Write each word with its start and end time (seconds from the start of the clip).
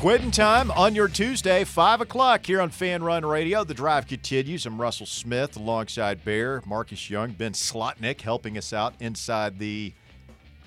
Quitting 0.00 0.30
time 0.30 0.70
on 0.70 0.94
your 0.94 1.08
Tuesday, 1.08 1.62
5 1.62 2.00
o'clock 2.00 2.46
here 2.46 2.62
on 2.62 2.70
Fan 2.70 3.02
Run 3.02 3.22
Radio. 3.22 3.64
The 3.64 3.74
drive 3.74 4.06
continues. 4.06 4.64
I'm 4.64 4.80
Russell 4.80 5.04
Smith 5.04 5.58
alongside 5.58 6.24
Bear, 6.24 6.62
Marcus 6.64 7.10
Young, 7.10 7.32
Ben 7.32 7.52
Slotnick 7.52 8.22
helping 8.22 8.56
us 8.56 8.72
out 8.72 8.94
inside 8.98 9.58
the 9.58 9.92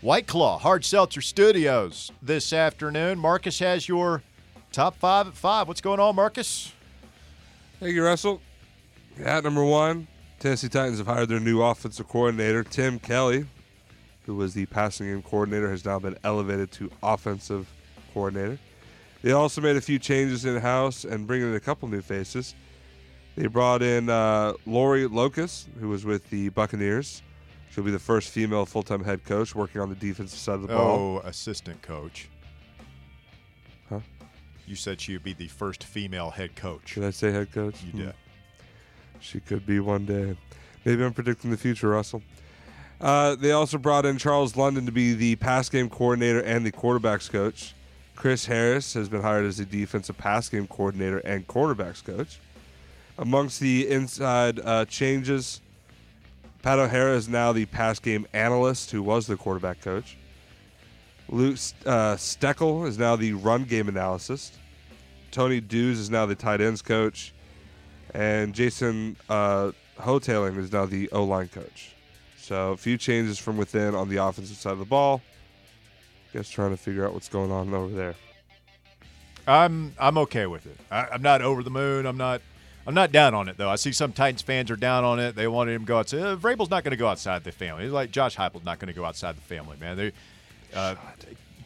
White 0.01 0.27
Claw 0.27 0.59
Hard 0.59 0.85
Seltzer 0.85 1.21
Studios 1.21 2.11
this 2.21 2.53
afternoon. 2.53 3.17
Marcus 3.17 3.57
has 3.57 3.87
your 3.89 4.21
top 4.71 4.97
five 4.97 5.29
at 5.29 5.33
five. 5.33 5.67
What's 5.67 5.81
going 5.81 5.99
on, 5.99 6.15
Marcus? 6.15 6.71
Thank 7.79 7.95
you, 7.95 8.03
Russell. 8.03 8.39
At 9.19 9.43
number 9.43 9.65
one, 9.65 10.05
Tennessee 10.37 10.69
Titans 10.69 10.99
have 10.99 11.07
hired 11.07 11.29
their 11.29 11.39
new 11.39 11.63
offensive 11.63 12.07
coordinator, 12.07 12.63
Tim 12.63 12.99
Kelly, 12.99 13.47
who 14.27 14.35
was 14.35 14.53
the 14.53 14.67
passing 14.67 15.07
game 15.07 15.23
coordinator, 15.23 15.71
has 15.71 15.83
now 15.83 15.97
been 15.97 16.19
elevated 16.23 16.71
to 16.73 16.91
offensive 17.01 17.67
coordinator. 18.13 18.59
They 19.23 19.31
also 19.31 19.61
made 19.61 19.77
a 19.77 19.81
few 19.81 19.97
changes 19.99 20.43
in 20.45 20.57
house 20.57 21.05
and 21.05 21.25
bring 21.25 21.41
in 21.41 21.55
a 21.55 21.59
couple 21.59 21.87
new 21.87 22.01
faces. 22.01 22.53
They 23.35 23.47
brought 23.47 23.81
in 23.81 24.09
uh, 24.09 24.53
Lori 24.67 25.07
Locust, 25.07 25.69
who 25.79 25.87
was 25.89 26.05
with 26.05 26.29
the 26.29 26.49
Buccaneers. 26.49 27.23
She'll 27.71 27.83
be 27.85 27.89
the 27.91 27.97
first 27.97 28.29
female 28.29 28.65
full 28.65 28.83
time 28.83 29.03
head 29.03 29.23
coach 29.23 29.55
working 29.55 29.81
on 29.81 29.89
the 29.89 29.95
defensive 29.95 30.37
side 30.37 30.55
of 30.55 30.61
the 30.63 30.67
ball. 30.67 31.21
Oh, 31.23 31.27
assistant 31.27 31.81
coach. 31.81 32.29
Huh? 33.89 34.01
You 34.67 34.75
said 34.75 35.01
she 35.01 35.13
would 35.13 35.23
be 35.23 35.33
the 35.33 35.47
first 35.47 35.83
female 35.83 36.29
head 36.29 36.55
coach. 36.55 36.95
Did 36.95 37.05
I 37.05 37.09
say 37.09 37.31
head 37.31 37.51
coach? 37.51 37.81
You 37.83 37.91
Hmm. 37.91 37.97
did. 37.99 38.13
She 39.21 39.39
could 39.39 39.65
be 39.65 39.79
one 39.79 40.05
day. 40.05 40.37
Maybe 40.83 41.01
I'm 41.03 41.13
predicting 41.13 41.49
the 41.49 41.57
future, 41.57 41.87
Russell. 41.89 42.21
Uh, 42.99 43.35
they 43.35 43.51
also 43.51 43.77
brought 43.77 44.05
in 44.05 44.17
Charles 44.17 44.57
London 44.57 44.85
to 44.85 44.91
be 44.91 45.13
the 45.13 45.37
pass 45.37 45.69
game 45.69 45.89
coordinator 45.89 46.41
and 46.41 46.65
the 46.65 46.71
quarterbacks 46.73 47.29
coach. 47.31 47.73
Chris 48.15 48.45
Harris 48.45 48.93
has 48.93 49.09
been 49.09 49.21
hired 49.21 49.45
as 49.45 49.57
the 49.57 49.65
defensive 49.65 50.17
pass 50.17 50.49
game 50.49 50.67
coordinator 50.67 51.19
and 51.19 51.47
quarterbacks 51.47 52.03
coach. 52.03 52.39
Amongst 53.17 53.59
the 53.59 53.87
inside 53.87 54.59
uh, 54.63 54.85
changes, 54.85 55.61
Pat 56.61 56.79
O'Hara 56.79 57.15
is 57.15 57.27
now 57.27 57.51
the 57.51 57.65
pass 57.65 57.99
game 57.99 58.25
analyst, 58.33 58.91
who 58.91 59.03
was 59.03 59.27
the 59.27 59.35
quarterback 59.35 59.81
coach. 59.81 60.17
Luke 61.29 61.57
uh, 61.85 62.15
Steckel 62.15 62.87
is 62.87 62.97
now 62.97 63.15
the 63.15 63.33
run 63.33 63.63
game 63.63 63.89
analyst. 63.89 64.55
Tony 65.31 65.59
Dews 65.59 65.99
is 65.99 66.09
now 66.09 66.25
the 66.25 66.35
tight 66.35 66.61
ends 66.61 66.81
coach 66.81 67.33
and 68.13 68.53
Jason 68.53 69.15
uh, 69.29 69.71
is 69.97 70.71
now 70.71 70.85
the 70.85 71.09
O 71.11 71.23
line 71.23 71.47
coach. 71.47 71.95
So 72.37 72.71
a 72.71 72.77
few 72.77 72.97
changes 72.97 73.39
from 73.39 73.57
within 73.57 73.95
on 73.95 74.09
the 74.09 74.17
offensive 74.17 74.57
side 74.57 74.73
of 74.73 74.79
the 74.79 74.85
ball. 74.85 75.21
Guess 76.33 76.49
trying 76.49 76.71
to 76.71 76.77
figure 76.77 77.05
out 77.05 77.13
what's 77.13 77.29
going 77.29 77.51
on 77.51 77.71
over 77.73 77.93
there. 77.93 78.15
I'm 79.47 79.93
I'm 79.99 80.17
okay 80.19 80.47
with 80.47 80.65
it. 80.65 80.77
I, 80.89 81.07
I'm 81.11 81.21
not 81.21 81.41
over 81.41 81.61
the 81.61 81.69
moon. 81.69 82.07
I'm 82.07 82.17
not 82.17 82.41
I'm 82.87 82.95
not 82.95 83.11
down 83.11 83.35
on 83.35 83.47
it 83.49 83.57
though. 83.57 83.69
I 83.69 83.75
see 83.75 83.91
some 83.91 84.13
Titans 84.13 84.41
fans 84.41 84.71
are 84.71 84.75
down 84.75 85.03
on 85.03 85.19
it. 85.19 85.35
They 85.35 85.47
wanted 85.47 85.73
him 85.73 85.81
to 85.81 85.87
go 85.87 85.99
outside. 85.99 86.21
Uh, 86.21 86.35
Vrabel's 86.35 86.71
not 86.71 86.83
going 86.83 86.91
to 86.91 86.97
go 86.97 87.07
outside 87.07 87.43
the 87.43 87.51
family. 87.51 87.87
Like 87.87 88.11
Josh 88.11 88.35
Heupel's 88.35 88.65
not 88.65 88.79
going 88.79 88.87
to 88.87 88.93
go 88.93 89.05
outside 89.05 89.37
the 89.37 89.41
family, 89.41 89.77
man. 89.79 89.95
They, 89.95 90.11
uh, 90.73 90.95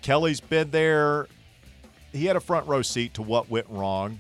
Kelly's 0.02 0.42
been 0.42 0.70
there. 0.72 1.28
He 2.12 2.26
had 2.26 2.36
a 2.36 2.42
front 2.42 2.68
row 2.68 2.82
seat 2.82 3.14
to 3.16 3.22
what 3.22 3.50
went 3.50 3.68
wrong. 3.70 4.20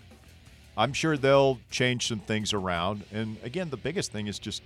I'm 0.77 0.93
sure 0.93 1.17
they'll 1.17 1.59
change 1.71 2.07
some 2.07 2.19
things 2.19 2.53
around. 2.53 3.03
And 3.11 3.37
again, 3.43 3.69
the 3.69 3.77
biggest 3.77 4.11
thing 4.11 4.27
is 4.27 4.39
just 4.39 4.61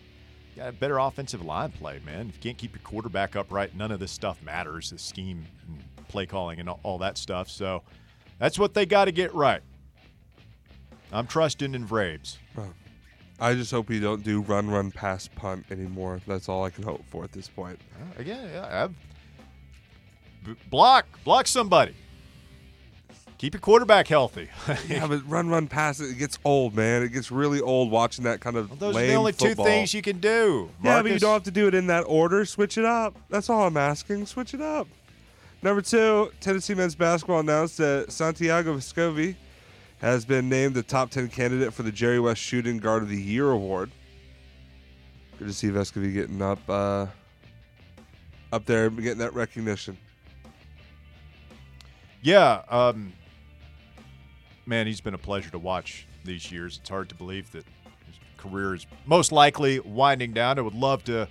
got 0.55 0.69
a 0.69 0.71
better 0.71 0.97
offensive 0.97 1.43
line 1.43 1.71
play, 1.71 1.99
man. 2.05 2.29
If 2.29 2.35
you 2.35 2.41
can't 2.41 2.57
keep 2.57 2.73
your 2.73 2.83
quarterback 2.83 3.35
upright, 3.35 3.75
none 3.75 3.91
of 3.91 3.99
this 3.99 4.11
stuff 4.11 4.41
matters. 4.43 4.89
The 4.91 4.97
scheme, 4.97 5.45
and 5.67 6.07
play 6.07 6.25
calling, 6.25 6.59
and 6.59 6.69
all, 6.69 6.97
that 6.99 7.17
stuff. 7.17 7.49
So 7.49 7.83
that's 8.39 8.59
what 8.59 8.73
they 8.73 8.85
got 8.85 9.05
to 9.05 9.11
get 9.11 9.33
right. 9.33 9.61
I'm 11.11 11.27
trusting 11.27 11.73
in 11.75 11.87
Vrabes. 11.87 12.37
I 13.39 13.55
just 13.55 13.71
hope 13.71 13.89
we 13.89 13.99
don't 13.99 14.23
do 14.23 14.41
run, 14.41 14.69
run, 14.69 14.91
pass, 14.91 15.27
punt 15.27 15.65
anymore. 15.71 16.21
That's 16.27 16.47
all 16.47 16.63
I 16.63 16.69
can 16.69 16.83
hope 16.83 17.03
for 17.09 17.23
at 17.23 17.31
this 17.31 17.47
point. 17.47 17.79
Uh, 17.99 18.21
again, 18.21 18.49
yeah, 18.53 18.83
I've, 18.83 18.93
b- 20.45 20.61
block, 20.69 21.07
block 21.23 21.47
somebody. 21.47 21.95
Keep 23.41 23.55
your 23.55 23.61
quarterback 23.61 24.07
healthy. 24.07 24.49
yeah, 24.87 25.07
but 25.07 25.27
run, 25.27 25.49
run, 25.49 25.65
pass, 25.65 25.99
it 25.99 26.19
gets 26.19 26.37
old, 26.45 26.75
man. 26.75 27.01
It 27.01 27.09
gets 27.09 27.31
really 27.31 27.59
old 27.59 27.89
watching 27.89 28.25
that 28.25 28.39
kind 28.39 28.55
of 28.55 28.77
Those 28.77 28.95
are 28.95 28.99
the 28.99 29.15
only 29.15 29.31
football. 29.31 29.65
two 29.65 29.71
things 29.71 29.95
you 29.95 30.03
can 30.03 30.19
do. 30.19 30.69
Yeah, 30.83 31.01
but 31.01 31.11
you 31.11 31.17
don't 31.17 31.33
have 31.33 31.43
to 31.45 31.51
do 31.51 31.67
it 31.67 31.73
in 31.73 31.87
that 31.87 32.01
order. 32.01 32.45
Switch 32.45 32.77
it 32.77 32.85
up. 32.85 33.17
That's 33.31 33.49
all 33.49 33.65
I'm 33.65 33.77
asking. 33.77 34.27
Switch 34.27 34.53
it 34.53 34.61
up. 34.61 34.87
Number 35.63 35.81
two, 35.81 36.31
Tennessee 36.39 36.75
men's 36.75 36.93
basketball 36.93 37.39
announced 37.39 37.79
that 37.79 38.11
Santiago 38.11 38.77
Vescovi 38.77 39.33
has 40.01 40.23
been 40.23 40.47
named 40.47 40.75
the 40.75 40.83
top 40.83 41.09
10 41.09 41.29
candidate 41.29 41.73
for 41.73 41.81
the 41.81 41.91
Jerry 41.91 42.19
West 42.19 42.41
Shooting 42.41 42.77
Guard 42.77 43.01
of 43.01 43.09
the 43.09 43.19
Year 43.19 43.49
award. 43.49 43.89
Good 45.39 45.47
to 45.47 45.53
see 45.55 45.69
Vescovi 45.69 46.13
getting 46.13 46.43
up, 46.43 46.59
uh, 46.69 47.07
up 48.53 48.67
there, 48.67 48.91
getting 48.91 49.17
that 49.17 49.33
recognition. 49.33 49.97
Yeah, 52.21 52.61
um, 52.69 53.13
man, 54.71 54.87
he's 54.87 55.01
been 55.01 55.13
a 55.13 55.17
pleasure 55.17 55.49
to 55.49 55.59
watch 55.59 56.07
these 56.23 56.49
years. 56.49 56.77
It's 56.79 56.89
hard 56.89 57.09
to 57.09 57.15
believe 57.15 57.51
that 57.51 57.65
his 58.05 58.15
career 58.37 58.73
is 58.73 58.87
most 59.05 59.33
likely 59.33 59.81
winding 59.81 60.31
down. 60.31 60.57
I 60.57 60.61
would 60.61 60.73
love 60.73 61.03
to 61.03 61.27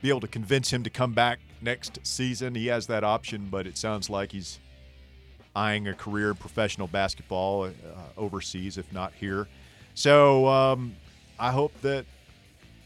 be 0.00 0.08
able 0.08 0.20
to 0.20 0.26
convince 0.26 0.72
him 0.72 0.82
to 0.84 0.88
come 0.88 1.12
back 1.12 1.38
next 1.60 1.98
season. 2.02 2.54
He 2.54 2.68
has 2.68 2.86
that 2.86 3.04
option, 3.04 3.48
but 3.50 3.66
it 3.66 3.76
sounds 3.76 4.08
like 4.08 4.32
he's 4.32 4.58
eyeing 5.54 5.86
a 5.86 5.92
career 5.92 6.30
in 6.30 6.36
professional 6.36 6.86
basketball 6.86 7.64
uh, 7.64 7.70
overseas, 8.16 8.78
if 8.78 8.90
not 8.90 9.12
here. 9.12 9.48
So 9.92 10.48
um, 10.48 10.96
I 11.38 11.50
hope 11.50 11.78
that 11.82 12.06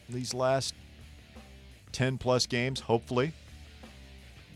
these 0.08 0.34
last 0.34 0.74
10 1.92 2.18
plus 2.18 2.46
games, 2.46 2.80
hopefully, 2.80 3.32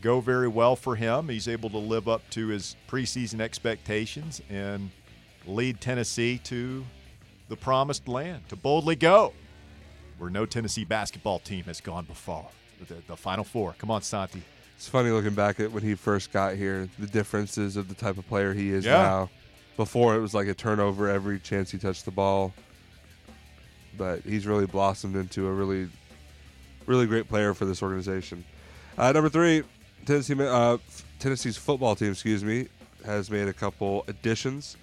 go 0.01 0.19
very 0.19 0.49
well 0.49 0.75
for 0.75 0.97
him. 0.97 1.29
He's 1.29 1.47
able 1.47 1.69
to 1.69 1.77
live 1.77 2.09
up 2.09 2.29
to 2.31 2.47
his 2.47 2.75
preseason 2.89 3.39
expectations 3.39 4.41
and 4.49 4.91
lead 5.45 5.81
Tennessee 5.81 6.37
to 6.45 6.85
the 7.49 7.55
promised 7.55 8.07
land, 8.07 8.47
to 8.49 8.55
boldly 8.55 8.95
go 8.95 9.33
where 10.17 10.29
no 10.29 10.45
Tennessee 10.45 10.85
basketball 10.85 11.39
team 11.39 11.63
has 11.63 11.81
gone 11.81 12.05
before. 12.05 12.47
The, 12.87 12.95
the 13.07 13.17
Final 13.17 13.43
Four. 13.43 13.73
Come 13.79 13.89
on, 13.89 14.03
Santi. 14.03 14.43
It's 14.77 14.87
funny 14.87 15.09
looking 15.09 15.33
back 15.33 15.59
at 15.59 15.71
when 15.71 15.81
he 15.83 15.95
first 15.95 16.31
got 16.31 16.55
here, 16.55 16.87
the 16.99 17.07
differences 17.07 17.75
of 17.75 17.87
the 17.87 17.95
type 17.95 18.17
of 18.17 18.27
player 18.27 18.53
he 18.53 18.71
is 18.71 18.85
Yeah. 18.85 19.01
now. 19.01 19.29
Before 19.77 20.15
it 20.15 20.19
was 20.19 20.33
like 20.35 20.47
a 20.47 20.53
turnover 20.53 21.09
every 21.09 21.39
chance 21.39 21.71
he 21.71 21.77
touched 21.79 22.05
the 22.05 22.11
ball. 22.11 22.53
But 23.97 24.21
he's 24.21 24.45
really 24.45 24.65
blossomed 24.67 25.15
into 25.15 25.47
a 25.47 25.51
really, 25.51 25.89
really 26.85 27.07
great 27.07 27.27
player 27.27 27.53
for 27.53 27.65
this 27.65 27.81
organization. 27.81 28.45
Uh, 28.97 29.11
number 29.11 29.29
three, 29.29 29.63
Tennessee, 30.05 30.35
uh, 30.39 30.77
Tennessee's 31.19 31.57
football 31.57 31.95
team, 31.95 32.11
excuse 32.11 32.43
me, 32.43 32.67
has 33.05 33.29
made 33.31 33.47
a 33.47 33.53
couple 33.53 34.03
additions, 34.07 34.77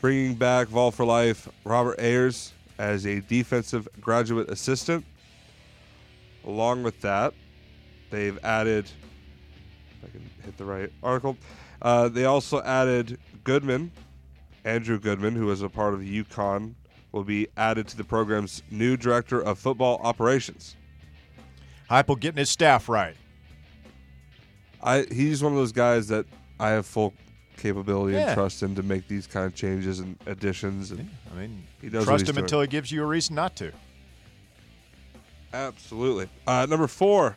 bringing 0.00 0.34
back 0.34 0.68
Vol 0.68 0.90
for 0.90 1.04
Life 1.04 1.48
Robert 1.64 1.96
Ayers 1.98 2.52
as 2.78 3.06
a 3.06 3.20
defensive 3.20 3.86
graduate 4.00 4.50
assistant. 4.50 5.04
Along 6.46 6.82
with 6.82 7.00
that, 7.02 7.34
they've 8.10 8.38
added 8.42 8.86
if 8.86 10.08
I 10.08 10.10
can 10.10 10.30
hit 10.44 10.56
the 10.56 10.64
right 10.64 10.90
article. 11.02 11.36
Uh, 11.82 12.08
they 12.08 12.24
also 12.24 12.62
added 12.62 13.18
Goodman, 13.44 13.92
Andrew 14.64 14.98
Goodman, 14.98 15.34
who 15.34 15.46
was 15.46 15.62
a 15.62 15.68
part 15.68 15.92
of 15.92 16.00
UConn, 16.00 16.74
will 17.12 17.24
be 17.24 17.48
added 17.56 17.88
to 17.88 17.96
the 17.96 18.04
program's 18.04 18.62
new 18.70 18.96
director 18.96 19.40
of 19.40 19.58
football 19.58 20.00
operations. 20.02 20.76
Heupel 21.90 22.18
getting 22.18 22.38
his 22.38 22.50
staff 22.50 22.88
right. 22.88 23.16
I 24.82 25.06
he's 25.10 25.42
one 25.42 25.52
of 25.52 25.58
those 25.58 25.72
guys 25.72 26.08
that 26.08 26.24
I 26.58 26.70
have 26.70 26.86
full 26.86 27.12
capability 27.60 28.14
Yeah. 28.16 28.28
and 28.28 28.34
trust 28.34 28.62
him 28.62 28.74
to 28.74 28.82
make 28.82 29.06
these 29.06 29.26
kind 29.26 29.46
of 29.46 29.54
changes 29.54 30.00
and 30.00 30.16
additions. 30.26 30.90
And 30.90 31.08
I 31.32 31.38
mean, 31.38 31.66
He 31.80 31.88
what 31.88 32.04
trust 32.04 32.28
him 32.28 32.34
doing. 32.34 32.44
until 32.44 32.60
he 32.62 32.66
gives 32.66 32.90
you 32.90 33.02
a 33.02 33.06
reason 33.06 33.34
not 33.36 33.54
to. 33.56 33.72
Absolutely. 35.52 36.28
Uh, 36.46 36.66
number 36.68 36.86
four, 36.86 37.36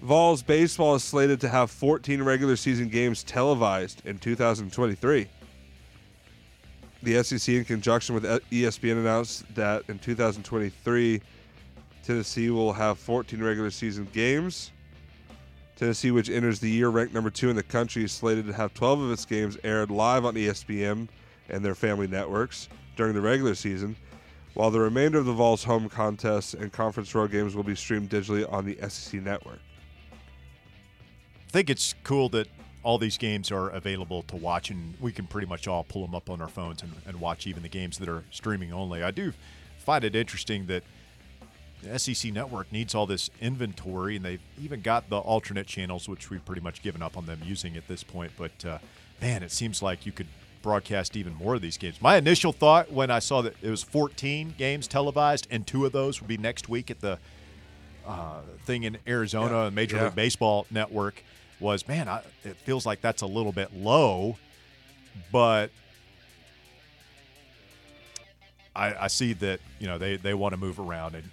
Vols 0.00 0.42
baseball 0.42 0.94
is 0.94 1.04
slated 1.04 1.40
to 1.42 1.48
have 1.48 1.70
14 1.70 2.22
regular 2.22 2.56
season 2.56 2.88
games 2.88 3.22
televised 3.22 4.02
in 4.06 4.18
2023. 4.18 5.28
The 7.02 7.22
SEC, 7.22 7.54
in 7.54 7.64
conjunction 7.64 8.14
with 8.14 8.24
ESPN, 8.24 8.92
announced 8.98 9.44
that 9.54 9.84
in 9.88 9.98
2023, 9.98 11.20
Tennessee 12.02 12.50
will 12.50 12.72
have 12.72 12.98
14 12.98 13.42
regular 13.42 13.70
season 13.70 14.08
games. 14.12 14.70
Tennessee, 15.80 16.10
which 16.10 16.28
enters 16.28 16.60
the 16.60 16.68
year 16.68 16.90
ranked 16.90 17.14
number 17.14 17.30
two 17.30 17.48
in 17.48 17.56
the 17.56 17.62
country, 17.62 18.04
is 18.04 18.12
slated 18.12 18.46
to 18.46 18.52
have 18.52 18.74
12 18.74 19.00
of 19.00 19.12
its 19.12 19.24
games 19.24 19.56
aired 19.64 19.90
live 19.90 20.26
on 20.26 20.34
ESPN 20.34 21.08
and 21.48 21.64
their 21.64 21.74
family 21.74 22.06
networks 22.06 22.68
during 22.96 23.14
the 23.14 23.20
regular 23.22 23.54
season, 23.54 23.96
while 24.52 24.70
the 24.70 24.78
remainder 24.78 25.16
of 25.16 25.24
the 25.24 25.32
Vols 25.32 25.64
home 25.64 25.88
contests 25.88 26.52
and 26.52 26.70
conference 26.70 27.14
road 27.14 27.30
games 27.32 27.56
will 27.56 27.62
be 27.62 27.74
streamed 27.74 28.10
digitally 28.10 28.46
on 28.52 28.66
the 28.66 28.76
SEC 28.90 29.22
network. 29.22 29.60
I 30.12 31.50
think 31.50 31.70
it's 31.70 31.94
cool 32.04 32.28
that 32.28 32.48
all 32.82 32.98
these 32.98 33.16
games 33.16 33.50
are 33.50 33.70
available 33.70 34.20
to 34.24 34.36
watch, 34.36 34.68
and 34.68 34.94
we 35.00 35.12
can 35.12 35.26
pretty 35.26 35.46
much 35.46 35.66
all 35.66 35.84
pull 35.84 36.04
them 36.04 36.14
up 36.14 36.28
on 36.28 36.42
our 36.42 36.48
phones 36.48 36.82
and, 36.82 36.92
and 37.06 37.18
watch 37.18 37.46
even 37.46 37.62
the 37.62 37.70
games 37.70 37.96
that 38.00 38.08
are 38.10 38.24
streaming 38.30 38.70
only. 38.70 39.02
I 39.02 39.12
do 39.12 39.32
find 39.78 40.04
it 40.04 40.14
interesting 40.14 40.66
that 40.66 40.82
SEC 41.96 42.32
network 42.32 42.70
needs 42.72 42.94
all 42.94 43.06
this 43.06 43.30
inventory, 43.40 44.16
and 44.16 44.24
they've 44.24 44.40
even 44.60 44.80
got 44.82 45.08
the 45.08 45.18
alternate 45.18 45.66
channels, 45.66 46.08
which 46.08 46.30
we've 46.30 46.44
pretty 46.44 46.60
much 46.60 46.82
given 46.82 47.02
up 47.02 47.16
on 47.16 47.26
them 47.26 47.40
using 47.44 47.76
at 47.76 47.88
this 47.88 48.02
point. 48.02 48.32
But 48.36 48.64
uh, 48.64 48.78
man, 49.20 49.42
it 49.42 49.50
seems 49.52 49.82
like 49.82 50.04
you 50.06 50.12
could 50.12 50.26
broadcast 50.62 51.16
even 51.16 51.34
more 51.34 51.54
of 51.54 51.62
these 51.62 51.78
games. 51.78 52.02
My 52.02 52.16
initial 52.16 52.52
thought 52.52 52.92
when 52.92 53.10
I 53.10 53.18
saw 53.18 53.40
that 53.42 53.54
it 53.62 53.70
was 53.70 53.82
14 53.82 54.54
games 54.58 54.86
televised, 54.86 55.46
and 55.50 55.66
two 55.66 55.86
of 55.86 55.92
those 55.92 56.20
would 56.20 56.28
be 56.28 56.36
next 56.36 56.68
week 56.68 56.90
at 56.90 57.00
the 57.00 57.18
uh, 58.06 58.40
thing 58.66 58.82
in 58.84 58.98
Arizona, 59.06 59.64
Yeah. 59.64 59.70
Major 59.70 59.96
Yeah. 59.96 60.04
League 60.04 60.14
Baseball 60.16 60.66
Network, 60.70 61.22
was 61.60 61.86
man, 61.88 62.08
I, 62.08 62.22
it 62.44 62.56
feels 62.56 62.84
like 62.86 63.00
that's 63.00 63.22
a 63.22 63.26
little 63.26 63.52
bit 63.52 63.74
low, 63.74 64.36
but 65.32 65.70
I, 68.74 68.94
I 69.04 69.06
see 69.08 69.32
that 69.34 69.60
you 69.78 69.86
know 69.86 69.98
they 69.98 70.16
they 70.16 70.34
want 70.34 70.52
to 70.52 70.56
move 70.56 70.78
around, 70.78 71.14
and 71.14 71.28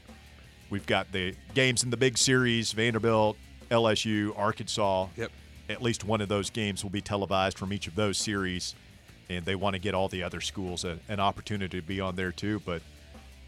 we've 0.70 0.86
got 0.86 1.12
the 1.12 1.36
games 1.54 1.84
in 1.84 1.90
the 1.90 1.98
big 1.98 2.18
series: 2.18 2.72
Vanderbilt, 2.72 3.38
LSU, 3.70 4.38
Arkansas. 4.38 5.08
Yep. 5.16 5.32
At 5.70 5.82
least 5.82 6.06
one 6.06 6.22
of 6.22 6.30
those 6.30 6.50
games 6.50 6.84
will 6.84 6.92
be 6.92 7.02
televised 7.02 7.58
from 7.58 7.74
each 7.74 7.88
of 7.88 7.96
those 7.96 8.18
series, 8.18 8.74
and 9.30 9.46
they 9.46 9.56
want 9.56 9.74
to 9.74 9.80
get 9.80 9.94
all 9.94 10.08
the 10.08 10.24
other 10.24 10.40
schools 10.40 10.86
a, 10.86 10.98
an 11.10 11.20
opportunity 11.20 11.82
to 11.82 11.86
be 11.86 12.00
on 12.00 12.16
there 12.16 12.32
too. 12.32 12.62
But 12.66 12.82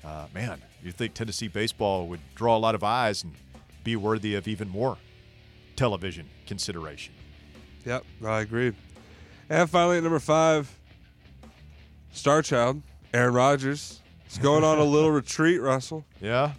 uh, 0.04 0.28
man, 0.34 0.62
you 0.84 0.92
think 0.92 1.14
Tennessee 1.14 1.48
baseball 1.48 2.08
would 2.08 2.20
draw 2.36 2.58
a 2.58 2.60
lot 2.60 2.76
of 2.76 2.84
eyes 2.84 3.24
and 3.24 3.34
be 3.84 3.96
worthy 3.96 4.36
of 4.36 4.48
even 4.48 4.70
more 4.70 4.98
television 5.76 6.26
consideration? 6.46 7.14
Yep, 7.86 8.04
I 8.26 8.42
agree. 8.42 8.74
And 9.50 9.70
finally, 9.70 9.98
at 9.98 10.04
number 10.04 10.20
five, 10.20 10.78
Star 12.12 12.42
Child, 12.42 12.82
Aaron 13.14 13.34
Rodgers. 13.34 14.02
He's 14.26 14.38
going 14.38 14.64
on 14.64 14.78
a 14.78 14.84
little 14.84 15.12
retreat, 15.22 15.62
Russell. 15.62 16.06
Yeah. 16.22 16.54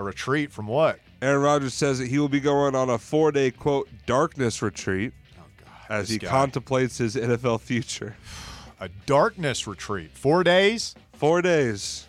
A 0.00 0.02
retreat 0.02 0.50
from 0.50 0.66
what? 0.66 0.98
Aaron 1.20 1.42
Rodgers 1.42 1.74
says 1.74 1.98
that 1.98 2.08
he 2.08 2.18
will 2.18 2.30
be 2.30 2.40
going 2.40 2.74
on 2.74 2.88
a 2.88 2.96
four 2.96 3.30
day, 3.32 3.50
quote, 3.50 3.86
darkness 4.06 4.62
retreat 4.62 5.12
Oh 5.38 5.42
God. 5.62 5.74
as 5.90 6.08
he 6.08 6.16
guy. 6.16 6.26
contemplates 6.30 6.96
his 6.96 7.16
NFL 7.16 7.60
future. 7.60 8.16
a 8.80 8.88
darkness 9.04 9.66
retreat. 9.66 10.12
Four 10.14 10.42
days. 10.42 10.94
Four 11.12 11.42
days. 11.42 12.06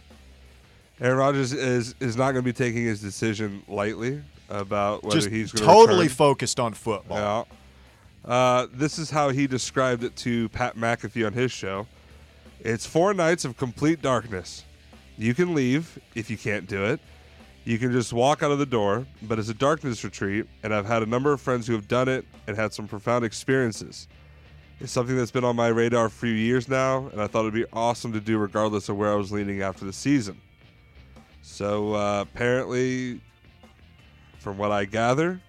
Aaron 1.02 1.18
Rodgers 1.18 1.52
is, 1.52 1.94
is 2.00 2.16
not 2.16 2.32
going 2.32 2.36
to 2.36 2.42
be 2.44 2.54
taking 2.54 2.86
his 2.86 3.02
decision 3.02 3.62
lightly 3.68 4.22
about 4.48 5.04
whether 5.04 5.18
Just 5.18 5.30
he's 5.30 5.52
going 5.52 5.68
totally 5.68 6.04
return. 6.04 6.16
focused 6.16 6.62
on 6.62 6.74
football. 6.74 7.46
Yeah. 8.26 8.32
Uh, 8.34 8.68
this 8.72 9.00
is 9.00 9.10
how 9.10 9.32
he 9.32 9.48
described 9.48 10.06
it 10.06 10.16
to 10.16 10.48
Pat 10.50 10.78
McAfee 10.78 11.26
on 11.28 11.34
his 11.34 11.52
show. 11.52 11.88
It's 12.62 12.86
four 12.86 13.14
nights 13.14 13.44
of 13.44 13.58
complete 13.58 14.02
darkness. 14.02 14.64
You 15.18 15.34
can 15.34 15.54
leave 15.54 16.00
if 16.16 16.30
you 16.30 16.38
can't 16.38 16.70
do 16.70 16.86
it. 16.86 17.02
You 17.64 17.78
can 17.78 17.92
just 17.92 18.12
walk 18.12 18.42
out 18.42 18.52
of 18.52 18.58
the 18.60 18.66
door, 18.66 19.06
but 19.22 19.38
it's 19.38 19.50
a 19.50 19.54
darkness 19.54 20.04
retreat, 20.04 20.48
and 20.64 20.74
I've 20.74 20.88
had 20.88 21.04
a 21.04 21.06
number 21.06 21.32
of 21.32 21.40
friends 21.40 21.68
who 21.68 21.74
have 21.74 21.88
done 21.88 22.10
it 22.10 22.26
and 22.48 22.58
had 22.58 22.74
some 22.74 22.88
profound 22.88 23.24
experiences. 23.24 24.08
It's 24.80 24.92
something 24.92 25.16
that's 25.16 25.30
been 25.30 25.44
on 25.44 25.56
my 25.56 25.68
radar 25.68 26.10
for 26.10 26.26
a 26.26 26.30
few 26.30 26.32
years 26.32 26.68
now, 26.68 27.08
and 27.12 27.22
I 27.22 27.28
thought 27.28 27.42
it'd 27.42 27.54
be 27.54 27.66
awesome 27.72 28.14
to 28.14 28.20
do 28.20 28.40
regardless 28.40 28.90
of 28.90 28.98
where 28.98 29.12
I 29.12 29.16
was 29.16 29.32
leaning 29.32 29.62
after 29.62 29.86
the 29.86 29.94
season. 29.94 30.42
So 31.44 31.94
uh, 31.94 32.22
apparently, 32.28 33.22
from 34.40 34.58
what 34.58 34.72
I 34.72 34.86
gather, 34.86 35.40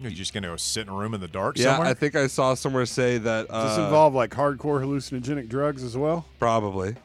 You're 0.00 0.10
just 0.10 0.32
going 0.32 0.44
to 0.44 0.50
go 0.50 0.56
sit 0.56 0.86
in 0.86 0.88
a 0.88 0.96
room 0.96 1.12
in 1.12 1.20
the 1.20 1.28
dark 1.28 1.58
yeah, 1.58 1.64
somewhere? 1.64 1.88
I 1.88 1.94
think 1.94 2.14
I 2.16 2.28
saw 2.28 2.54
somewhere 2.54 2.86
say 2.86 3.18
that. 3.18 3.46
Uh, 3.50 3.64
Does 3.64 3.76
this 3.76 3.84
involve 3.84 4.14
like 4.14 4.30
hardcore 4.30 4.80
hallucinogenic 4.80 5.48
drugs 5.48 5.82
as 5.82 5.96
well? 5.96 6.26
Probably. 6.38 6.96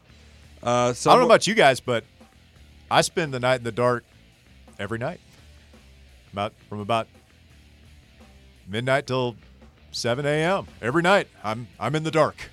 Uh, 0.62 0.94
I 0.94 0.94
don't 0.94 1.20
know 1.20 1.26
about 1.26 1.48
you 1.48 1.56
guys, 1.56 1.82
but 1.82 2.06
I 2.94 3.01
spend 3.01 3.34
the 3.34 3.40
night 3.40 3.56
in 3.57 3.63
the 3.63 3.72
dark 3.72 4.06
every 4.78 5.00
night. 5.00 5.19
About 6.31 6.54
from 6.69 6.80
about 6.80 7.07
midnight 8.68 9.07
till 9.07 9.36
7 9.92 10.24
a.m. 10.28 10.68
every 10.80 11.01
night. 11.01 11.28
I'm 11.44 11.68
I'm 11.80 11.95
in 11.95 12.04
the 12.04 12.12
dark. 12.12 12.51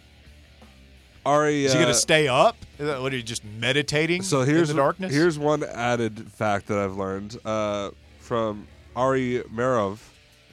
Ari. 1.27 1.67
Is 1.67 1.73
he 1.73 1.79
uh, 1.79 1.83
going 1.83 1.93
to 1.93 2.01
stay 2.01 2.27
up? 2.27 2.57
Is 2.79 2.87
that, 2.87 3.03
what 3.03 3.13
are 3.13 3.17
you 3.17 3.23
just 3.23 3.45
meditating 3.45 4.23
So 4.23 4.41
here's 4.41 4.71
in 4.71 4.77
the 4.77 4.83
darkness? 4.83 5.13
here's 5.13 5.39
one 5.39 5.63
added 5.63 6.33
fact 6.33 6.69
that 6.69 6.79
I've 6.79 6.97
learned 6.97 7.39
uh, 7.45 7.91
from 8.19 8.67
Ari 8.97 9.43
Meirov, 9.55 9.99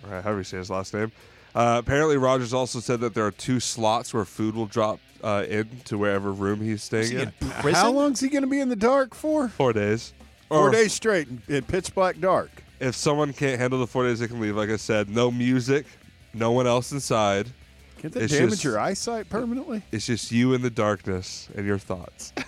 or 0.04 0.22
however 0.22 0.40
you 0.40 0.44
say 0.44 0.57
his 0.57 0.69
last 0.69 0.94
name. 0.94 1.13
Uh, 1.56 1.78
apparently, 1.80 2.18
Rodgers 2.18 2.54
also 2.54 2.81
said 2.81 3.00
that 3.00 3.13
there 3.13 3.25
are 3.25 3.31
two 3.31 3.62
slots 3.62 4.13
where 4.13 4.25
food 4.25 4.54
will 4.54 4.66
drop 4.66 5.00
uh, 5.24 5.46
into 5.50 5.98
wherever 5.98 6.31
room 6.31 6.62
he's 6.62 6.75
Is 6.75 6.84
staying 6.84 7.12
he 7.12 7.16
in. 7.18 7.34
in 7.42 7.50
prison? 7.50 7.74
How 7.74 7.92
long's 7.92 8.19
he 8.19 8.30
going 8.30 8.44
to 8.44 8.50
be 8.50 8.60
in 8.60 8.69
the 8.69 8.75
dark 8.75 9.14
for? 9.16 9.48
Four 9.50 9.74
days. 9.74 10.14
Four 10.50 10.69
Or 10.69 10.72
days 10.72 10.94
straight 10.94 11.28
in- 11.28 11.42
in 11.48 11.64
pitch 11.64 11.94
black 11.94 12.19
dark. 12.19 12.50
If 12.80 12.96
someone 12.96 13.34
can't 13.34 13.60
handle 13.60 13.80
the 13.80 13.88
four 13.88 14.04
days, 14.06 14.19
they 14.19 14.28
can 14.28 14.40
leave. 14.40 14.56
Like 14.56 14.69
I 14.69 14.75
said, 14.78 15.10
no 15.10 15.31
music, 15.31 15.86
no 16.34 16.52
one 16.52 16.68
else 16.68 16.92
inside. 16.92 17.48
Can't 18.00 18.14
that 18.14 18.24
It's 18.24 18.34
damage 18.34 18.50
just- 18.52 18.64
your 18.64 18.80
eyesight 18.80 19.30
permanently? 19.30 19.81
It's 19.92 20.06
just 20.06 20.31
you 20.31 20.54
in 20.54 20.62
the 20.62 20.69
darkness 20.69 21.50
and 21.56 21.66
your 21.66 21.78
thoughts. 21.80 22.34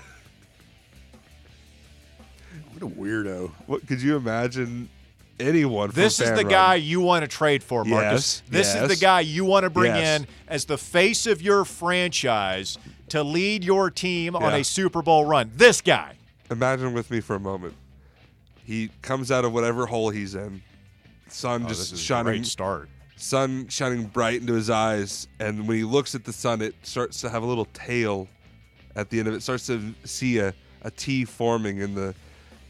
What 2.77 2.91
a 2.91 2.95
weirdo. 2.95 3.51
what 3.65 3.85
could 3.87 4.01
you 4.01 4.15
imagine? 4.15 4.89
Anyone? 5.39 5.91
from 5.91 6.01
This 6.01 6.19
is 6.19 6.31
the 6.31 6.43
guy 6.43 6.75
you 6.75 6.99
want 7.01 7.23
to 7.23 7.27
trade 7.27 7.63
for, 7.63 7.85
Marcus. 7.85 8.43
Yes, 8.51 8.51
this 8.51 8.75
is 8.75 8.89
the 8.89 8.95
guy 9.03 9.21
you 9.21 9.45
want 9.45 9.63
to 9.63 9.69
bring 9.69 9.95
Yes. 9.95 10.21
in 10.21 10.27
as 10.47 10.65
the 10.65 10.77
face 10.77 11.25
of 11.25 11.41
your 11.41 11.63
franchise 11.65 12.77
to 13.09 13.23
lead 13.23 13.63
your 13.63 13.89
team 13.89 14.35
on 14.35 14.53
a 14.53 14.63
Super 14.63 15.01
Bowl 15.01 15.25
run. 15.25 15.51
This 15.55 15.81
guy. 15.81 16.15
Imagine 16.51 16.93
with 16.93 17.09
me 17.09 17.21
for 17.21 17.35
a 17.35 17.39
moment. 17.39 17.73
He 18.65 18.89
comes 19.01 19.31
out 19.31 19.45
of 19.45 19.53
whatever 19.53 19.85
hole 19.85 20.09
he's 20.09 20.35
in. 20.35 20.61
Sun 21.29 21.65
Oh, 21.65 21.67
just 21.69 21.79
this 21.79 21.91
is 21.93 21.99
a 21.99 22.03
shining, 22.03 22.25
great 22.25 22.45
start. 22.45 22.89
sun 23.15 23.67
shining 23.69 24.05
bright 24.05 24.41
into 24.41 24.53
his 24.53 24.69
eyes, 24.69 25.27
and 25.39 25.67
when 25.67 25.77
he 25.77 25.83
looks 25.83 26.15
at 26.15 26.23
the 26.25 26.33
sun, 26.33 26.61
it 26.61 26.75
starts 26.83 27.21
to 27.21 27.29
have 27.29 27.43
a 27.43 27.45
little 27.45 27.65
tail 27.73 28.27
at 28.95 29.09
the 29.09 29.19
end 29.19 29.27
of 29.27 29.33
it. 29.35 29.41
Starts 29.43 29.67
to 29.67 29.93
see 30.05 30.39
a, 30.39 30.53
a 30.81 30.91
T 30.91 31.23
forming 31.25 31.77
in 31.79 31.93
the 31.95 32.13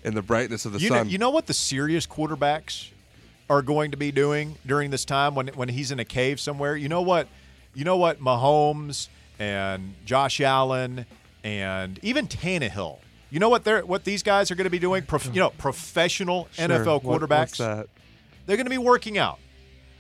in 0.04 0.14
the 0.16 0.22
brightness 0.22 0.66
of 0.66 0.74
the 0.74 0.80
You 0.80 0.90
know, 0.90 0.96
sun. 0.98 1.10
you 1.10 1.18
know 1.18 1.30
what 1.30 1.48
the 1.48 1.54
serious 1.54 2.06
quarterbacks 2.08 2.90
are 3.50 3.62
going 3.62 3.92
to 3.92 3.98
be 3.98 4.12
doing 4.12 4.56
during 4.66 4.92
this 4.92 5.06
time 5.06 5.36
when 5.36 5.48
when 5.50 5.70
he's 5.70 5.92
in 5.92 6.00
a 6.00 6.06
cave 6.06 6.40
somewhere. 6.40 6.76
You 6.76 6.90
know 6.90 7.02
what? 7.02 7.28
You 7.74 7.84
know 7.86 7.98
what? 7.98 8.20
Mahomes 8.20 9.08
and 9.40 9.94
Josh 10.06 10.40
Allen 10.42 11.06
and 11.44 12.00
even 12.04 12.28
Tannehill. 12.28 13.00
You 13.32 13.40
know 13.40 13.50
what 13.50 13.64
they're 13.64 13.86
what 13.86 14.04
these 14.06 14.24
guys 14.24 14.50
are 14.52 14.56
going 14.56 14.66
to 14.66 14.70
be 14.72 14.80
doing? 14.80 15.04
Prof, 15.04 15.28
you 15.34 15.40
know, 15.40 15.52
professional 15.52 16.48
Sure. 16.52 16.68
NFL 16.68 17.04
What- 17.04 17.22
quarterbacks. 17.22 17.30
what's 17.30 17.58
that? 17.60 17.88
They're 18.46 18.58
going 18.58 18.66
to 18.66 18.72
be 18.72 18.78
working 18.80 19.18
out. 19.18 19.40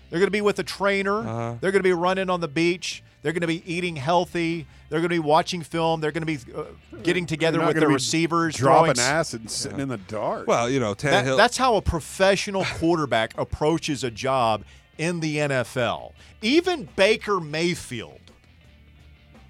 They're 0.10 0.20
going 0.20 0.28
to 0.28 0.32
be 0.32 0.42
with 0.42 0.58
a 0.58 0.64
trainer. 0.64 1.20
Uh-huh. 1.20 1.56
They're 1.62 1.72
going 1.72 1.82
to 1.84 1.88
be 1.88 1.94
running 1.94 2.30
on 2.32 2.42
the 2.42 2.48
beach. 2.48 3.04
They're 3.22 3.34
going 3.34 3.42
to 3.42 3.48
be 3.48 3.64
eating 3.72 3.96
healthy. 3.96 4.66
They're 4.90 5.00
going 5.00 5.10
to 5.10 5.16
be 5.16 5.20
watching 5.20 5.62
film. 5.62 6.00
They're 6.02 6.12
going 6.12 6.26
to 6.26 6.46
be 6.46 6.54
uh, 6.56 6.64
getting 7.04 7.26
together 7.26 7.60
with 7.60 7.76
gonna 7.76 7.88
the 7.88 7.94
receivers, 7.94 8.56
dropping 8.56 8.96
throwing 8.96 9.08
acid 9.08 9.42
and 9.42 9.52
sitting 9.52 9.80
in 9.80 9.90
the 9.90 9.98
dark. 9.98 10.48
Well, 10.48 10.70
you 10.70 10.80
know, 10.80 10.94
that- 10.94 11.26
Tannehill. 11.26 11.38
that's 11.38 11.58
how 11.58 11.76
a 11.76 11.82
professional 11.82 12.66
quarterback 12.66 13.38
approaches 13.38 14.04
a 14.04 14.12
job 14.12 14.64
in 14.98 15.20
the 15.20 15.38
NFL. 15.38 16.14
Even 16.42 16.88
Baker 16.96 17.40
Mayfield 17.40 18.20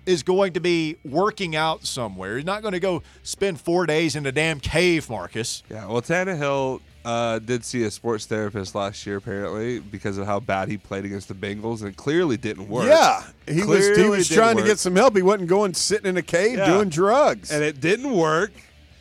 is 0.06 0.24
going 0.24 0.54
to 0.54 0.60
be 0.60 0.98
working 1.06 1.56
out 1.56 1.86
somewhere. 1.86 2.38
He's 2.38 2.46
not 2.46 2.64
going 2.64 2.72
to 2.72 2.80
go 2.80 3.04
spend 3.22 3.62
four 3.62 3.86
days 3.86 4.16
in 4.16 4.26
a 4.26 4.32
damn 4.32 4.60
cave, 4.60 5.10
Marcus. 5.10 5.62
Yeah, 5.70 5.86
well, 5.86 6.02
Tannehill 6.02 6.82
uh, 7.10 7.39
did 7.39 7.63
see 7.66 7.84
a 7.84 7.92
sports 7.92 8.25
therapist 8.25 8.75
last 8.75 9.06
year, 9.06 9.18
apparently, 9.18 9.80
because 9.80 10.18
of 10.18 10.25
how 10.25 10.39
bad 10.39 10.68
he 10.70 10.78
played 10.78 11.06
against 11.06 11.28
the 11.28 11.34
Bengals, 11.34 11.80
and 11.82 11.89
it 11.89 11.98
clearly 11.98 12.38
didn't 12.38 12.68
work. 12.70 12.86
yeah, 12.88 13.24
he 13.48 13.63
was 13.63 13.96
he 13.98 14.04
was 14.10 14.28
trying 14.30 14.56
work. 14.56 14.66
to 14.66 14.70
get 14.72 14.80
some 14.80 14.96
help. 14.96 15.16
He 15.16 15.22
wasn't 15.22 15.50
going 15.50 15.74
sitting 15.74 16.08
in 16.08 16.18
a 16.18 16.22
cave 16.22 16.58
Yeah. 16.58 16.68
doing 16.68 16.89
drugs. 16.89 17.51
and 17.51 17.63
it 17.63 17.80
didn't 17.82 18.12
work. 18.12 18.51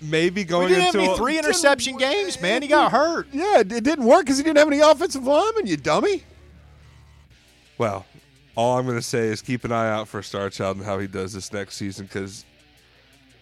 Maybe 0.01 0.43
We 0.43 0.45
going 0.45 0.69
didn't 0.69 0.85
have 0.85 0.95
into 0.95 1.05
any 1.07 1.13
a- 1.13 1.17
three 1.17 1.39
interception 1.39 1.97
games, 1.97 2.41
man. 2.41 2.63
He 2.63 2.69
got 2.69 2.93
hurt. 2.93 3.27
yeah, 3.33 3.59
it 3.61 3.73
it 3.73 3.83
didn't 3.85 4.05
work 4.05 4.21
because 4.25 4.39
he 4.39 4.45
didn't 4.45 4.59
have 4.59 4.69
any 4.69 4.79
offensive 4.81 5.25
linemen. 5.27 5.67
You 5.67 5.77
dummy. 5.77 6.23
Well, 7.79 8.07
all 8.57 8.79
I'm 8.79 8.85
going 8.87 8.97
to 8.99 9.03
say 9.03 9.27
is 9.29 9.43
keep 9.43 9.65
an 9.65 9.73
eye 9.73 9.91
out 9.91 10.09
for 10.09 10.23
Star 10.23 10.51
Child 10.51 10.79
and 10.79 10.87
how 10.87 10.99
he 10.99 11.07
does 11.07 11.33
this 11.33 11.53
next 11.53 11.77
season, 11.77 12.07
because 12.07 12.45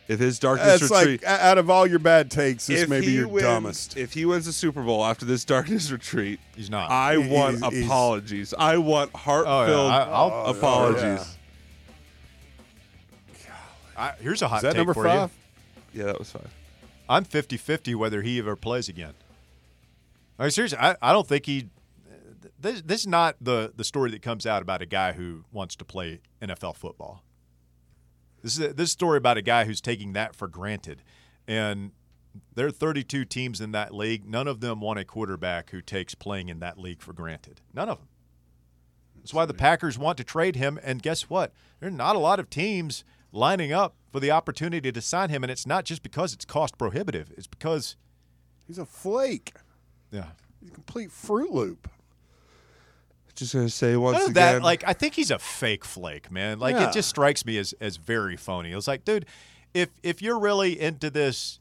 if 0.09 0.19
his 0.21 0.39
darkness 0.39 0.81
That's 0.81 0.91
retreat, 0.91 1.23
like 1.25 1.31
out 1.41 1.59
of 1.59 1.69
all 1.71 1.87
your 1.87 1.99
bad 1.99 2.31
takes, 2.31 2.67
this 2.67 2.83
if 2.83 2.89
may 2.89 3.01
be 3.01 3.07
he 3.07 3.15
your 3.17 3.29
wins, 3.29 3.43
dumbest. 3.47 3.97
If 3.97 4.13
he 4.13 4.25
wins 4.25 4.47
the 4.47 4.53
Super 4.53 4.83
Bowl 4.83 5.05
after 5.05 5.25
this 5.27 5.45
darkness 5.45 5.91
retreat, 5.91 6.39
He's 6.55 6.71
not. 6.71 6.91
I 6.91 7.17
He- 7.21 7.29
want 7.29 7.59
he's- 7.59 7.73
he's- 7.73 7.85
apologies. 7.87 8.55
I 8.59 8.77
want 8.79 9.15
heart-filled 9.15 9.69
Oh, 9.69 9.87
yeah. 9.89 9.95
I- 9.97 10.09
I'll- 10.11 10.45
oh, 10.47 10.51
apologies. 10.57 11.37
I, 13.97 14.13
here's 14.21 14.43
a 14.43 14.49
hot 14.49 14.57
Is 14.57 14.63
that 14.63 14.69
take 14.73 14.77
number 14.79 14.95
for 14.95 15.05
five? 15.05 15.31
you. 15.93 16.01
Yeah, 16.01 16.07
that 16.07 16.19
was 16.19 16.31
fine. 16.31 16.49
I'm 17.09 17.25
50 17.25 17.57
50 17.57 17.95
whether 17.95 18.23
he 18.23 18.39
ever 18.39 18.57
plays 18.57 18.89
again. 18.89 19.15
I 20.39 20.43
mean, 20.43 20.51
seriously, 20.51 20.79
I, 20.79 20.97
I 21.01 21.13
don't 21.13 21.27
think 21.27 21.47
he. 21.47 21.69
this 22.61 22.83
this 22.83 23.01
is 23.03 23.07
not 23.07 23.37
the 23.41 23.73
the 23.75 23.85
story 23.85 24.11
that 24.11 24.21
comes 24.23 24.45
out 24.45 24.61
about 24.61 24.83
a 24.83 24.87
guy 24.87 25.13
who 25.13 25.45
wants 25.53 25.77
to 25.77 25.85
play 25.85 26.21
NFL 26.43 26.77
football. 26.77 27.23
This 28.47 28.61
is 28.61 28.65
a, 28.65 28.73
this 28.73 28.93
story 28.93 29.19
about 29.19 29.37
a 29.37 29.43
guy 29.43 29.65
who's 29.65 29.81
taking 29.81 30.13
that 30.13 30.37
for 30.37 30.47
granted, 30.47 31.03
and 31.49 31.91
there 32.55 32.69
are 32.69 32.71
32 32.71 33.25
teams 33.25 33.61
in 33.61 33.73
that 33.73 33.93
league. 33.93 34.25
None 34.25 34.47
of 34.47 34.61
them 34.61 34.81
want 34.81 35.01
a 35.01 35.05
quarterback 35.05 35.71
who 35.71 35.83
takes 35.83 36.15
playing 36.15 36.49
in 36.49 36.61
that 36.61 36.79
league 36.79 37.03
for 37.03 37.13
granted. 37.13 37.61
None 37.75 37.89
of 37.89 37.99
them. 37.99 38.07
That's 39.17 39.35
why 39.35 39.47
the 39.47 39.53
Packers 39.53 39.99
want 39.99 40.17
to 40.19 40.23
trade 40.23 40.55
him. 40.55 40.79
And 40.85 41.03
guess 41.03 41.29
what? 41.29 41.53
There 41.81 41.89
are 41.89 41.93
not 41.93 42.15
a 42.15 42.21
lot 42.21 42.39
of 42.39 42.49
teams 42.49 43.03
lining 43.33 43.73
up 43.73 43.97
for 44.13 44.21
the 44.21 44.31
opportunity 44.31 44.93
to 44.93 45.01
sign 45.01 45.29
him, 45.29 45.43
and 45.43 45.51
it's 45.51 45.67
not 45.67 45.85
just 45.85 46.05
because 46.05 46.33
it's 46.33 46.45
cost 46.45 46.79
prohibitive. 46.79 47.33
It's 47.37 47.49
because 47.49 47.97
He's 48.65 48.79
a 48.79 48.87
flake. 48.87 49.55
yeah. 50.13 50.27
He's 50.61 50.71
a 50.71 50.73
complete 50.73 51.11
Fruit 51.11 51.51
Loop. 51.51 51.89
Just 53.37 53.55
gonna 53.55 53.69
say 53.69 53.97
once 53.97 54.23
again, 54.25 54.33
that, 54.35 54.63
like 54.63 54.83
I 54.87 54.93
think 54.93 55.15
he's 55.15 55.31
a 55.31 55.39
fake 55.39 55.85
flake, 55.85 56.31
man. 56.33 56.59
Like 56.59 56.75
Yeah. 56.75 56.89
it 56.89 56.93
just 56.93 57.09
strikes 57.09 57.45
me 57.45 57.59
as 57.59 57.75
as 57.81 57.97
very 57.99 58.37
phony. 58.37 58.73
It's 58.73 58.89
like, 58.89 59.05
dude, 59.05 59.27
if 59.75 59.91
if 60.03 60.21
you're 60.23 60.39
really 60.39 60.79
into 60.81 61.11
this 61.11 61.61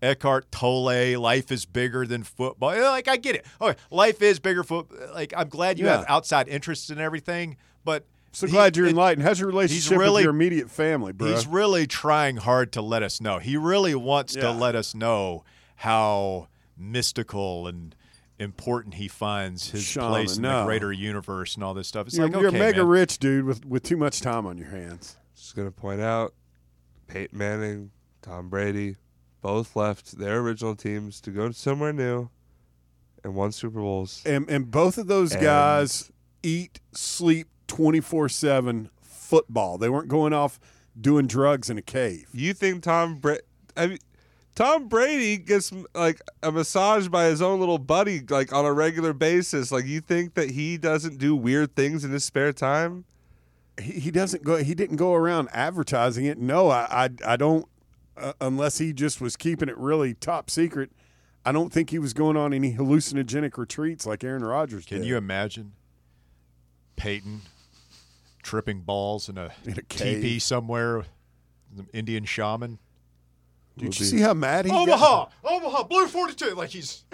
Eckhart 0.00 0.50
Tolle, 0.52 1.18
life 1.18 1.50
is 1.50 1.64
bigger 1.66 2.06
than 2.06 2.22
football. 2.22 2.70
Like 2.70 3.08
I 3.08 3.16
get 3.16 3.34
it. 3.34 3.44
Okay, 3.60 3.76
life 3.90 4.22
is 4.22 4.38
bigger 4.38 4.62
foot. 4.62 4.86
Like 5.12 5.34
I'm 5.36 5.48
glad 5.48 5.78
you 5.78 5.86
Yeah. 5.86 5.96
have 5.98 6.06
outside 6.08 6.46
interests 6.48 6.88
and 6.88 7.00
everything, 7.00 7.56
but 7.84 8.04
So 8.30 8.46
he- 8.46 8.52
glad 8.52 8.76
you're 8.76 8.86
it- 8.86 8.90
enlightened. 8.90 9.26
How's 9.26 9.40
your 9.40 9.48
relationship 9.48 9.98
really- 9.98 10.14
with 10.20 10.22
your 10.24 10.30
immediate 10.34 10.70
family, 10.70 11.12
bro? 11.12 11.34
He's 11.34 11.48
really 11.48 11.88
trying 11.88 12.36
hard 12.36 12.70
to 12.74 12.80
let 12.82 13.02
us 13.02 13.20
know. 13.20 13.38
He 13.40 13.56
really 13.56 13.96
wants 13.96 14.36
Yeah. 14.36 14.42
to 14.42 14.50
let 14.52 14.76
us 14.76 14.94
know 14.94 15.42
how 15.76 16.46
mystical 16.76 17.66
and 17.66 17.94
important 18.38 18.94
he 18.94 19.08
finds 19.08 19.70
his 19.70 19.82
Shaman, 19.82 20.08
place 20.10 20.36
in 20.36 20.42
no. 20.42 20.60
the 20.60 20.64
greater 20.66 20.92
universe 20.92 21.54
and 21.54 21.64
all 21.64 21.74
this 21.74 21.88
stuff. 21.88 22.06
It's 22.06 22.16
you're, 22.16 22.28
like 22.28 22.40
you're 22.40 22.48
a 22.48 22.52
mega 22.52 22.78
man. 22.78 22.86
rich 22.88 23.18
dude 23.18 23.44
with, 23.44 23.64
with 23.64 23.82
too 23.82 23.96
much 23.96 24.20
time 24.20 24.46
on 24.46 24.56
your 24.58 24.68
hands. 24.68 25.16
just 25.34 25.56
gonna 25.56 25.70
point 25.70 26.00
out, 26.00 26.34
Peyton 27.06 27.36
Manning, 27.36 27.90
Tom 28.22 28.48
Brady, 28.48 28.96
both 29.40 29.74
left 29.76 30.18
their 30.18 30.38
original 30.40 30.74
teams 30.76 31.20
to 31.22 31.30
go 31.30 31.50
somewhere 31.50 31.92
new, 31.92 32.28
and 33.24 33.34
won 33.34 33.52
Super 33.52 33.80
Bowls. 33.80 34.22
And 34.24 34.48
and 34.50 34.70
both 34.70 34.98
of 34.98 35.06
those 35.06 35.32
And- 35.32 35.42
guys 35.42 36.10
eat, 36.42 36.80
sleep 36.92 37.48
24/7 37.66 38.90
football. 39.02 39.78
They 39.78 39.88
weren't 39.88 40.08
going 40.08 40.32
off 40.32 40.58
doing 41.00 41.26
drugs 41.26 41.70
in 41.70 41.78
a 41.78 41.82
cave. 41.82 42.28
You 42.32 42.54
think 42.54 42.82
Tom 42.82 43.16
Brady? 43.18 43.42
I 43.76 43.86
mean, 43.88 43.98
Tom 44.58 44.88
Brady 44.88 45.36
gets 45.36 45.72
like 45.94 46.20
a 46.42 46.50
massage 46.50 47.06
by 47.06 47.26
his 47.26 47.40
own 47.40 47.60
little 47.60 47.78
buddy, 47.78 48.20
like 48.28 48.52
on 48.52 48.64
a 48.64 48.72
regular 48.72 49.12
basis. 49.12 49.70
Like 49.70 49.86
you 49.86 50.00
think 50.00 50.34
that 50.34 50.50
he 50.50 50.76
doesn't 50.76 51.18
do 51.18 51.36
weird 51.36 51.76
things 51.76 52.04
in 52.04 52.10
his 52.10 52.24
spare 52.24 52.52
time? 52.52 53.04
He, 53.80 53.92
he 54.00 54.10
doesn't 54.10 54.42
go. 54.42 54.56
He 54.56 54.74
didn't 54.74 54.96
go 54.96 55.14
around 55.14 55.48
advertising 55.52 56.24
it. 56.24 56.38
No, 56.38 56.70
I 56.70 56.86
I, 56.90 57.10
I 57.24 57.36
don't. 57.36 57.66
Uh, 58.16 58.32
unless 58.40 58.78
he 58.78 58.92
just 58.92 59.20
was 59.20 59.36
keeping 59.36 59.68
it 59.68 59.78
really 59.78 60.12
top 60.12 60.50
secret. 60.50 60.90
I 61.46 61.52
don't 61.52 61.72
think 61.72 61.90
he 61.90 62.00
was 62.00 62.12
going 62.12 62.36
on 62.36 62.52
any 62.52 62.74
hallucinogenic 62.74 63.56
retreats 63.56 64.06
like 64.06 64.24
Aaron 64.24 64.42
Rodgers 64.44 64.86
Can 64.86 65.02
did. 65.02 65.06
you 65.06 65.16
imagine 65.16 65.74
Peyton 66.96 67.42
tripping 68.42 68.80
balls 68.80 69.28
in 69.28 69.38
a, 69.38 69.52
In 69.64 69.78
a 69.78 69.82
teepee 69.82 70.40
somewhere, 70.40 71.04
the 71.72 71.86
Indian 71.92 72.24
shaman? 72.24 72.80
Did 73.78 73.98
you 73.98 74.06
see 74.06 74.20
how 74.20 74.34
mad 74.34 74.64
he 74.66 74.70
is? 74.72 74.76
Omaha, 74.76 74.98
got? 74.98 75.32
Omaha, 75.44 75.82
Blue 75.84 76.06
Forty 76.06 76.34
Two. 76.34 76.54
Like 76.54 76.70
he's, 76.70 77.04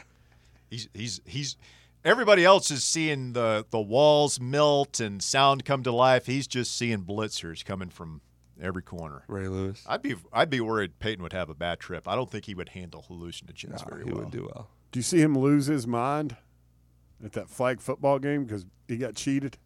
he's, 0.71 0.89
he's, 0.95 1.21
he's. 1.25 1.57
Everybody 2.05 2.45
else 2.45 2.71
is 2.71 2.85
seeing 2.85 3.33
the 3.33 3.65
the 3.71 3.81
walls 3.81 4.39
melt 4.41 5.01
and 5.01 5.23
sound 5.23 5.65
come 5.65 5.83
to 5.85 5.93
life. 5.93 6.27
He's 6.27 6.47
just 6.47 6.77
seeing 6.77 7.03
blitzers 7.05 7.65
coming 7.65 7.89
from 7.89 8.21
every 8.61 8.83
corner. 8.83 9.23
Ray 9.27 9.49
Lewis. 9.49 9.83
I'd 9.87 10.03
be 10.03 10.15
I'd 10.33 10.51
be 10.51 10.61
worried 10.61 10.99
Peyton 10.99 11.23
would 11.23 11.33
have 11.33 11.49
a 11.49 11.55
bad 11.55 11.81
trip. 11.81 12.07
I 12.07 12.15
don't 12.15 12.31
think 12.31 12.45
he 12.45 12.55
would 12.55 12.71
handle 12.71 13.05
hallucinogens 13.09 13.79
Nah, 13.79 13.89
very 13.89 14.05
he 14.05 14.11
well. 14.13 14.25
would 14.25 14.31
do 14.31 14.43
well. 14.43 14.69
Do 14.93 14.99
you 14.99 15.03
see 15.03 15.21
him 15.21 15.37
lose 15.39 15.67
his 15.67 15.87
mind 15.87 16.37
at 17.25 17.33
that 17.33 17.49
flag 17.49 17.81
football 17.81 18.19
game 18.19 18.45
because 18.45 18.67
he 18.87 18.97
got 18.99 19.15
cheated? 19.15 19.57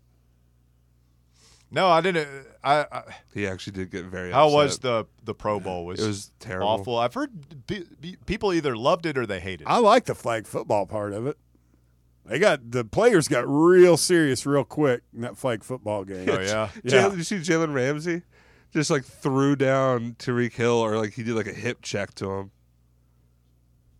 No, 1.71 1.89
I 1.89 2.01
didn't. 2.01 2.27
I, 2.65 2.87
I 2.91 3.03
He 3.35 3.47
actually 3.47 3.75
did 3.75 3.91
get 3.91 4.07
very. 4.07 4.33
how 4.33 4.47
upset. 4.47 4.57
was 4.57 4.79
the 4.79 5.07
the 5.25 5.35
Pro 5.35 5.61
Bowl? 5.61 5.85
Was 5.85 6.01
It 6.03 6.07
was 6.07 6.31
terrible. 6.41 6.69
awful. 6.69 6.97
I've 6.99 7.13
heard 7.15 7.67
pe- 7.67 7.83
pe- 8.01 8.17
people 8.27 8.55
either 8.55 8.75
loved 8.77 9.05
it 9.05 9.19
or 9.19 9.27
they 9.27 9.39
hated 9.41 9.63
it. 9.63 9.67
I 9.71 9.79
like 9.79 10.07
the 10.07 10.15
flag 10.15 10.47
football 10.47 10.87
part 10.87 11.13
of 11.13 11.27
it. 11.27 11.37
They 12.25 12.39
got 12.39 12.71
the 12.71 12.85
players 12.85 13.29
got 13.29 13.45
real 13.47 13.97
serious 13.97 14.45
real 14.47 14.65
quick 14.65 15.03
in 15.15 15.21
that 15.23 15.37
flag 15.37 15.63
football 15.63 16.05
game. 16.05 16.29
oh 16.31 16.41
yeah, 16.41 16.71
Yeah. 16.85 16.91
Jalen, 16.91 17.11
did 17.11 17.19
you 17.19 17.25
see 17.25 17.37
Jalen 17.39 17.75
Ramsey? 17.75 18.23
Just 18.73 18.91
like 18.91 19.05
threw 19.05 19.57
down 19.57 20.15
Tyreek 20.19 20.53
Hill, 20.55 20.73
or 20.73 20.97
like 20.99 21.15
he 21.15 21.23
did 21.23 21.35
like 21.35 21.47
a 21.47 21.55
hip 21.55 21.79
check 21.83 22.15
to 22.17 22.31
him. 22.33 22.51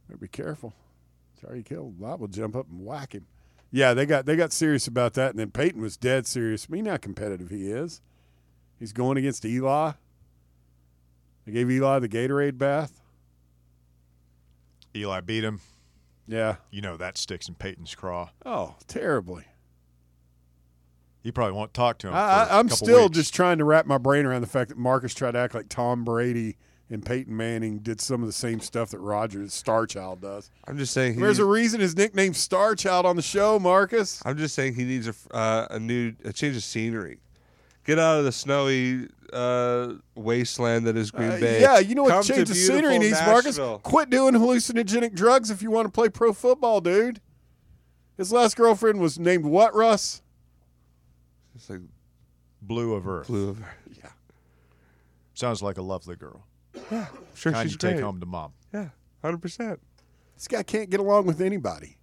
Better 0.09 0.19
be 0.19 0.29
careful. 0.29 0.75
Sorry, 1.41 1.63
killed. 1.63 2.01
Bob 2.01 2.21
will 2.21 2.29
jump 2.29 2.57
up 2.57 2.67
and 2.71 2.85
whack 2.85 3.15
him. 3.15 3.27
Yeah, 3.71 3.93
they 3.95 4.07
got 4.07 4.25
they 4.27 4.35
got 4.37 4.53
serious 4.53 4.87
about 4.87 5.15
that, 5.15 5.31
and 5.31 5.39
then 5.39 5.51
Peyton 5.51 5.81
was 5.83 5.97
dead 5.97 6.27
serious. 6.27 6.67
I 6.69 6.73
mean, 6.73 6.87
how 6.87 6.97
competitive 6.97 7.51
he 7.51 7.71
is. 7.71 8.01
He's 8.79 8.93
going 8.93 9.19
against 9.19 9.45
Eli. 9.45 9.93
They 11.45 11.53
gave 11.53 11.71
Eli 11.71 11.99
the 11.99 12.09
Gatorade 12.09 12.57
bath. 12.59 13.01
Eli 14.95 15.21
beat 15.21 15.45
him. 15.45 15.61
Yeah. 16.27 16.57
You 16.71 16.81
know 16.81 16.97
that 16.97 17.19
sticks 17.19 17.49
in 17.49 17.55
Peyton's 17.55 17.95
craw. 17.95 18.31
Oh, 18.45 18.77
terribly. 18.87 19.45
He 21.23 21.33
probably 21.33 21.55
won't 21.55 21.75
talk 21.75 21.99
to 21.99 22.09
him. 22.09 22.15
I, 22.15 22.17
for 22.17 22.23
a 22.23 22.55
I, 22.55 22.59
I'm 22.59 22.69
couple 22.69 22.87
still 22.87 23.03
weeks. 23.05 23.17
just 23.17 23.35
trying 23.35 23.59
to 23.59 23.65
wrap 23.65 23.87
my 23.87 23.99
brain 23.99 24.25
around 24.25 24.41
the 24.43 24.47
fact 24.47 24.69
that 24.69 24.79
Marcus 24.79 25.15
tried 25.15 25.33
to 25.33 25.39
act 25.39 25.55
like 25.55 25.69
Tom 25.69 26.05
Brady 26.05 26.57
and 26.91 27.05
Peyton 27.05 27.37
Manning 27.37 27.79
did 27.81 28.01
some 28.01 28.23
of 28.23 28.27
the 28.29 28.33
same 28.33 28.61
stuff 28.61 28.91
that 28.91 28.99
Roger 28.99 29.41
Starchild 29.41 30.21
does. 30.21 30.51
I'm 30.67 30.79
just 30.79 30.93
saying. 30.95 31.15
He 31.15 31.21
There's 31.21 31.39
a 31.39 31.45
reason 31.45 31.81
his 31.81 31.97
nickname 31.97 32.35
Star 32.35 32.75
Child 32.75 33.05
on 33.07 33.17
the 33.17 33.23
show, 33.23 33.59
Marcus. 33.59 34.23
I'm 34.25 34.37
just 34.39 34.55
saying 34.55 34.75
he 34.75 34.85
needs 34.85 35.07
a 35.07 35.11
f- 35.11 35.27
uh, 35.31 35.67
a 35.71 35.79
new 35.79 36.15
a 36.25 36.33
change 36.33 36.57
of 36.57 36.63
scenery. 36.65 37.19
Get 37.85 37.99
out 37.99 38.19
of 38.19 38.25
the 38.25 38.33
snowy 38.33 39.09
uh, 39.33 39.95
wasteland 40.15 40.87
that 40.87 40.97
is 40.97 41.11
Green 41.11 41.31
Uh, 41.31 41.41
Bay. 41.41 41.61
yeah, 41.61 41.79
you 41.79 41.95
know 41.95 42.03
what 42.05 42.11
Come 42.13 42.23
to 42.23 42.35
change 42.35 42.51
of 42.51 42.57
scenery 42.57 42.99
beautiful 42.99 43.19
needs, 43.45 43.59
Marcus? 43.59 43.83
Quit 43.83 44.11
doing 44.11 44.35
hallucinogenic 44.35 45.15
drugs 45.15 45.51
if 45.51 45.63
you 45.63 45.71
want 45.71 45.87
to 45.87 45.93
play 45.93 46.09
pro 46.11 46.33
football, 46.33 46.81
dude. 46.83 47.21
His 48.19 48.33
last 48.33 48.57
girlfriend 48.57 49.01
was 49.01 49.19
named 49.19 49.45
what, 49.45 49.75
Russ? 49.75 50.23
It's 51.55 51.71
like 51.71 51.81
Blu 52.61 52.95
of 52.95 53.07
Earth. 53.09 53.27
blue. 53.29 53.51
Of, 53.51 53.61
Earth. 53.61 53.67
Yeah. 54.03 54.11
Sounds 55.35 55.63
like 55.63 55.79
a 55.79 55.83
lovely 55.83 56.17
girl. 56.17 56.45
Sure, 57.35 57.53
Kind 57.53 57.65
she's 57.65 57.73
you 57.73 57.79
take 57.79 58.01
home 58.01 58.21
to 58.21 58.27
mom. 58.27 58.53
Yeah, 58.73 58.89
hundred 59.23 59.43
percent. 59.43 59.81
This 60.35 60.49
guy 60.49 60.63
can't 60.63 60.91
get 60.91 61.01
along 61.01 61.27
with 61.27 61.41
anybody. 61.41 61.99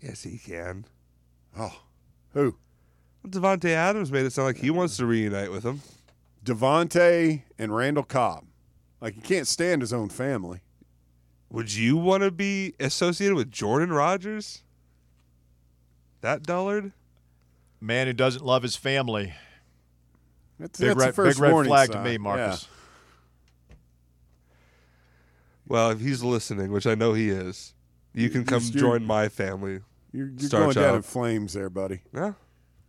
Yes, 0.00 0.22
he 0.22 0.38
can. 0.38 0.84
Oh, 1.58 1.82
who? 2.32 2.56
Davante 3.26 3.70
Adams 3.70 4.12
made 4.12 4.26
it 4.26 4.32
sound 4.32 4.46
like 4.46 4.58
he 4.58 4.70
wants 4.70 4.96
to 4.98 5.06
reunite 5.06 5.50
with 5.50 5.64
him. 5.64 5.80
Davante 6.44 7.42
and 7.58 7.74
Randall 7.74 8.04
Cobb. 8.04 8.44
Like 9.00 9.14
he 9.14 9.20
can't 9.20 9.48
stand 9.48 9.80
his 9.80 9.92
own 9.92 10.10
family. 10.10 10.60
Would 11.48 11.72
you 11.72 11.96
want 11.96 12.22
to 12.22 12.30
be 12.30 12.74
associated 12.80 13.36
with 13.36 13.50
Jordan 13.50 13.92
Rodgers? 13.92 14.62
That 16.20 16.42
dullard? 16.42 16.92
Man 17.80 18.06
who 18.06 18.12
doesn't 18.12 18.44
love 18.44 18.62
his 18.62 18.76
family. 18.76 19.34
That's, 20.58 20.78
Big 20.78 20.88
that's 20.88 20.98
red, 20.98 21.08
the 21.08 21.12
first 21.12 21.36
big 21.36 21.42
red 21.42 21.52
warning 21.52 21.70
flag 21.70 21.92
to 21.92 22.02
me, 22.02 22.18
Marcus. 22.18 22.68
Well, 25.66 25.90
if 25.90 26.00
he's 26.00 26.22
listening, 26.22 26.70
which 26.72 26.86
I 26.86 26.94
know 26.94 27.12
he 27.14 27.30
is, 27.30 27.74
you 28.12 28.28
can 28.30 28.44
come 28.44 28.62
you're- 28.64 28.80
join 28.80 29.04
my 29.06 29.28
family. 29.28 29.80
You're, 30.12 30.28
you're 30.28 30.38
Star 30.48 30.60
going 30.60 30.74
down 30.74 30.84
Child. 30.84 30.96
in 30.96 31.02
flames 31.02 31.52
there, 31.54 31.68
buddy. 31.70 32.00
Yeah, 32.14 32.34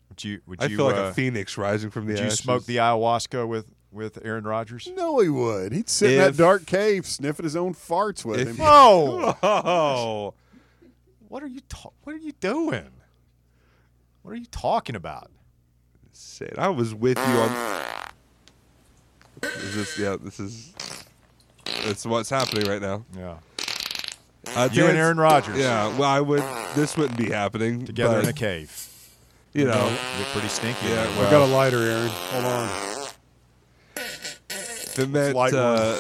Would 0.10 0.24
you? 0.24 0.42
Would 0.46 0.62
I 0.62 0.66
you? 0.68 0.78
feel 0.78 0.86
like 0.86 0.96
uh, 0.96 1.06
a 1.06 1.14
phoenix 1.14 1.58
rising 1.58 1.90
from 1.90 2.06
the 2.06 2.14
Would 2.14 2.20
you 2.20 2.26
ashes. 2.28 2.40
smoke 2.40 2.66
the 2.66 2.78
ayahuasca 2.78 3.48
with 3.48 3.66
with 3.92 4.20
Aaron 4.24 4.44
Rodgers? 4.44 4.88
No, 4.96 5.20
he 5.20 5.30
would. 5.30 5.72
He'd 5.72 5.90
sit 5.90 6.12
in 6.12 6.18
that 6.20 6.38
dark 6.38 6.66
cave 6.68 7.08
sniffing 7.08 7.44
his 7.46 7.56
own 7.56 7.74
farts 7.74 8.24
with 8.26 8.42
If 8.42 8.50
him. 8.50 8.56
Oh, 8.60 9.36
Oh, 9.44 10.34
what 11.30 11.42
are 11.42 11.48
you? 11.48 11.62
Ta- 11.68 11.90
what 12.04 12.14
are 12.14 12.20
you 12.20 12.34
doing? 12.34 12.90
What 14.22 14.32
are 14.32 14.38
you 14.38 14.46
talking 14.52 14.96
about? 14.96 15.32
Say 16.12 16.46
it. 16.46 16.60
I 16.60 16.70
was 16.70 16.94
with 16.94 17.18
you 17.18 17.24
on. 17.24 18.12
Is 19.44 19.76
this? 19.76 19.98
Yeah, 20.00 20.18
this 20.22 20.40
is. 20.40 20.74
It's 21.86 22.06
what's 22.06 22.30
happening 22.30 22.68
right 22.68 22.82
now. 22.82 23.06
Yeah, 23.16 23.38
Uh, 24.56 24.70
you 24.72 24.86
and 24.86 24.98
Aaron 24.98 25.18
Rodgers. 25.18 25.58
Yeah, 25.58 25.88
well, 25.98 26.10
I 26.10 26.20
would. 26.22 26.44
This 26.76 26.98
wouldn't 26.98 27.18
be 27.18 27.30
happening 27.30 27.86
together 27.86 28.16
but, 28.16 28.24
in 28.24 28.30
a 28.30 28.34
cave. 28.34 28.72
You 29.54 29.66
know, 29.66 29.88
you're 30.18 30.28
pretty 30.28 30.50
stinky. 30.50 30.88
Yeah, 30.88 31.08
in 31.08 31.16
there. 31.16 31.28
I 31.28 31.32
got 31.32 31.42
a 31.44 31.52
lighter, 31.54 31.78
Aaron. 31.78 32.10
Hold 32.10 32.46
on. 32.46 32.70
if 33.96 35.00
it 35.00 35.10
meant 35.10 35.36
uh, 35.38 35.98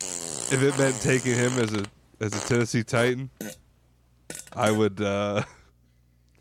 if 0.00 0.62
it 0.62 0.78
meant 0.78 1.00
taking 1.00 1.34
him 1.34 1.52
as 1.58 1.72
a 1.74 1.84
as 2.20 2.32
a 2.44 2.48
Tennessee 2.48 2.84
Titan, 2.84 3.30
I 4.54 4.70
would. 4.70 5.00
uh 5.00 5.42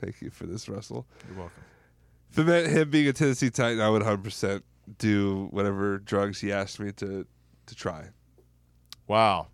Thank 0.01 0.21
you 0.21 0.31
for 0.31 0.47
this, 0.47 0.67
Russell. 0.67 1.05
You're 1.27 1.37
welcome. 1.37 1.61
If 2.31 2.39
it 2.39 2.45
meant 2.45 2.67
him 2.67 2.89
being 2.89 3.07
a 3.07 3.13
Tennessee 3.13 3.49
Titan, 3.51 3.79
I 3.81 3.89
would 3.89 4.01
100% 4.01 4.63
do 4.97 5.47
whatever 5.51 5.99
drugs 5.99 6.41
he 6.41 6.51
asked 6.51 6.79
me 6.79 6.91
to 6.93 7.25
to 7.67 7.75
try. 7.75 8.05
Wow. 9.11 9.47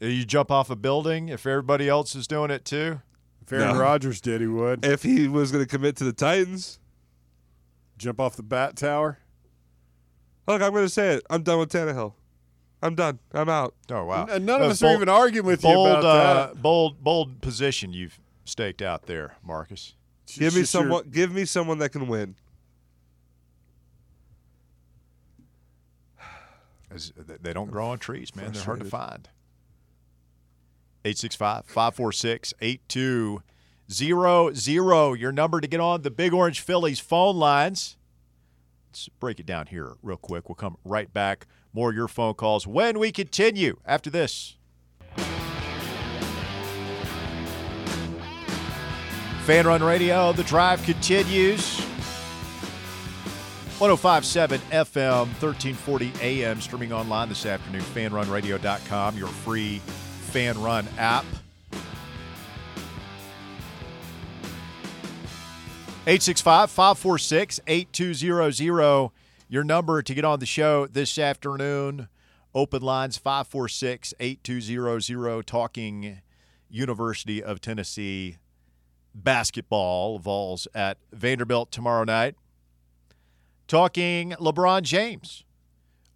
You 0.00 0.24
jump 0.24 0.50
off 0.50 0.68
a 0.70 0.74
building 0.74 1.28
if 1.28 1.46
everybody 1.46 1.88
else 1.88 2.16
is 2.16 2.26
doing 2.26 2.50
it 2.50 2.64
too? 2.64 3.00
If 3.40 3.52
Aaron 3.52 3.74
No. 3.76 3.80
Rodgers 3.80 4.20
did, 4.20 4.40
he 4.40 4.48
would 4.48 4.84
If 4.84 5.04
he 5.04 5.28
was 5.28 5.52
going 5.52 5.62
to 5.64 5.68
commit 5.70 5.94
to 5.98 6.04
the 6.04 6.12
Titans, 6.12 6.80
jump 7.96 8.18
off 8.18 8.34
the 8.34 8.42
bat 8.42 8.74
tower. 8.76 9.18
look, 10.48 10.60
I'm 10.60 10.72
going 10.72 10.84
to 10.84 10.88
say 10.88 11.14
it. 11.14 11.22
I'm 11.30 11.44
done 11.44 11.60
with 11.60 11.70
Tannehill. 11.70 12.14
I'm 12.82 12.96
done. 12.96 13.20
I'm 13.32 13.48
out. 13.48 13.76
Oh 13.88 14.04
wow. 14.04 14.24
N- 14.26 14.44
None 14.44 14.62
of 14.62 14.66
Uh, 14.66 14.70
us 14.72 14.82
are 14.82 14.92
even 14.92 15.08
arguing 15.08 15.46
with 15.46 15.62
you 15.62 15.70
bold, 15.72 15.86
about 15.98 16.04
uh, 16.04 16.46
that. 16.48 16.60
bold, 16.60 17.04
bold 17.04 17.40
position 17.40 17.92
you've 17.92 18.18
staked 18.44 18.82
out 18.82 19.06
there, 19.06 19.36
Marcus. 19.44 19.94
Give 20.26 20.52
me 20.54 20.62
just 20.62 20.74
your- 20.74 20.82
someone. 20.82 21.08
Give 21.10 21.30
me 21.32 21.44
someone 21.44 21.78
that 21.78 21.90
can 21.90 22.08
win. 22.08 22.34
As- 26.94 27.12
They 27.40 27.52
don't 27.52 27.70
grow 27.70 27.88
on 27.88 27.98
trees, 27.98 28.34
man. 28.36 28.52
They're 28.52 28.62
hard 28.62 28.80
to 28.80 28.86
find. 28.86 29.28
865 31.04 31.66
546 31.66 32.54
8200. 32.60 35.18
Your 35.20 35.32
number 35.32 35.60
to 35.60 35.66
get 35.66 35.80
on 35.80 36.02
the 36.02 36.10
Big 36.10 36.32
Orange 36.32 36.60
Phillies 36.60 37.00
phone 37.00 37.36
lines. 37.36 37.96
Let's 38.90 39.08
break 39.20 39.40
it 39.40 39.46
down 39.46 39.66
here 39.68 39.94
real 40.02 40.16
quick. 40.18 40.48
We'll 40.48 40.54
come 40.54 40.76
right 40.84 41.12
back. 41.12 41.46
More 41.72 41.90
of 41.90 41.96
your 41.96 42.08
phone 42.08 42.34
calls 42.34 42.66
when 42.66 42.98
we 42.98 43.10
continue 43.10 43.78
after 43.86 44.10
this. 44.10 44.56
Fan 49.44 49.66
Run 49.66 49.82
Radio, 49.82 50.32
the 50.32 50.44
drive 50.44 50.82
continues. 50.84 51.84
1057 53.82 54.60
FM, 54.70 55.26
1340 55.42 56.12
AM, 56.20 56.60
streaming 56.60 56.92
online 56.92 57.28
this 57.28 57.44
afternoon, 57.44 57.80
fanrunradio.com, 57.80 59.18
your 59.18 59.26
free 59.26 59.78
Fan 59.80 60.62
Run 60.62 60.86
app. 60.98 61.24
865 66.06 66.70
546 66.70 67.58
8200, 67.66 69.10
your 69.48 69.64
number 69.64 70.00
to 70.00 70.14
get 70.14 70.24
on 70.24 70.38
the 70.38 70.46
show 70.46 70.86
this 70.86 71.18
afternoon. 71.18 72.06
Open 72.54 72.82
lines 72.82 73.18
546 73.18 74.14
8200, 74.20 75.44
talking 75.44 76.20
University 76.70 77.42
of 77.42 77.60
Tennessee 77.60 78.36
basketball. 79.12 80.20
Vols 80.20 80.68
at 80.72 80.98
Vanderbilt 81.12 81.72
tomorrow 81.72 82.04
night 82.04 82.36
talking 83.72 84.32
LeBron 84.32 84.82
James 84.82 85.44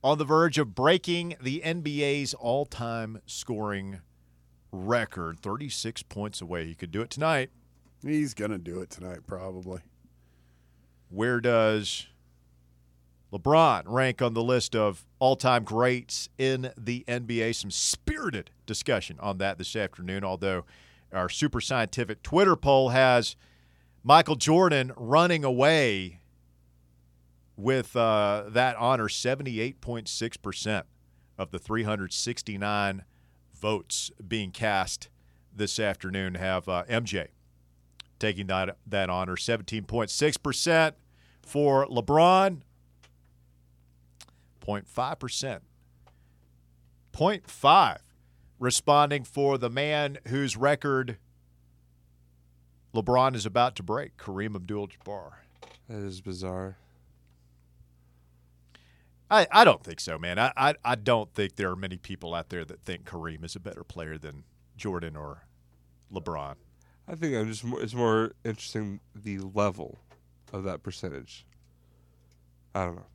on 0.04 0.18
the 0.18 0.26
verge 0.26 0.58
of 0.58 0.74
breaking 0.74 1.36
the 1.40 1.62
NBA's 1.64 2.34
all 2.34 2.66
time 2.66 3.22
scoring 3.24 4.00
record. 4.70 5.40
36 5.40 6.02
points 6.02 6.42
away. 6.42 6.66
He 6.66 6.74
could 6.74 6.90
do 6.90 7.00
it 7.00 7.08
tonight. 7.08 7.48
He's 8.02 8.34
gonna 8.34 8.58
do 8.58 8.82
it 8.82 8.90
tonight, 8.90 9.20
probably. 9.26 9.80
Where 11.08 11.40
does 11.40 12.08
LeBron 13.32 13.84
rank 13.86 14.20
on 14.20 14.34
the 14.34 14.42
list 14.42 14.76
of 14.76 15.06
all 15.18 15.34
time 15.34 15.64
greats 15.64 16.28
in 16.36 16.74
the 16.76 17.06
NBA? 17.08 17.54
Some 17.54 17.70
spirited 17.70 18.50
discussion 18.66 19.16
on 19.18 19.38
that 19.38 19.56
this 19.56 19.74
afternoon, 19.74 20.24
although 20.24 20.66
our 21.10 21.30
super 21.30 21.62
scientific 21.62 22.22
Twitter 22.22 22.54
poll 22.54 22.90
has 22.90 23.34
Michael 24.04 24.36
Jordan 24.36 24.92
running 24.94 25.42
away 25.42 26.20
with 27.56 27.96
uh, 27.96 28.44
that 28.48 28.76
honor 28.76 29.08
78.6% 29.08 30.82
of 31.38 31.50
the 31.50 31.58
369 31.58 33.04
votes 33.54 34.10
being 34.26 34.50
cast 34.50 35.08
this 35.54 35.78
afternoon 35.80 36.34
have 36.34 36.68
uh, 36.68 36.84
MJ 36.84 37.28
taking 38.18 38.46
that, 38.46 38.76
that 38.86 39.10
honor 39.10 39.36
17.6% 39.36 40.92
for 41.42 41.86
LeBron 41.86 42.60
0.5% 44.66 45.60
0.5 47.12 47.98
responding 48.58 49.22
for 49.24 49.58
the 49.58 49.70
man 49.70 50.18
whose 50.28 50.56
record 50.56 51.18
LeBron 52.94 53.34
is 53.34 53.46
about 53.46 53.76
to 53.76 53.82
break 53.82 54.16
Kareem 54.16 54.56
Abdul-Jabbar 54.56 55.32
That 55.88 55.98
is 55.98 56.20
bizarre. 56.20 56.78
I, 59.30 59.46
I 59.50 59.64
don't 59.64 59.82
think 59.82 60.00
so, 60.00 60.18
man. 60.18 60.38
I, 60.38 60.52
I 60.56 60.74
I 60.84 60.94
don't 60.94 61.32
think 61.34 61.56
there 61.56 61.70
are 61.70 61.76
many 61.76 61.96
people 61.96 62.34
out 62.34 62.48
there 62.48 62.64
that 62.64 62.82
think 62.82 63.04
Kareem 63.04 63.44
is 63.44 63.56
a 63.56 63.60
better 63.60 63.82
player 63.82 64.18
than 64.18 64.44
Jordan 64.76 65.16
or 65.16 65.46
LeBron. 66.12 66.54
I 67.08 67.14
think 67.14 67.34
I'm 67.34 67.48
just 67.48 67.64
more, 67.64 67.80
it's 67.80 67.94
more 67.94 68.32
interesting 68.44 69.00
the 69.14 69.38
level 69.38 69.98
of 70.52 70.64
that 70.64 70.82
percentage. 70.82 71.46
I 72.74 72.84
don't 72.84 72.96
know. 72.96 73.06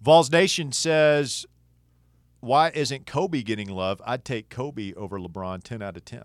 Vols 0.00 0.30
Nation 0.30 0.70
says, 0.70 1.46
"Why 2.40 2.70
isn't 2.70 3.06
Kobe 3.06 3.42
getting 3.42 3.68
love? 3.68 4.00
I'd 4.04 4.24
take 4.24 4.50
Kobe 4.50 4.92
over 4.94 5.18
LeBron, 5.18 5.62
ten 5.64 5.82
out 5.82 5.96
of 5.96 6.04
10. 6.04 6.22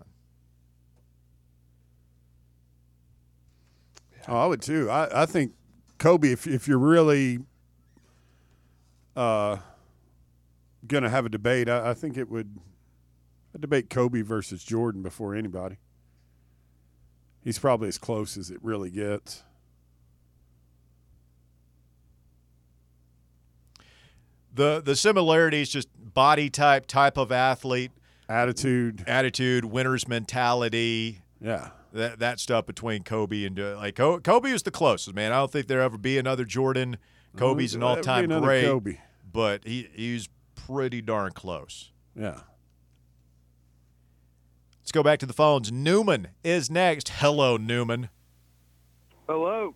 Oh, 4.28 4.36
I 4.36 4.46
would 4.46 4.62
too. 4.62 4.88
I, 4.88 5.22
I 5.22 5.26
think 5.26 5.52
Kobe, 5.98 6.30
if 6.30 6.46
if 6.46 6.68
you're 6.68 6.78
really 6.78 7.40
uh, 9.16 9.58
gonna 10.86 11.10
have 11.10 11.26
a 11.26 11.28
debate, 11.28 11.68
I, 11.68 11.90
I 11.90 11.94
think 11.94 12.16
it 12.16 12.28
would 12.28 12.58
I 13.54 13.58
debate 13.58 13.90
Kobe 13.90 14.22
versus 14.22 14.64
Jordan 14.64 15.02
before 15.02 15.34
anybody. 15.34 15.76
He's 17.42 17.58
probably 17.58 17.88
as 17.88 17.98
close 17.98 18.36
as 18.36 18.50
it 18.50 18.58
really 18.62 18.90
gets. 18.90 19.42
The 24.54 24.80
the 24.82 24.96
similarities, 24.96 25.70
just 25.70 25.88
body 25.96 26.50
type, 26.50 26.86
type 26.86 27.16
of 27.16 27.32
athlete, 27.32 27.90
Attitude, 28.28 29.04
attitude, 29.06 29.64
winner's 29.64 30.06
mentality." 30.08 31.22
yeah. 31.40 31.70
that 31.92 32.18
that 32.18 32.40
stuff 32.40 32.66
between 32.66 33.02
Kobe 33.02 33.44
and 33.44 33.58
uh, 33.58 33.76
like 33.76 33.96
Kobe 33.96 34.50
is 34.50 34.62
the 34.62 34.70
closest 34.70 35.14
man. 35.14 35.32
I 35.32 35.36
don't 35.36 35.50
think 35.50 35.66
there 35.66 35.82
ever 35.82 35.98
be 35.98 36.18
another 36.18 36.44
Jordan. 36.44 36.96
Kobe's 37.36 37.74
an 37.74 37.82
all 37.82 37.96
time 37.96 38.28
great, 38.28 38.64
Kobe. 38.64 38.98
but 39.32 39.64
he 39.64 39.88
he's 39.94 40.28
pretty 40.54 41.00
darn 41.00 41.32
close. 41.32 41.90
Yeah. 42.14 42.40
Let's 44.80 44.92
go 44.92 45.02
back 45.02 45.18
to 45.20 45.26
the 45.26 45.32
phones. 45.32 45.72
Newman 45.72 46.28
is 46.44 46.70
next. 46.70 47.08
Hello, 47.08 47.56
Newman. 47.56 48.10
Hello. 49.28 49.74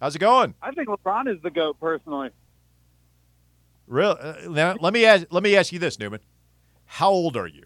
How's 0.00 0.16
it 0.16 0.18
going? 0.18 0.54
I 0.60 0.72
think 0.72 0.88
LeBron 0.88 1.32
is 1.32 1.40
the 1.42 1.50
goat 1.50 1.78
personally. 1.80 2.30
Real. 3.86 4.16
Uh, 4.20 4.34
now, 4.48 4.74
let 4.80 4.92
me 4.92 5.04
ask. 5.04 5.26
Let 5.30 5.42
me 5.42 5.56
ask 5.56 5.72
you 5.72 5.78
this, 5.78 5.98
Newman. 5.98 6.20
How 6.86 7.10
old 7.10 7.36
are 7.36 7.46
you? 7.46 7.64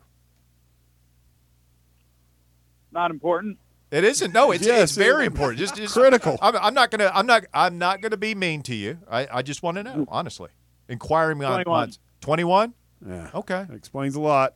Not 2.93 3.11
important. 3.11 3.59
It 3.91 4.05
isn't. 4.05 4.33
No, 4.33 4.53
it's 4.53 4.65
Yes, 4.65 4.91
it's 4.91 4.97
very 4.97 5.25
it- 5.25 5.29
important. 5.29 5.59
Just, 5.59 5.75
just 5.77 5.95
Critical. 5.95 6.39
I'm, 6.41 6.55
I'm 6.57 6.75
not 6.75 6.91
gonna. 6.91 7.11
I'm 7.13 7.27
not. 7.27 7.45
I'm 7.53 7.77
not 7.79 8.01
gonna 8.01 8.17
be 8.17 8.35
mean 8.35 8.63
to 8.63 8.75
you. 8.75 8.99
I, 9.11 9.27
I 9.33 9.43
just 9.43 9.63
want 9.63 9.77
to 9.79 9.83
know, 9.83 10.05
honestly. 10.09 10.51
Inquiring 10.89 11.39
me 11.39 11.47
on 11.47 11.63
21. 11.65 11.93
twenty 12.21 12.45
one. 12.45 12.75
Yeah. 13.07 13.31
Okay. 13.35 13.65
That 13.69 13.75
explains 13.77 14.15
a 14.15 14.21
lot. 14.21 14.55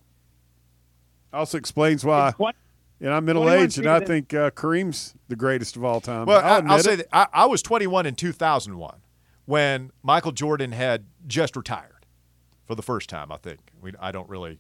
Also 1.33 1.59
explains 1.59 2.05
why. 2.05 2.33
Twen- 2.33 2.55
And 3.01 3.13
I'm 3.13 3.25
middle 3.25 3.51
aged, 3.51 3.79
and 3.79 3.89
I 3.89 4.01
think 4.01 4.33
uh, 4.33 4.51
Kareem's 4.51 5.15
the 5.29 5.37
greatest 5.37 5.77
of 5.77 5.85
all 5.85 6.01
time. 6.01 6.27
Well, 6.27 6.41
I'll, 6.45 6.71
I, 6.71 6.75
I'll 6.75 6.79
say 6.83 6.97
that 6.97 7.07
I, 7.13 7.27
I 7.33 7.47
was 7.47 7.61
21 7.63 8.07
in 8.07 8.15
2001 8.15 9.01
when 9.47 9.91
Michael 10.03 10.33
Jordan 10.33 10.73
had 10.73 11.05
just 11.27 11.57
retired 11.57 12.07
for 12.67 12.75
the 12.75 12.83
first 12.83 13.11
time. 13.11 13.33
I 13.33 13.37
think 13.37 13.61
we, 13.81 13.93
I 13.99 14.13
don't 14.13 14.29
really, 14.29 14.59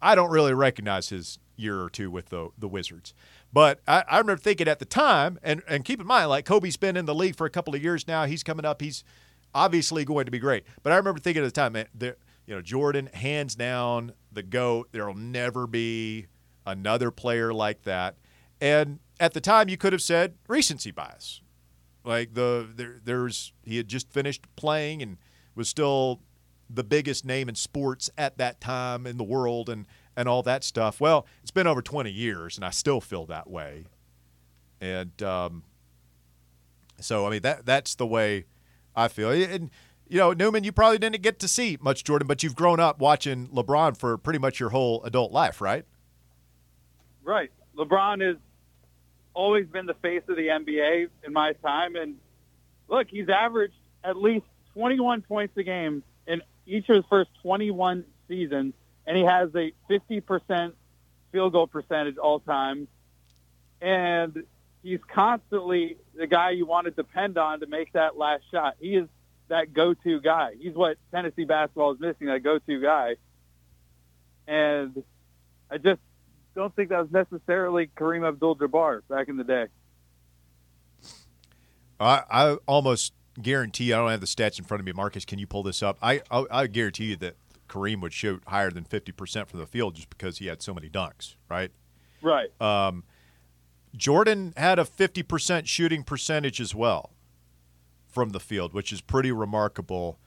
I 0.00 0.14
don't 0.14 0.30
really 0.30 0.54
recognize 0.54 1.08
his 1.08 1.38
year 1.62 1.80
or 1.80 1.88
two 1.88 2.10
with 2.10 2.28
the 2.28 2.50
the 2.58 2.68
Wizards. 2.68 3.14
But 3.52 3.80
I, 3.86 4.04
I 4.08 4.18
remember 4.18 4.40
thinking 4.40 4.68
at 4.68 4.78
the 4.78 4.84
time, 4.84 5.38
and 5.42 5.62
and 5.68 5.84
keep 5.84 6.00
in 6.00 6.06
mind, 6.06 6.28
like 6.28 6.44
Kobe's 6.44 6.76
been 6.76 6.96
in 6.96 7.06
the 7.06 7.14
league 7.14 7.36
for 7.36 7.46
a 7.46 7.50
couple 7.50 7.74
of 7.74 7.82
years 7.82 8.06
now. 8.06 8.26
He's 8.26 8.42
coming 8.42 8.64
up. 8.64 8.82
He's 8.82 9.04
obviously 9.54 10.04
going 10.04 10.24
to 10.24 10.30
be 10.30 10.38
great. 10.38 10.64
But 10.82 10.92
I 10.92 10.96
remember 10.96 11.20
thinking 11.20 11.42
at 11.42 11.46
the 11.46 11.52
time, 11.52 11.72
man, 11.72 11.86
you 12.00 12.54
know, 12.54 12.62
Jordan, 12.62 13.08
hands 13.12 13.54
down, 13.54 14.12
the 14.32 14.42
goat. 14.42 14.88
There 14.92 15.06
will 15.06 15.14
never 15.14 15.66
be 15.66 16.26
another 16.66 17.10
player 17.10 17.52
like 17.52 17.82
that. 17.82 18.16
And 18.60 19.00
at 19.20 19.34
the 19.34 19.40
time, 19.40 19.68
you 19.68 19.76
could 19.76 19.92
have 19.92 20.02
said 20.02 20.34
recency 20.48 20.90
bias. 20.90 21.40
Like 22.04 22.34
the 22.34 22.68
there, 22.74 22.96
there's 23.02 23.52
he 23.62 23.76
had 23.76 23.88
just 23.88 24.10
finished 24.10 24.44
playing 24.56 25.02
and 25.02 25.18
was 25.54 25.68
still 25.68 26.20
the 26.68 26.82
biggest 26.82 27.24
name 27.24 27.48
in 27.48 27.54
sports 27.54 28.10
at 28.16 28.38
that 28.38 28.60
time 28.60 29.06
in 29.06 29.18
the 29.18 29.24
world 29.24 29.68
and 29.68 29.86
and 30.16 30.28
all 30.28 30.42
that 30.42 30.64
stuff. 30.64 31.00
Well, 31.00 31.26
it's 31.42 31.50
been 31.50 31.66
over 31.66 31.82
20 31.82 32.10
years 32.10 32.56
and 32.56 32.64
I 32.64 32.70
still 32.70 33.00
feel 33.00 33.26
that 33.26 33.48
way. 33.48 33.84
And 34.80 35.22
um, 35.22 35.62
so, 37.00 37.26
I 37.26 37.30
mean, 37.30 37.42
that 37.42 37.64
that's 37.66 37.94
the 37.94 38.06
way 38.06 38.46
I 38.94 39.08
feel. 39.08 39.30
And 39.30 39.70
you 40.08 40.18
know, 40.18 40.32
Newman, 40.32 40.62
you 40.64 40.72
probably 40.72 40.98
didn't 40.98 41.22
get 41.22 41.38
to 41.38 41.48
see 41.48 41.78
much 41.80 42.04
Jordan, 42.04 42.28
but 42.28 42.42
you've 42.42 42.54
grown 42.54 42.80
up 42.80 42.98
watching 42.98 43.48
LeBron 43.48 43.96
for 43.96 44.18
pretty 44.18 44.38
much 44.38 44.60
your 44.60 44.68
whole 44.68 45.02
adult 45.04 45.32
life, 45.32 45.60
right? 45.60 45.86
Right. 47.24 47.50
LeBron 47.78 48.20
has 48.26 48.36
always 49.32 49.66
been 49.66 49.86
the 49.86 49.94
face 49.94 50.22
of 50.28 50.36
the 50.36 50.48
NBA 50.48 51.08
in 51.24 51.32
my 51.32 51.54
time, 51.54 51.96
and 51.96 52.16
look, 52.88 53.08
he's 53.08 53.30
averaged 53.30 53.72
at 54.04 54.16
least 54.16 54.44
21 54.74 55.22
points 55.22 55.56
a 55.56 55.62
game 55.62 56.02
in 56.26 56.42
each 56.66 56.88
of 56.88 56.96
his 56.96 57.04
first 57.08 57.30
21 57.42 58.04
seasons, 58.28 58.74
and 59.06 59.16
he 59.16 59.24
has 59.24 59.50
a 59.54 59.72
50% 59.90 60.72
field 61.32 61.52
goal 61.52 61.66
percentage 61.66 62.16
all 62.18 62.40
time. 62.40 62.88
And 63.80 64.44
he's 64.82 65.00
constantly 65.12 65.96
the 66.14 66.26
guy 66.26 66.50
you 66.50 66.66
want 66.66 66.84
to 66.84 66.90
depend 66.90 67.38
on 67.38 67.60
to 67.60 67.66
make 67.66 67.92
that 67.94 68.16
last 68.16 68.44
shot. 68.50 68.76
He 68.80 68.96
is 68.96 69.08
that 69.48 69.72
go-to 69.72 70.20
guy. 70.20 70.52
He's 70.58 70.74
what 70.74 70.96
Tennessee 71.10 71.44
basketball 71.44 71.92
is 71.92 72.00
missing, 72.00 72.28
that 72.28 72.42
go-to 72.42 72.80
guy. 72.80 73.16
And 74.46 75.02
I 75.70 75.78
just 75.78 76.00
don't 76.54 76.74
think 76.74 76.90
that 76.90 77.00
was 77.00 77.10
necessarily 77.10 77.88
Kareem 77.96 78.26
Abdul-Jabbar 78.26 79.02
back 79.08 79.28
in 79.28 79.36
the 79.36 79.44
day. 79.44 79.66
I, 82.00 82.22
I 82.30 82.56
almost 82.66 83.12
guarantee 83.40 83.92
I 83.92 83.98
don't 83.98 84.10
have 84.10 84.20
the 84.20 84.26
stats 84.26 84.58
in 84.58 84.64
front 84.64 84.80
of 84.80 84.86
me. 84.86 84.92
Marcus, 84.92 85.24
can 85.24 85.38
you 85.38 85.46
pull 85.46 85.62
this 85.62 85.82
up? 85.82 85.98
I 86.02 86.20
I, 86.30 86.44
I 86.50 86.66
guarantee 86.66 87.06
you 87.06 87.16
that 87.16 87.36
Kareem 87.72 88.02
would 88.02 88.12
shoot 88.12 88.42
higher 88.46 88.70
than 88.70 88.84
fifty 88.84 89.12
percent 89.12 89.48
from 89.48 89.60
the 89.60 89.66
field 89.66 89.94
just 89.94 90.10
because 90.10 90.38
he 90.38 90.46
had 90.46 90.60
so 90.60 90.74
many 90.74 90.90
dunks, 90.90 91.36
right? 91.48 91.70
Right. 92.20 92.50
Um, 92.60 93.04
Jordan 93.96 94.52
had 94.56 94.78
a 94.78 94.84
fifty 94.84 95.22
percent 95.22 95.66
shooting 95.68 96.02
percentage 96.02 96.60
as 96.60 96.74
well 96.74 97.12
from 98.08 98.30
the 98.30 98.40
field, 98.40 98.74
which 98.74 98.92
is 98.92 99.00
pretty 99.00 99.32
remarkable. 99.32 100.18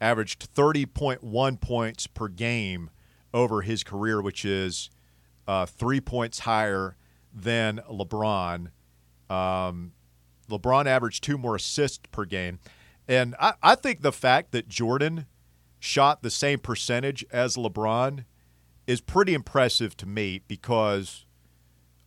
Averaged 0.00 0.42
thirty 0.42 0.86
point 0.86 1.22
one 1.22 1.56
points 1.56 2.06
per 2.06 2.28
game 2.28 2.90
over 3.32 3.62
his 3.62 3.84
career, 3.84 4.22
which 4.22 4.44
is 4.44 4.90
uh, 5.46 5.66
three 5.66 6.00
points 6.00 6.40
higher 6.40 6.96
than 7.32 7.80
LeBron. 7.90 8.68
Um, 9.28 9.92
LeBron 10.50 10.86
averaged 10.86 11.22
two 11.22 11.36
more 11.36 11.56
assists 11.56 12.06
per 12.12 12.24
game. 12.24 12.60
And 13.06 13.34
I, 13.38 13.54
I 13.62 13.74
think 13.74 14.02
the 14.02 14.12
fact 14.12 14.52
that 14.52 14.68
Jordan 14.68 15.26
shot 15.84 16.22
the 16.22 16.30
same 16.30 16.58
percentage 16.58 17.26
as 17.30 17.56
LeBron 17.56 18.24
is 18.86 19.02
pretty 19.02 19.34
impressive 19.34 19.94
to 19.98 20.06
me 20.06 20.40
because 20.48 21.26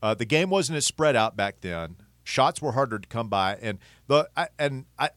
uh, 0.02 0.16
the 0.16 0.26
game 0.26 0.50
wasn't 0.50 0.76
as 0.76 0.86
spread 0.86 1.16
out 1.16 1.38
back 1.38 1.62
then. 1.62 1.98
Shots 2.24 2.60
were 2.60 2.72
harder 2.72 2.98
to 2.98 3.08
come 3.08 3.30
by, 3.30 3.56
and 3.62 3.78
the 4.08 4.28
I, 4.36 4.48
and 4.58 4.86
I 4.98 5.12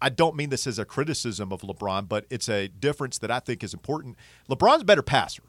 I 0.00 0.10
don't 0.10 0.36
mean 0.36 0.50
this 0.50 0.66
as 0.66 0.78
a 0.78 0.84
criticism 0.84 1.52
of 1.52 1.62
LeBron, 1.62 2.08
but 2.08 2.26
it's 2.28 2.48
a 2.48 2.68
difference 2.68 3.18
that 3.18 3.30
I 3.30 3.40
think 3.40 3.64
is 3.64 3.72
important. 3.72 4.16
LeBron's 4.48 4.82
a 4.82 4.84
better 4.84 5.02
passer. 5.02 5.42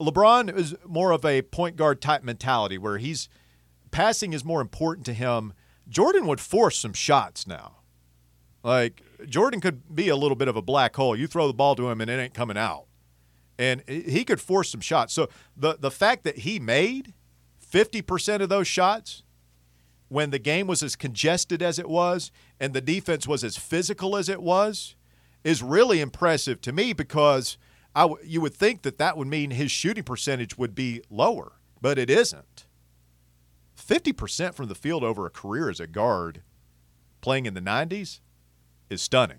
LeBron 0.00 0.56
is 0.56 0.74
more 0.86 1.10
of 1.10 1.24
a 1.24 1.42
point 1.42 1.76
guard 1.76 2.00
type 2.00 2.22
mentality 2.22 2.78
where 2.78 2.98
he's 2.98 3.28
passing 3.90 4.32
is 4.32 4.44
more 4.44 4.60
important 4.60 5.04
to 5.06 5.12
him. 5.12 5.52
Jordan 5.88 6.26
would 6.26 6.40
force 6.40 6.78
some 6.78 6.92
shots 6.92 7.46
now. 7.46 7.78
Like 8.64 9.02
Jordan 9.28 9.60
could 9.60 9.94
be 9.94 10.08
a 10.08 10.16
little 10.16 10.34
bit 10.34 10.48
of 10.48 10.56
a 10.56 10.62
black 10.62 10.96
hole. 10.96 11.14
You 11.14 11.26
throw 11.26 11.46
the 11.46 11.52
ball 11.52 11.76
to 11.76 11.90
him 11.90 12.00
and 12.00 12.10
it 12.10 12.18
ain't 12.18 12.34
coming 12.34 12.56
out. 12.56 12.86
And 13.58 13.82
he 13.86 14.24
could 14.24 14.40
force 14.40 14.70
some 14.70 14.80
shots. 14.80 15.12
So 15.12 15.28
the 15.56 15.76
the 15.78 15.90
fact 15.90 16.24
that 16.24 16.38
he 16.38 16.58
made 16.58 17.12
50% 17.72 18.40
of 18.40 18.48
those 18.48 18.66
shots 18.66 19.22
when 20.08 20.30
the 20.30 20.38
game 20.38 20.66
was 20.66 20.82
as 20.82 20.96
congested 20.96 21.62
as 21.62 21.78
it 21.78 21.88
was 21.88 22.32
and 22.58 22.72
the 22.72 22.80
defense 22.80 23.28
was 23.28 23.44
as 23.44 23.56
physical 23.56 24.16
as 24.16 24.28
it 24.28 24.40
was 24.42 24.96
is 25.44 25.62
really 25.62 26.00
impressive 26.00 26.60
to 26.62 26.72
me 26.72 26.92
because 26.92 27.58
I 27.94 28.02
w- 28.02 28.22
you 28.24 28.40
would 28.40 28.54
think 28.54 28.82
that 28.82 28.98
that 28.98 29.16
would 29.16 29.28
mean 29.28 29.50
his 29.50 29.70
shooting 29.70 30.04
percentage 30.04 30.56
would 30.56 30.74
be 30.74 31.02
lower, 31.10 31.52
but 31.80 31.98
it 31.98 32.10
isn't. 32.10 32.66
50% 33.76 34.54
from 34.54 34.68
the 34.68 34.74
field 34.74 35.04
over 35.04 35.26
a 35.26 35.30
career 35.30 35.68
as 35.68 35.80
a 35.80 35.86
guard 35.86 36.42
playing 37.20 37.46
in 37.46 37.54
the 37.54 37.60
90s 37.60 38.20
is 38.90 39.02
stunning. 39.02 39.38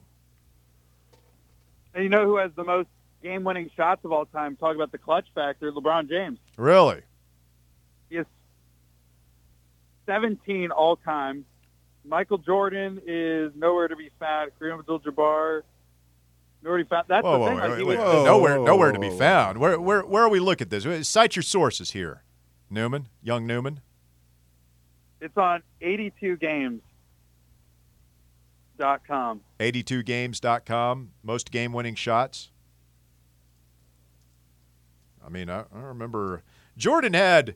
And 1.94 2.04
you 2.04 2.10
know 2.10 2.26
who 2.26 2.38
has 2.38 2.52
the 2.56 2.64
most 2.64 2.90
game-winning 3.24 3.70
shots 3.76 4.04
of 4.04 4.12
all 4.12 4.26
time? 4.26 4.56
Talk 4.58 4.76
about 4.76 4.92
the 4.92 4.98
clutch 4.98 5.26
factor, 5.34 5.72
LeBron 5.72 6.10
James. 6.10 6.40
Really? 6.58 7.02
He 8.10 8.18
has 8.18 8.26
17 10.06 10.72
all-time. 10.72 11.46
Michael 12.08 12.38
Jordan 12.38 13.02
is 13.08 13.52
nowhere 13.56 13.88
to 13.88 13.96
be 13.96 14.12
found. 14.20 14.52
Kareem 14.62 14.80
Abdul-Jabbar, 14.80 15.62
nowhere 16.62 16.78
to 16.80 16.84
be 16.84 16.90
found. 16.90 17.06
That's 17.08 17.24
Whoa, 17.24 17.34
the 17.34 17.40
whoa, 17.40 17.48
thing. 17.48 17.56
wait, 17.58 17.70
like, 17.70 17.78
he 17.80 17.84
wait, 17.86 17.98
was- 17.98 18.06
Whoa, 18.14 18.26
nowhere, 18.26 18.60
nowhere 18.60 18.92
to 18.92 19.00
be 19.00 19.10
found. 19.10 19.58
Where, 19.58 19.80
where, 19.80 20.02
where 20.06 20.24
are 20.24 20.30
we 20.30 20.40
look 20.40 20.62
at 20.62 20.70
this? 20.70 21.08
Cite 21.08 21.36
your 21.36 21.44
sources 21.44 21.92
here, 21.92 22.24
Newman, 22.70 23.08
young 23.24 23.48
Newman. 23.48 23.80
It's 25.22 25.36
on 25.38 25.64
82games.com. 28.80 29.42
82games.com, 29.60 31.12
most 31.24 31.52
game 31.52 31.74
winning 31.74 31.96
shots. 31.96 32.52
I 35.26 35.30
mean, 35.30 35.50
I, 35.50 35.62
I 35.74 35.80
remember 35.80 36.44
Jordan 36.78 37.14
had 37.14 37.56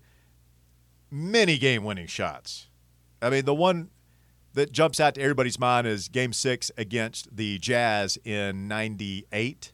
many 1.11 1.57
game 1.57 1.83
winning 1.83 2.07
shots. 2.07 2.67
I 3.21 3.29
mean, 3.29 3.45
the 3.45 3.53
one 3.53 3.89
that 4.53 4.71
jumps 4.71 4.99
out 4.99 5.15
to 5.15 5.21
everybody's 5.21 5.59
mind 5.59 5.85
is 5.85 6.07
game 6.07 6.33
six 6.33 6.71
against 6.77 7.35
the 7.35 7.59
Jazz 7.59 8.17
in 8.23 8.67
98. 8.67 9.71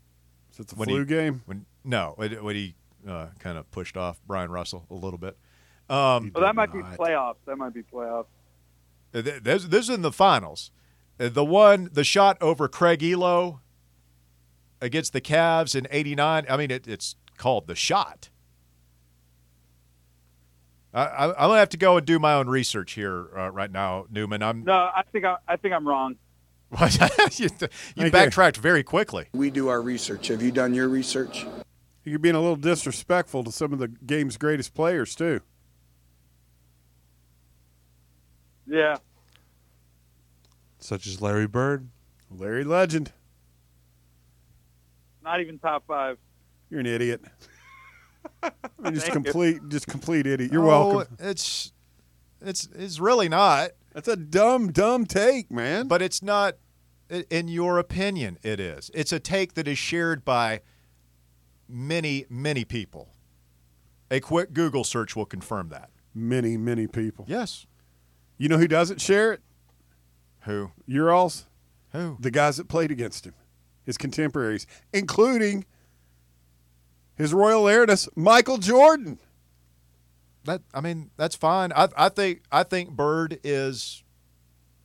Is 0.51 0.59
it 0.59 0.67
the 0.67 0.75
When 0.75 0.89
flu 0.89 0.99
he- 0.99 1.05
game? 1.05 1.41
When 1.45 1.65
No, 1.83 2.13
when 2.17 2.43
when 2.43 2.55
he 2.55 2.75
uh, 3.07 3.27
kind 3.39 3.57
of 3.57 3.69
pushed 3.71 3.95
off 3.95 4.19
Bryon 4.27 4.49
Russell 4.51 4.85
a 4.89 4.95
little 4.95 5.19
bit. 5.19 5.37
Um, 5.89 6.31
Well, 6.33 6.43
that 6.43 6.55
might 6.55 6.73
be 6.73 6.79
not. 6.79 6.97
playoffs. 6.97 7.35
That 7.45 7.57
might 7.57 7.73
be 7.73 7.83
playoffs. 7.83 8.25
This, 9.11 9.63
this 9.65 9.83
is 9.83 9.89
in 9.89 10.01
the 10.01 10.11
finals. 10.11 10.71
Uh, 11.19 11.29
The 11.29 11.45
one, 11.45 11.89
the 11.91 12.03
shot 12.03 12.37
over 12.41 12.67
Craig 12.67 12.99
Ehlo 12.99 13.59
against 14.81 15.13
the 15.13 15.21
Cavs 15.21 15.75
in 15.75 15.87
'89. 15.89 16.45
I 16.49 16.57
mean, 16.57 16.71
it, 16.71 16.87
it's 16.87 17.15
called 17.37 17.67
the 17.67 17.75
shot. 17.75 18.29
I, 20.93 21.03
I, 21.05 21.25
I'm 21.29 21.49
gonna 21.49 21.59
have 21.59 21.69
to 21.69 21.77
go 21.77 21.97
and 21.97 22.05
do 22.05 22.19
my 22.19 22.33
own 22.33 22.47
research 22.47 22.93
here 22.93 23.27
uh, 23.37 23.51
right 23.51 23.71
now, 23.71 24.05
Newman. 24.09 24.41
I'm 24.41 24.63
No, 24.63 24.73
I 24.73 25.03
think 25.11 25.25
I, 25.25 25.35
I 25.47 25.57
think 25.57 25.73
I'm 25.73 25.87
wrong. 25.87 26.15
you, 26.71 26.79
you 27.37 27.49
Thank 27.49 27.69
you. 27.97 28.11
backtracked 28.11 28.57
very 28.57 28.83
quickly. 28.83 29.27
We 29.33 29.49
do 29.49 29.67
our 29.67 29.81
research. 29.81 30.27
Have 30.29 30.41
you 30.41 30.51
done 30.51 30.73
your 30.73 30.87
research? 30.89 31.45
You're 32.03 32.19
being 32.19 32.35
a 32.35 32.39
little 32.39 32.55
disrespectful 32.55 33.43
to 33.43 33.51
some 33.51 33.73
of 33.73 33.79
the 33.79 33.87
game's 33.87 34.37
greatest 34.37 34.73
players 34.73 35.15
too. 35.15 35.41
Yeah. 38.67 38.97
Such 40.85 41.07
as 41.07 41.19
Larry 41.19 41.47
Bird. 41.47 41.89
Larry 42.29 42.63
Legend, 42.63 43.11
Not 45.23 45.39
even 45.41 45.57
top 45.57 45.83
five. 45.87 46.17
you're 46.69 46.79
an 46.79 46.85
idiot. 46.85 47.21
I 48.43 48.51
mean, 48.79 48.93
just 48.93 49.07
Thank 49.07 49.15
you. 49.15 49.23
complete, 49.23 49.69
just 49.69 49.87
complete 49.87 50.27
idiot. 50.27 50.51
You're 50.51 50.63
Oh, 50.65 50.95
welcome. 50.97 51.17
It's 51.19 51.71
it's 52.41 52.67
it's 52.75 52.99
really 52.99 53.29
not, 53.29 53.71
That's 53.93 54.07
a 54.07 54.15
dumb, 54.15 54.71
dumb 54.71 55.05
take, 55.05 55.49
man. 55.51 55.87
but 55.87 56.01
it's 56.01 56.21
not. 56.21 56.55
In 57.29 57.47
your 57.47 57.77
opinion, 57.77 58.37
it 58.41 58.59
is. 58.59 58.89
It's 58.95 59.11
a 59.11 59.19
take 59.19 59.53
that 59.53 59.67
is 59.67 59.77
shared 59.77 60.25
by 60.25 60.61
many, 61.69 62.25
many 62.29 62.65
people. 62.65 63.09
A 64.09 64.19
quick 64.19 64.53
Google 64.53 64.83
search 64.83 65.15
will 65.15 65.25
confirm 65.27 65.69
that. 65.69 65.89
many, 66.15 66.57
many 66.57 66.87
people. 66.87 67.25
Yes. 67.27 67.67
You 68.39 68.49
know 68.49 68.57
who 68.57 68.67
doesn't 68.67 69.01
share 69.01 69.33
it? 69.33 69.41
Who? 70.45 70.71
Urals, 70.85 71.45
Who? 71.91 72.17
the 72.19 72.31
guys 72.31 72.57
that 72.57 72.67
played 72.67 72.91
against 72.91 73.25
him, 73.25 73.33
his 73.83 73.97
contemporaries, 73.97 74.67
including 74.93 75.65
his 77.15 77.33
royal 77.33 77.67
Airness, 77.67 78.07
Michael 78.15 78.57
Jordan. 78.57 79.19
That 80.43 80.61
I 80.73 80.81
mean, 80.81 81.09
that's 81.17 81.35
fine. 81.35 81.71
I, 81.73 81.89
I 81.97 82.09
think 82.09 82.43
I 82.51 82.63
think 82.63 82.91
Bird 82.91 83.39
is 83.43 84.03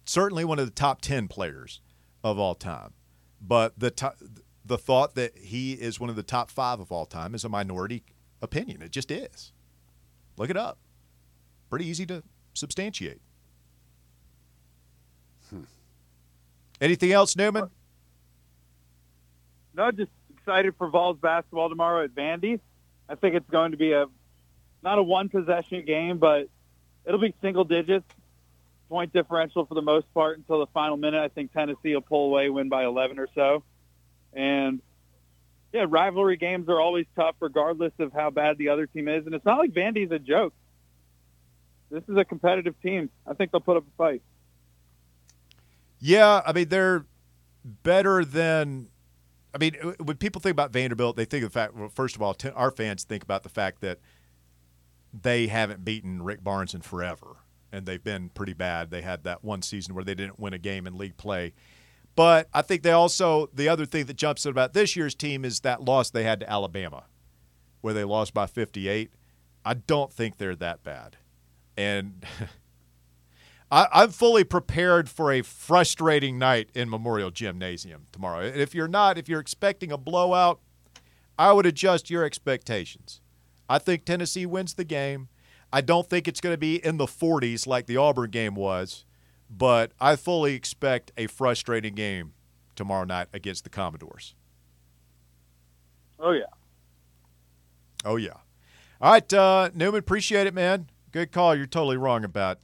certainly 0.04 0.44
one 0.44 0.58
of 0.58 0.64
the 0.66 0.72
top 0.72 1.02
ten 1.02 1.28
players 1.28 1.80
of 2.24 2.38
all 2.38 2.54
time. 2.54 2.94
But 3.40 3.78
the 3.78 3.90
to, 3.90 4.14
the 4.64 4.78
thought 4.78 5.14
that 5.16 5.36
he 5.36 5.72
is 5.72 6.00
one 6.00 6.08
of 6.08 6.16
the 6.16 6.22
top 6.22 6.50
five 6.50 6.80
of 6.80 6.90
all 6.90 7.04
time 7.04 7.34
is 7.34 7.44
a 7.44 7.48
minority 7.48 8.04
opinion. 8.40 8.80
It 8.80 8.92
just 8.92 9.10
is. 9.10 9.52
Look 10.38 10.48
it 10.48 10.56
up. 10.56 10.78
Pretty 11.68 11.86
easy 11.86 12.06
to 12.06 12.22
substantiate. 12.54 13.20
Anything 16.80 17.12
else, 17.12 17.36
Newman? 17.36 17.70
No, 19.74 19.90
just 19.90 20.10
excited 20.36 20.74
for 20.76 20.88
Vols 20.88 21.18
basketball 21.18 21.68
tomorrow 21.68 22.04
at 22.04 22.14
Vandy. 22.14 22.60
I 23.08 23.14
think 23.14 23.34
it's 23.34 23.48
going 23.50 23.72
to 23.72 23.76
be 23.76 23.92
a 23.92 24.06
not 24.82 24.98
a 24.98 25.02
one 25.02 25.28
possession 25.28 25.84
game, 25.84 26.18
but 26.18 26.48
it'll 27.04 27.20
be 27.20 27.34
single 27.42 27.64
digits 27.64 28.06
point 28.88 29.12
differential 29.12 29.64
for 29.64 29.74
the 29.74 29.82
most 29.82 30.12
part 30.12 30.36
until 30.36 30.58
the 30.58 30.66
final 30.66 30.96
minute. 30.96 31.22
I 31.22 31.28
think 31.28 31.52
Tennessee 31.52 31.94
will 31.94 32.00
pull 32.00 32.26
away, 32.26 32.50
win 32.50 32.68
by 32.68 32.84
11 32.84 33.18
or 33.18 33.28
so. 33.34 33.62
And 34.32 34.80
yeah, 35.72 35.86
rivalry 35.88 36.36
games 36.36 36.68
are 36.68 36.80
always 36.80 37.06
tough 37.14 37.36
regardless 37.40 37.92
of 38.00 38.12
how 38.12 38.30
bad 38.30 38.58
the 38.58 38.70
other 38.70 38.86
team 38.86 39.08
is. 39.08 39.24
And 39.26 39.34
it's 39.34 39.44
not 39.44 39.58
like 39.58 39.70
Vandy's 39.70 40.10
a 40.10 40.18
joke. 40.18 40.52
This 41.90 42.02
is 42.08 42.16
a 42.16 42.24
competitive 42.24 42.74
team. 42.82 43.10
I 43.26 43.34
think 43.34 43.52
they'll 43.52 43.60
put 43.60 43.76
up 43.76 43.84
a 43.84 43.96
fight. 43.96 44.22
Yeah, 46.00 46.42
I 46.46 46.52
mean 46.52 46.68
they're 46.68 47.04
better 47.64 48.24
than. 48.24 48.88
I 49.52 49.58
mean, 49.58 49.74
when 49.98 50.16
people 50.16 50.40
think 50.40 50.52
about 50.52 50.72
Vanderbilt, 50.72 51.16
they 51.16 51.24
think 51.24 51.44
of 51.44 51.52
the 51.52 51.58
fact. 51.58 51.74
Well, 51.74 51.88
first 51.88 52.16
of 52.16 52.22
all, 52.22 52.36
our 52.54 52.70
fans 52.70 53.04
think 53.04 53.22
about 53.22 53.42
the 53.42 53.48
fact 53.48 53.80
that 53.80 53.98
they 55.12 55.48
haven't 55.48 55.84
beaten 55.84 56.22
Rick 56.22 56.44
Barnes 56.44 56.72
in 56.72 56.82
forever, 56.82 57.36
and 57.72 57.84
they've 57.84 58.02
been 58.02 58.28
pretty 58.30 58.52
bad. 58.52 58.90
They 58.90 59.02
had 59.02 59.24
that 59.24 59.44
one 59.44 59.62
season 59.62 59.94
where 59.94 60.04
they 60.04 60.14
didn't 60.14 60.38
win 60.38 60.54
a 60.54 60.58
game 60.58 60.86
in 60.86 60.96
league 60.96 61.16
play. 61.16 61.52
But 62.16 62.48
I 62.52 62.62
think 62.62 62.82
they 62.82 62.92
also 62.92 63.48
the 63.52 63.68
other 63.68 63.86
thing 63.86 64.06
that 64.06 64.16
jumps 64.16 64.46
out 64.46 64.50
about 64.50 64.72
this 64.72 64.96
year's 64.96 65.14
team 65.14 65.44
is 65.44 65.60
that 65.60 65.82
loss 65.82 66.10
they 66.10 66.24
had 66.24 66.40
to 66.40 66.50
Alabama, 66.50 67.04
where 67.80 67.94
they 67.94 68.04
lost 68.04 68.32
by 68.34 68.46
58. 68.46 69.10
I 69.64 69.74
don't 69.74 70.12
think 70.12 70.38
they're 70.38 70.56
that 70.56 70.82
bad, 70.82 71.16
and 71.76 72.24
I, 73.70 73.86
I'm 73.92 74.10
fully 74.10 74.44
prepared 74.44 75.08
for 75.08 75.30
a 75.30 75.42
frustrating 75.42 76.38
night 76.38 76.70
in 76.74 76.90
Memorial 76.90 77.30
Gymnasium 77.30 78.06
tomorrow. 78.12 78.40
And 78.40 78.60
if 78.60 78.74
you're 78.74 78.88
not, 78.88 79.16
if 79.16 79.28
you're 79.28 79.40
expecting 79.40 79.92
a 79.92 79.98
blowout, 79.98 80.60
I 81.38 81.52
would 81.52 81.66
adjust 81.66 82.10
your 82.10 82.24
expectations. 82.24 83.20
I 83.68 83.78
think 83.78 84.04
Tennessee 84.04 84.46
wins 84.46 84.74
the 84.74 84.84
game. 84.84 85.28
I 85.72 85.80
don't 85.80 86.08
think 86.08 86.26
it's 86.26 86.40
going 86.40 86.52
to 86.52 86.58
be 86.58 86.84
in 86.84 86.96
the 86.96 87.06
40s 87.06 87.66
like 87.66 87.86
the 87.86 87.96
Auburn 87.96 88.30
game 88.30 88.56
was, 88.56 89.04
but 89.48 89.92
I 90.00 90.16
fully 90.16 90.54
expect 90.54 91.12
a 91.16 91.28
frustrating 91.28 91.94
game 91.94 92.32
tomorrow 92.74 93.04
night 93.04 93.28
against 93.32 93.62
the 93.62 93.70
Commodores. 93.70 94.34
Oh 96.18 96.32
yeah. 96.32 96.44
Oh 98.04 98.16
yeah. 98.16 98.38
All 99.00 99.12
right, 99.12 99.32
uh, 99.32 99.70
Newman, 99.74 100.00
appreciate 100.00 100.46
it, 100.46 100.54
man. 100.54 100.90
Good 101.12 101.32
call. 101.32 101.54
You're 101.54 101.66
totally 101.66 101.96
wrong 101.96 102.24
about 102.24 102.58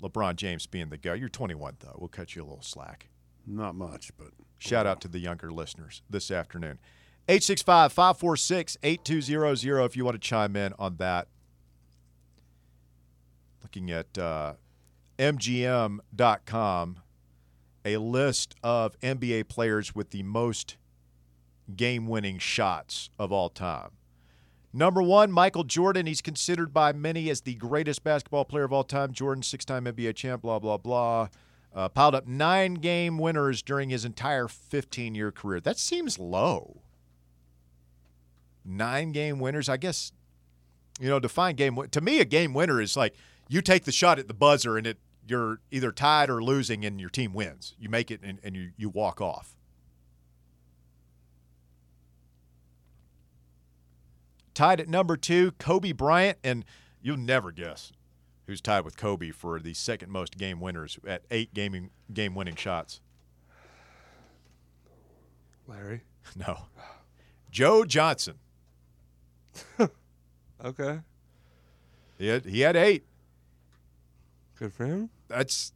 LeBron 0.00 0.36
James 0.36 0.66
being 0.66 0.88
the 0.88 0.96
guy. 0.96 1.14
You're 1.14 1.28
21 1.28 1.76
though. 1.80 1.96
We'll 1.98 2.08
cut 2.08 2.34
you 2.34 2.42
a 2.42 2.44
little 2.44 2.62
slack. 2.62 3.08
Not 3.46 3.74
much, 3.74 4.10
but 4.16 4.28
Shout 4.60 4.86
out 4.86 5.00
to 5.00 5.08
the 5.08 5.18
younger 5.18 5.50
listeners 5.50 6.02
this 6.10 6.30
afternoon. 6.30 6.78
865 7.28 7.92
546 7.92 8.76
8200 8.82 9.84
if 9.84 9.96
you 9.96 10.04
want 10.04 10.14
to 10.16 10.18
chime 10.18 10.54
in 10.54 10.74
on 10.78 10.96
that. 10.96 11.28
Looking 13.62 13.90
at 13.90 14.18
uh, 14.18 14.54
MGM.com, 15.18 17.00
a 17.86 17.96
list 17.96 18.54
of 18.62 19.00
NBA 19.00 19.48
players 19.48 19.94
with 19.94 20.10
the 20.10 20.22
most 20.24 20.76
game 21.74 22.06
winning 22.06 22.38
shots 22.38 23.08
of 23.18 23.32
all 23.32 23.48
time. 23.48 23.90
Number 24.72 25.02
one, 25.02 25.32
Michael 25.32 25.64
Jordan. 25.64 26.06
He's 26.06 26.22
considered 26.22 26.72
by 26.72 26.92
many 26.92 27.28
as 27.28 27.40
the 27.40 27.54
greatest 27.54 28.04
basketball 28.04 28.44
player 28.44 28.64
of 28.64 28.72
all 28.72 28.84
time. 28.84 29.12
Jordan, 29.12 29.42
six 29.42 29.64
time 29.64 29.84
NBA 29.84 30.14
champ, 30.14 30.42
blah, 30.42 30.58
blah, 30.58 30.76
blah. 30.76 31.28
Uh, 31.74 31.88
piled 31.88 32.14
up 32.14 32.26
nine 32.26 32.74
game 32.74 33.18
winners 33.18 33.62
during 33.62 33.90
his 33.90 34.04
entire 34.04 34.48
15 34.48 35.14
year 35.14 35.32
career. 35.32 35.60
That 35.60 35.78
seems 35.78 36.18
low. 36.18 36.82
Nine 38.64 39.12
game 39.12 39.38
winners. 39.40 39.68
I 39.68 39.76
guess, 39.76 40.12
you 41.00 41.08
know, 41.08 41.18
define 41.18 41.56
game. 41.56 41.76
To 41.90 42.00
me, 42.00 42.20
a 42.20 42.24
game 42.24 42.54
winner 42.54 42.80
is 42.80 42.96
like 42.96 43.14
you 43.48 43.62
take 43.62 43.84
the 43.84 43.92
shot 43.92 44.18
at 44.18 44.28
the 44.28 44.34
buzzer 44.34 44.76
and 44.76 44.86
it 44.86 44.98
you're 45.26 45.60
either 45.70 45.92
tied 45.92 46.28
or 46.28 46.42
losing 46.42 46.84
and 46.84 47.00
your 47.00 47.10
team 47.10 47.32
wins. 47.32 47.74
You 47.78 47.88
make 47.88 48.10
it 48.10 48.20
and, 48.22 48.38
and 48.42 48.56
you, 48.56 48.70
you 48.76 48.88
walk 48.88 49.20
off. 49.20 49.56
Tied 54.54 54.80
at 54.80 54.88
number 54.88 55.16
two, 55.16 55.52
Kobe 55.52 55.92
Bryant, 55.92 56.38
and 56.42 56.64
you'll 57.00 57.16
never 57.16 57.52
guess 57.52 57.92
who's 58.46 58.60
tied 58.60 58.84
with 58.84 58.96
Kobe 58.96 59.30
for 59.30 59.60
the 59.60 59.74
second 59.74 60.10
most 60.10 60.36
game 60.36 60.60
winners 60.60 60.98
at 61.06 61.22
eight 61.30 61.54
gaming 61.54 61.90
game 62.12 62.34
winning 62.34 62.56
shots. 62.56 63.00
Larry. 65.66 66.02
No. 66.36 66.66
Joe 67.50 67.84
Johnson. 67.84 68.38
Okay. 70.64 71.00
He 72.18 72.28
had, 72.28 72.44
he 72.44 72.60
had 72.60 72.76
eight. 72.76 73.04
Good 74.58 74.72
for 74.74 74.84
him. 74.84 75.08
That's 75.28 75.72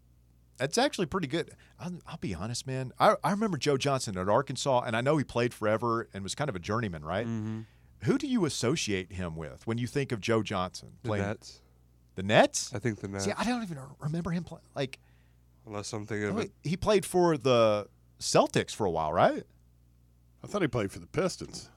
that's 0.59 0.79
actually 0.79 1.07
pretty 1.07 1.27
good. 1.27 1.51
I'll, 1.81 1.95
I'll 2.07 2.19
be 2.19 2.35
honest, 2.35 2.67
man. 2.67 2.93
I, 3.01 3.15
I 3.25 3.31
remember 3.31 3.57
Joe 3.57 3.77
Johnson 3.77 4.17
at 4.19 4.29
Arkansas, 4.29 4.83
and 4.87 4.95
I 4.97 5.01
know 5.01 5.17
he 5.17 5.25
played 5.25 5.53
forever 5.55 6.09
and 6.13 6.23
was 6.23 6.35
kind 6.35 6.49
of 6.49 6.55
a 6.55 6.59
journeyman, 6.61 7.03
right? 7.05 7.27
Mm-hmm. 7.27 7.61
Who 8.05 8.19
do 8.19 8.27
you 8.27 8.45
associate 8.45 9.13
him 9.13 9.37
with 9.37 9.67
when 9.67 9.79
you 9.79 9.87
think 9.87 10.13
of 10.13 10.21
Joe 10.21 10.43
Johnson 10.43 10.93
The 11.03 11.17
Nets. 11.17 11.61
the 12.15 12.23
Nets? 12.23 12.73
I 12.75 12.79
think 12.79 13.01
the 13.01 13.09
Nets. 13.09 13.25
See, 13.25 13.33
I 13.37 13.45
don't 13.45 13.63
even 13.63 13.79
remember 14.01 14.31
him 14.31 14.45
playing. 14.45 14.65
Like, 14.75 14.99
Unless 15.67 15.93
I'm 15.93 16.05
thinking 16.07 16.29
of 16.29 16.37
oh, 16.37 16.41
it. 16.41 16.53
he 16.63 16.77
played 16.77 17.07
for 17.07 17.39
the 17.39 17.89
Celtics 18.21 18.73
for 18.75 18.85
a 18.85 18.91
while, 18.91 19.13
right? 19.13 19.45
I 20.43 20.47
thought 20.47 20.61
he 20.61 20.69
played 20.69 20.93
for 20.93 20.99
the 20.99 21.07
Pistons. 21.07 21.71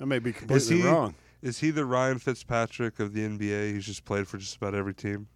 I 0.00 0.04
may 0.04 0.18
be 0.18 0.32
completely 0.32 0.78
he- 0.78 0.86
wrong. 0.86 1.14
Is 1.42 1.60
he 1.60 1.70
the 1.70 1.86
Ryan 1.86 2.18
Fitzpatrick 2.18 3.00
of 3.00 3.14
the 3.14 3.20
NBA? 3.20 3.72
He's 3.72 3.86
just 3.86 4.04
played 4.04 4.28
for 4.28 4.36
just 4.36 4.56
about 4.56 4.74
every 4.74 4.92
team. 4.94 5.26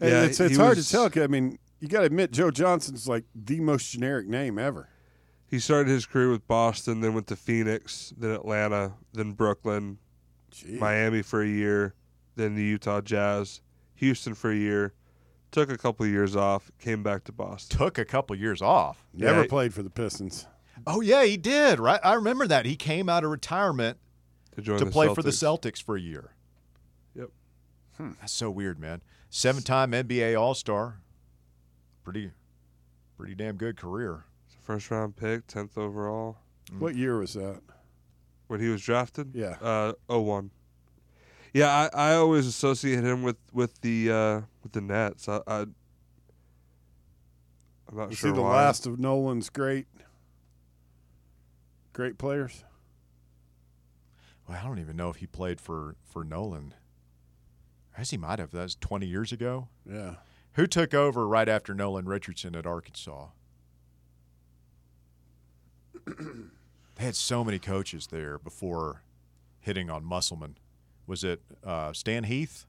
Yeah, 0.00 0.22
it's 0.22 0.40
it's 0.40 0.56
hard 0.56 0.76
was- 0.76 0.88
to 0.88 1.10
tell. 1.10 1.22
I 1.22 1.26
mean, 1.26 1.58
you 1.80 1.88
got 1.88 2.00
to 2.00 2.06
admit, 2.06 2.30
Joe 2.30 2.50
Johnson's 2.50 3.06
like 3.08 3.24
the 3.34 3.60
most 3.60 3.90
generic 3.90 4.26
name 4.26 4.58
ever. 4.58 4.88
He 5.50 5.58
started 5.58 5.90
his 5.90 6.06
career 6.06 6.30
with 6.30 6.46
Boston, 6.46 7.00
then 7.00 7.12
went 7.14 7.26
to 7.26 7.36
Phoenix, 7.36 8.14
then 8.16 8.30
Atlanta, 8.30 8.92
then 9.12 9.32
Brooklyn, 9.32 9.98
Gee. 10.52 10.78
Miami 10.78 11.22
for 11.22 11.42
a 11.42 11.48
year, 11.48 11.94
then 12.36 12.54
the 12.54 12.62
Utah 12.62 13.00
Jazz, 13.00 13.60
Houston 13.96 14.34
for 14.34 14.50
a 14.52 14.56
year, 14.56 14.94
took 15.50 15.68
a 15.70 15.76
couple 15.76 16.06
of 16.06 16.12
years 16.12 16.36
off, 16.36 16.70
came 16.78 17.02
back 17.02 17.24
to 17.24 17.32
Boston. 17.32 17.76
Took 17.78 17.98
a 17.98 18.04
couple 18.04 18.36
years 18.36 18.62
off. 18.62 19.04
Never 19.12 19.40
Yeah. 19.42 19.46
played 19.48 19.74
for 19.74 19.82
the 19.82 19.90
Pistons. 19.90 20.46
Oh 20.86 21.00
yeah, 21.00 21.24
he 21.24 21.36
did. 21.36 21.80
Right, 21.80 22.00
I 22.04 22.14
remember 22.14 22.46
that. 22.46 22.64
He 22.64 22.76
came 22.76 23.08
out 23.08 23.24
of 23.24 23.30
retirement 23.30 23.98
To 24.54 24.62
join 24.62 24.78
to 24.78 24.84
the 24.84 24.90
play 24.92 25.12
for 25.12 25.22
the 25.22 25.30
Celtics. 25.30 25.60
Celtics 25.78 25.82
for 25.82 25.96
a 25.96 26.00
year. 26.00 26.34
Yep. 27.16 27.30
Hmm, 27.96 28.10
that's 28.20 28.32
so 28.32 28.50
weird, 28.50 28.78
man. 28.78 29.02
Seven-time 29.30 29.90
NBA 29.92 30.40
All-Star. 30.40 31.00
Pretty, 32.04 32.30
pretty 33.16 33.34
damn 33.34 33.56
good 33.56 33.76
career. 33.76 34.24
First 34.70 34.88
round 34.92 35.16
pick, 35.16 35.48
tenth 35.48 35.76
overall. 35.76 36.36
What 36.78 36.94
year 36.94 37.18
was 37.18 37.32
that? 37.34 37.60
When 38.46 38.60
he 38.60 38.68
was 38.68 38.80
drafted? 38.80 39.32
Yeah. 39.34 39.56
Uh 39.60 39.94
oh 40.08 40.20
one. 40.20 40.52
Yeah, 41.52 41.88
I, 41.92 42.12
I 42.12 42.14
always 42.14 42.46
associate 42.46 43.02
him 43.02 43.24
with, 43.24 43.38
with 43.52 43.80
the 43.80 44.12
uh, 44.12 44.40
with 44.62 44.70
the 44.70 44.80
Nets. 44.80 45.28
I, 45.28 45.40
I 45.44 45.60
I'm 45.62 45.74
not 47.94 48.10
Was 48.10 48.18
sure 48.18 48.30
he 48.30 48.36
the 48.36 48.42
why. 48.42 48.58
last 48.64 48.86
of 48.86 49.00
Nolan's 49.00 49.50
great, 49.50 49.88
great 51.92 52.16
players? 52.16 52.62
Well, 54.48 54.56
I 54.56 54.64
don't 54.64 54.78
even 54.78 54.94
know 54.96 55.10
if 55.10 55.16
he 55.16 55.26
played 55.26 55.60
for 55.60 55.96
for 56.04 56.22
Nolan. 56.22 56.74
I 57.96 57.98
guess 57.98 58.10
he 58.10 58.16
might 58.18 58.38
have. 58.38 58.52
That 58.52 58.62
was 58.62 58.76
20 58.76 59.04
years 59.04 59.32
ago. 59.32 59.66
Yeah. 59.84 60.14
Who 60.52 60.68
took 60.68 60.94
over 60.94 61.26
right 61.26 61.48
after 61.48 61.74
Nolan 61.74 62.04
Richardson 62.06 62.54
at 62.54 62.66
Arkansas? 62.66 63.30
they 66.96 67.04
had 67.04 67.16
so 67.16 67.44
many 67.44 67.58
coaches 67.58 68.08
there 68.08 68.38
before 68.38 69.02
hitting 69.60 69.90
on 69.90 70.04
Musselman. 70.04 70.56
Was 71.06 71.24
it 71.24 71.40
uh, 71.64 71.92
Stan 71.92 72.24
Heath? 72.24 72.66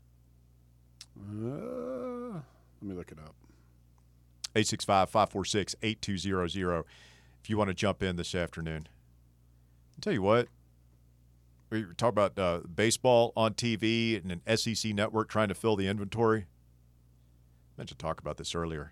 Uh, 1.17 2.39
let 2.81 2.81
me 2.81 2.95
look 2.95 3.11
it 3.11 3.19
up. 3.19 3.35
865 4.53 5.09
546 5.09 5.75
8200 5.81 6.83
if 7.41 7.49
you 7.49 7.57
want 7.57 7.69
to 7.69 7.73
jump 7.73 8.03
in 8.03 8.17
this 8.17 8.35
afternoon. 8.35 8.87
I'll 9.93 10.01
tell 10.01 10.13
you 10.13 10.21
what, 10.21 10.47
we 11.69 11.85
talk 11.97 12.09
about 12.09 12.37
uh, 12.37 12.59
baseball 12.73 13.33
on 13.35 13.53
TV 13.53 14.21
and 14.21 14.41
an 14.45 14.57
SEC 14.57 14.93
network 14.93 15.29
trying 15.29 15.47
to 15.47 15.55
fill 15.55 15.75
the 15.75 15.87
inventory. 15.87 16.41
I 16.41 16.45
meant 17.77 17.89
to 17.89 17.95
talk 17.95 18.19
about 18.19 18.37
this 18.37 18.53
earlier. 18.53 18.91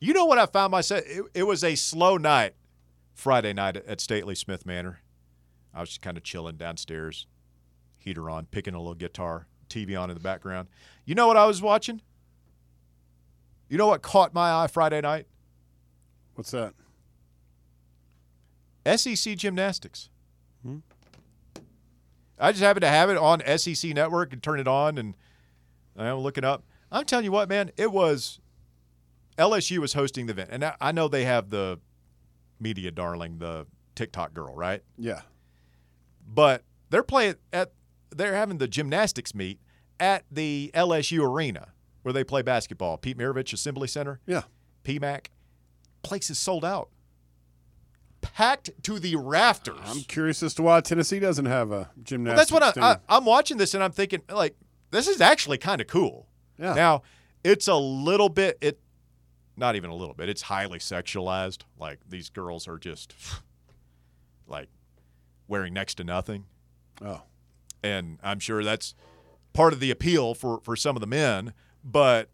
You 0.00 0.12
know 0.12 0.26
what 0.26 0.38
I 0.38 0.46
found 0.46 0.72
myself? 0.72 1.02
It, 1.06 1.24
it 1.34 1.42
was 1.44 1.62
a 1.64 1.74
slow 1.74 2.16
night 2.16 2.54
Friday 3.18 3.52
night 3.52 3.76
at, 3.76 3.84
at 3.86 4.00
Stately 4.00 4.36
Smith 4.36 4.64
Manor. 4.64 5.00
I 5.74 5.80
was 5.80 5.88
just 5.88 6.02
kind 6.02 6.16
of 6.16 6.22
chilling 6.22 6.56
downstairs, 6.56 7.26
heater 7.98 8.30
on, 8.30 8.46
picking 8.46 8.74
a 8.74 8.78
little 8.78 8.94
guitar, 8.94 9.48
TV 9.68 10.00
on 10.00 10.08
in 10.08 10.14
the 10.14 10.22
background. 10.22 10.68
You 11.04 11.16
know 11.16 11.26
what 11.26 11.36
I 11.36 11.44
was 11.44 11.60
watching? 11.60 12.00
You 13.68 13.76
know 13.76 13.88
what 13.88 14.02
caught 14.02 14.32
my 14.32 14.52
eye 14.62 14.68
Friday 14.68 15.00
night? 15.00 15.26
What's 16.36 16.52
that? 16.52 16.74
SEC 18.96 19.36
gymnastics. 19.36 20.10
Hmm. 20.62 20.78
I 22.38 22.52
just 22.52 22.62
happened 22.62 22.82
to 22.82 22.88
have 22.88 23.10
it 23.10 23.16
on 23.16 23.42
SEC 23.58 23.94
Network 23.94 24.32
and 24.32 24.40
turn 24.40 24.60
it 24.60 24.68
on, 24.68 24.96
and 24.96 25.14
I'm 25.96 26.18
looking 26.18 26.44
up. 26.44 26.62
I'm 26.92 27.04
telling 27.04 27.24
you 27.24 27.32
what, 27.32 27.48
man, 27.48 27.72
it 27.76 27.90
was 27.90 28.38
LSU 29.36 29.78
was 29.78 29.94
hosting 29.94 30.26
the 30.26 30.32
event, 30.32 30.50
and 30.52 30.64
I, 30.64 30.76
I 30.80 30.92
know 30.92 31.08
they 31.08 31.24
have 31.24 31.50
the 31.50 31.80
media 32.60 32.90
darling, 32.90 33.38
the 33.38 33.66
TikTok 33.94 34.34
girl, 34.34 34.54
right? 34.54 34.82
Yeah. 34.96 35.22
But 36.26 36.64
they're 36.90 37.02
playing 37.02 37.36
at 37.52 37.72
they're 38.14 38.34
having 38.34 38.58
the 38.58 38.68
gymnastics 38.68 39.34
meet 39.34 39.60
at 40.00 40.24
the 40.30 40.70
LSU 40.74 41.20
arena 41.28 41.68
where 42.02 42.12
they 42.12 42.24
play 42.24 42.42
basketball. 42.42 42.96
Pete 42.96 43.18
Maravich 43.18 43.52
Assembly 43.52 43.88
Center, 43.88 44.20
Yeah. 44.26 44.42
PMAC. 44.84 45.26
Place 46.02 46.30
is 46.30 46.38
sold 46.38 46.64
out. 46.64 46.88
Packed 48.20 48.70
to 48.84 48.98
the 48.98 49.14
rafters. 49.16 49.78
I'm 49.84 50.00
curious 50.02 50.42
as 50.42 50.54
to 50.54 50.62
why 50.62 50.80
Tennessee 50.80 51.20
doesn't 51.20 51.46
have 51.46 51.70
a 51.70 51.72
Well, 51.76 51.88
gymnastics 52.02 52.50
that's 52.50 52.52
what 52.74 52.78
I. 52.78 52.92
I, 52.92 53.16
I'm 53.16 53.24
watching 53.24 53.58
this 53.58 53.74
and 53.74 53.82
I'm 53.84 53.92
thinking, 53.92 54.22
like, 54.30 54.56
this 54.90 55.06
is 55.06 55.20
actually 55.20 55.58
kind 55.58 55.80
of 55.80 55.86
cool. 55.86 56.26
Yeah. 56.58 56.74
Now, 56.74 57.02
it's 57.44 57.68
a 57.68 57.76
little 57.76 58.28
bit, 58.28 58.58
it, 58.60 58.80
not 59.58 59.76
even 59.76 59.90
a 59.90 59.94
little 59.94 60.14
bit, 60.14 60.28
it's 60.28 60.42
highly 60.42 60.78
sexualized. 60.78 61.62
Like, 61.78 61.98
these 62.08 62.30
girls 62.30 62.66
are 62.68 62.78
just, 62.78 63.14
like, 64.46 64.68
wearing 65.46 65.74
next 65.74 65.96
to 65.96 66.04
nothing. 66.04 66.44
oh. 67.04 67.22
And 67.82 68.18
I'm 68.24 68.40
sure 68.40 68.64
that's 68.64 68.94
part 69.52 69.72
of 69.72 69.78
the 69.78 69.92
appeal 69.92 70.34
for, 70.34 70.60
for 70.64 70.74
some 70.74 70.96
of 70.96 71.00
the 71.00 71.06
men. 71.06 71.52
But, 71.84 72.28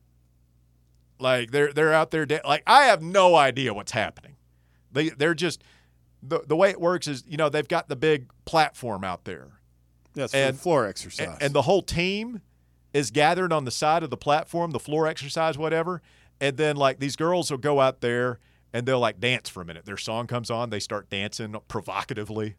like, 1.19 1.51
they're, 1.51 1.71
they're 1.73 1.93
out 1.93 2.11
there, 2.11 2.25
da- 2.25 2.41
like, 2.47 2.63
I 2.67 2.85
have 2.85 3.03
no 3.03 3.35
idea 3.37 3.75
what's 3.75 3.93
happening. 3.93 4.37
They, 4.91 5.11
they're 5.11 5.35
just, 5.35 5.63
the, 6.23 6.41
the 6.47 6.57
way 6.57 6.71
it 6.71 6.81
works 6.81 7.07
is, 7.07 7.25
you 7.27 7.37
know, 7.37 7.49
they've 7.51 7.69
got 7.69 7.89
the 7.89 7.97
big 7.97 8.31
platform 8.47 9.05
out 9.05 9.25
there 9.27 9.49
That's 10.15 10.33
for 10.33 10.39
And- 10.39 10.59
floor 10.59 10.87
exercise. 10.87 11.29
and, 11.29 11.43
and 11.43 11.55
the 11.55 11.63
whole 11.63 11.83
team 11.83 12.41
is 12.95 13.11
gathered 13.11 13.53
on 13.53 13.65
the 13.67 13.71
side 13.71 14.03
of 14.03 14.09
the 14.11 14.17
platform, 14.17 14.71
the 14.71 14.79
floor 14.79 15.07
exercise, 15.07 15.59
whatever. 15.59 16.01
And 16.45 16.59
then 16.59 16.77
like 16.77 16.99
these 16.99 17.17
girls 17.17 17.51
will 17.51 17.57
go 17.57 17.81
out 17.81 18.03
there 18.03 18.39
and 18.71 18.85
they'll 18.85 19.01
like 19.01 19.19
dance 19.19 19.49
for 19.49 19.63
a 19.63 19.65
minute. 19.65 19.87
Their 19.87 19.97
song 19.97 20.27
comes 20.27 20.51
on, 20.51 20.69
they 20.69 20.79
start 20.79 21.09
dancing 21.09 21.57
provocatively. 21.69 22.57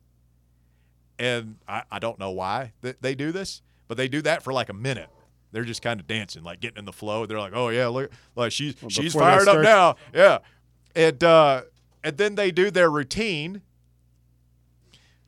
And 1.20 1.58
I, 1.68 1.84
I 1.92 2.00
don't 2.00 2.18
know 2.18 2.32
why 2.32 2.74
th- 2.82 2.98
they 3.00 3.14
do 3.14 3.32
this, 3.32 3.62
but 3.88 3.96
they 3.96 4.08
do 4.08 4.24
that 4.24 4.42
for 4.42 4.52
like 4.52 4.70
a 4.70 4.74
minute. 4.74 5.10
They're 5.52 5.64
just 5.64 5.84
kind 5.84 6.00
of 6.00 6.08
dancing, 6.08 6.42
like 6.44 6.62
getting 6.62 6.80
in 6.80 6.86
the 6.86 6.92
flow. 6.92 7.28
They're 7.28 7.40
like, 7.40 7.54
"Oh 7.56 7.70
yeah, 7.70 7.88
look, 7.88 8.12
like 8.36 8.52
she's 8.52 8.76
Well, 8.82 8.90
she's 8.90 9.14
fired 9.14 9.48
up 9.48 9.62
now." 9.62 9.96
Yeah, 10.14 10.40
and 10.96 11.24
uh, 11.24 11.62
and 12.04 12.18
then 12.18 12.34
they 12.34 12.50
do 12.50 12.72
their 12.72 12.90
routine, 12.90 13.62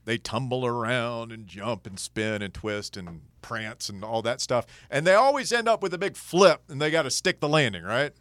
they 0.08 0.18
tumble 0.18 0.66
around 0.66 1.32
and 1.32 1.48
jump 1.48 1.86
and 1.86 2.00
spin 2.00 2.42
and 2.42 2.54
twist 2.54 2.98
and 2.98 3.22
prance 3.42 3.90
and 3.90 4.04
all 4.04 4.22
that 4.22 4.40
stuff. 4.42 4.66
And 4.90 5.06
they 5.06 5.14
always 5.14 5.52
end 5.52 5.68
up 5.68 5.84
with 5.84 5.94
a 5.94 5.98
big 5.98 6.16
flip 6.16 6.64
and 6.70 6.82
they 6.82 6.90
got 6.90 7.04
to 7.04 7.12
stick 7.12 7.40
the 7.40 7.50
landing, 7.50 7.84
right? 7.84 8.14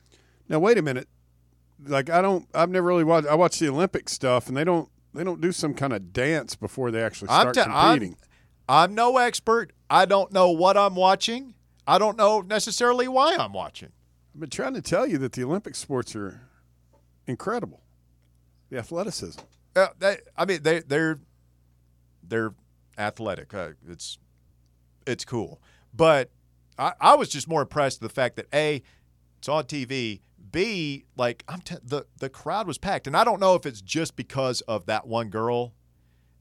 Now 0.48 0.58
wait 0.58 0.78
a 0.78 0.82
minute. 0.82 1.08
Like 1.84 2.10
I 2.10 2.22
don't 2.22 2.48
I've 2.54 2.70
never 2.70 2.86
really 2.86 3.04
watched 3.04 3.28
I 3.28 3.34
watch 3.34 3.58
the 3.58 3.68
Olympic 3.68 4.08
stuff 4.08 4.48
and 4.48 4.56
they 4.56 4.64
don't 4.64 4.88
they 5.14 5.24
don't 5.24 5.40
do 5.40 5.52
some 5.52 5.74
kind 5.74 5.92
of 5.92 6.12
dance 6.12 6.54
before 6.56 6.90
they 6.90 7.02
actually 7.02 7.30
I'm, 7.30 7.52
start 7.52 7.68
I'm, 7.68 7.98
competing. 7.98 8.16
I'm 8.68 8.94
no 8.94 9.18
expert. 9.18 9.72
I 9.88 10.04
don't 10.04 10.32
know 10.32 10.50
what 10.50 10.76
I'm 10.76 10.94
watching. 10.94 11.54
I 11.86 11.98
don't 11.98 12.16
know 12.16 12.40
necessarily 12.40 13.08
why 13.08 13.36
I'm 13.36 13.52
watching. 13.52 13.92
I've 14.34 14.40
been 14.40 14.50
trying 14.50 14.74
to 14.74 14.82
tell 14.82 15.06
you 15.06 15.18
that 15.18 15.32
the 15.32 15.44
Olympic 15.44 15.74
sports 15.74 16.16
are 16.16 16.42
incredible. 17.26 17.82
The 18.70 18.78
athleticism. 18.78 19.40
Uh, 19.74 19.88
they, 19.98 20.18
I 20.36 20.44
mean, 20.44 20.62
they 20.62 20.80
they're 20.80 21.18
they're 22.26 22.54
athletic. 22.98 23.54
Uh, 23.54 23.70
it's 23.88 24.18
it's 25.06 25.24
cool, 25.24 25.60
but 25.94 26.30
I, 26.78 26.92
I 27.00 27.14
was 27.14 27.28
just 27.28 27.48
more 27.48 27.62
impressed 27.62 28.00
with 28.02 28.10
the 28.10 28.14
fact 28.14 28.36
that 28.36 28.46
a 28.52 28.82
it's 29.38 29.48
on 29.48 29.64
TV. 29.64 30.20
B 30.52 31.04
like 31.16 31.44
I'm 31.48 31.60
t- 31.60 31.76
the 31.82 32.06
the 32.18 32.28
crowd 32.28 32.66
was 32.66 32.78
packed, 32.78 33.06
and 33.06 33.16
I 33.16 33.24
don't 33.24 33.40
know 33.40 33.54
if 33.54 33.66
it's 33.66 33.80
just 33.80 34.16
because 34.16 34.60
of 34.62 34.86
that 34.86 35.06
one 35.06 35.28
girl. 35.28 35.72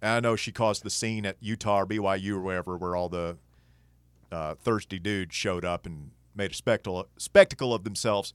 And 0.01 0.11
I 0.11 0.19
know 0.19 0.35
she 0.35 0.51
caused 0.51 0.83
the 0.83 0.89
scene 0.89 1.25
at 1.25 1.37
Utah 1.39 1.79
or 1.79 1.85
BYU 1.85 2.33
or 2.33 2.41
wherever, 2.41 2.77
where 2.77 2.95
all 2.95 3.09
the 3.09 3.37
uh, 4.31 4.55
thirsty 4.55 4.99
dudes 4.99 5.33
showed 5.35 5.65
up 5.65 5.85
and 5.85 6.11
made 6.35 6.51
a 6.51 6.53
spectacle 6.53 7.07
spectacle 7.17 7.73
of 7.73 7.83
themselves. 7.83 8.33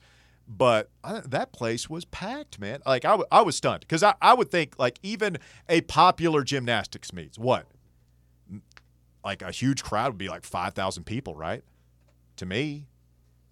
But 0.49 0.91
I, 1.05 1.21
that 1.21 1.53
place 1.53 1.89
was 1.89 2.05
packed, 2.07 2.59
man. 2.59 2.81
Like 2.85 3.05
I, 3.05 3.11
w- 3.11 3.27
I 3.31 3.43
was 3.43 3.55
stunned 3.55 3.81
because 3.81 4.03
I, 4.03 4.15
I 4.21 4.35
would 4.35 4.51
think 4.51 4.75
like 4.79 4.99
even 5.03 5.37
a 5.69 5.83
popular 5.83 6.43
gymnastics 6.43 7.13
meets 7.13 7.39
what, 7.39 7.67
like 9.25 9.43
a 9.43 9.53
huge 9.53 9.85
crowd 9.85 10.13
would 10.13 10.19
be 10.19 10.29
like 10.29 10.45
five 10.45 10.75
thousand 10.75 11.05
people, 11.05 11.37
right? 11.37 11.63
To 12.37 12.47
me, 12.47 12.87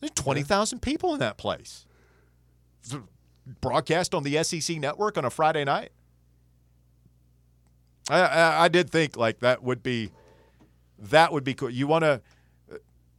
there's 0.00 0.10
twenty 0.12 0.42
thousand 0.42 0.80
people 0.80 1.12
in 1.12 1.20
that 1.20 1.36
place. 1.36 1.86
Broadcast 3.60 4.14
on 4.14 4.22
the 4.24 4.42
SEC 4.44 4.76
network 4.78 5.16
on 5.16 5.24
a 5.24 5.30
Friday 5.30 5.64
night. 5.64 5.90
I, 8.10 8.20
I, 8.20 8.64
I 8.64 8.68
did 8.68 8.90
think 8.90 9.16
like 9.16 9.40
that 9.40 9.62
would 9.62 9.82
be 9.82 10.10
that 10.98 11.32
would 11.32 11.44
be 11.44 11.54
cool. 11.54 11.70
You 11.70 11.86
want 11.86 12.04
to? 12.04 12.20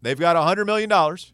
They've 0.01 0.19
got 0.19 0.35
a 0.35 0.41
hundred 0.41 0.65
million 0.65 0.89
dollars. 0.89 1.33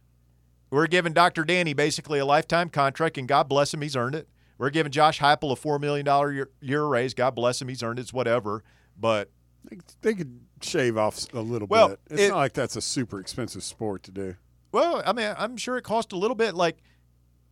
We're 0.71 0.87
giving 0.87 1.13
Dr. 1.13 1.43
Danny 1.45 1.73
basically 1.73 2.19
a 2.19 2.25
lifetime 2.25 2.69
contract, 2.69 3.17
and 3.17 3.27
God 3.27 3.47
bless 3.47 3.73
him, 3.73 3.81
he's 3.81 3.95
earned 3.95 4.15
it. 4.15 4.27
We're 4.57 4.71
giving 4.71 4.91
Josh 4.91 5.19
Heupel 5.19 5.51
a 5.51 5.55
four 5.55 5.77
million 5.79 6.05
dollar 6.05 6.31
year, 6.31 6.49
year 6.61 6.85
raise. 6.85 7.13
God 7.13 7.35
bless 7.35 7.61
him, 7.61 7.67
he's 7.67 7.83
earned 7.83 7.99
it. 7.99 8.03
It's 8.03 8.13
whatever. 8.13 8.63
But 8.99 9.29
They, 9.69 9.77
they 10.01 10.13
could 10.15 10.39
shave 10.61 10.97
off 10.97 11.31
a 11.33 11.39
little 11.41 11.67
Well, 11.67 11.89
bit. 11.89 11.99
It's 12.09 12.21
it- 12.23 12.29
not 12.29 12.37
like 12.37 12.53
that's 12.53 12.75
a 12.75 12.81
super 12.81 13.19
expensive 13.19 13.63
sport 13.63 14.03
to 14.03 14.11
do. 14.11 14.35
well, 14.71 15.01
I 15.05 15.13
mean, 15.13 15.33
I'm 15.37 15.55
sure 15.57 15.77
it 15.77 15.83
cost 15.83 16.11
a 16.13 16.17
little 16.17 16.35
bit. 16.35 16.55
Like 16.55 16.77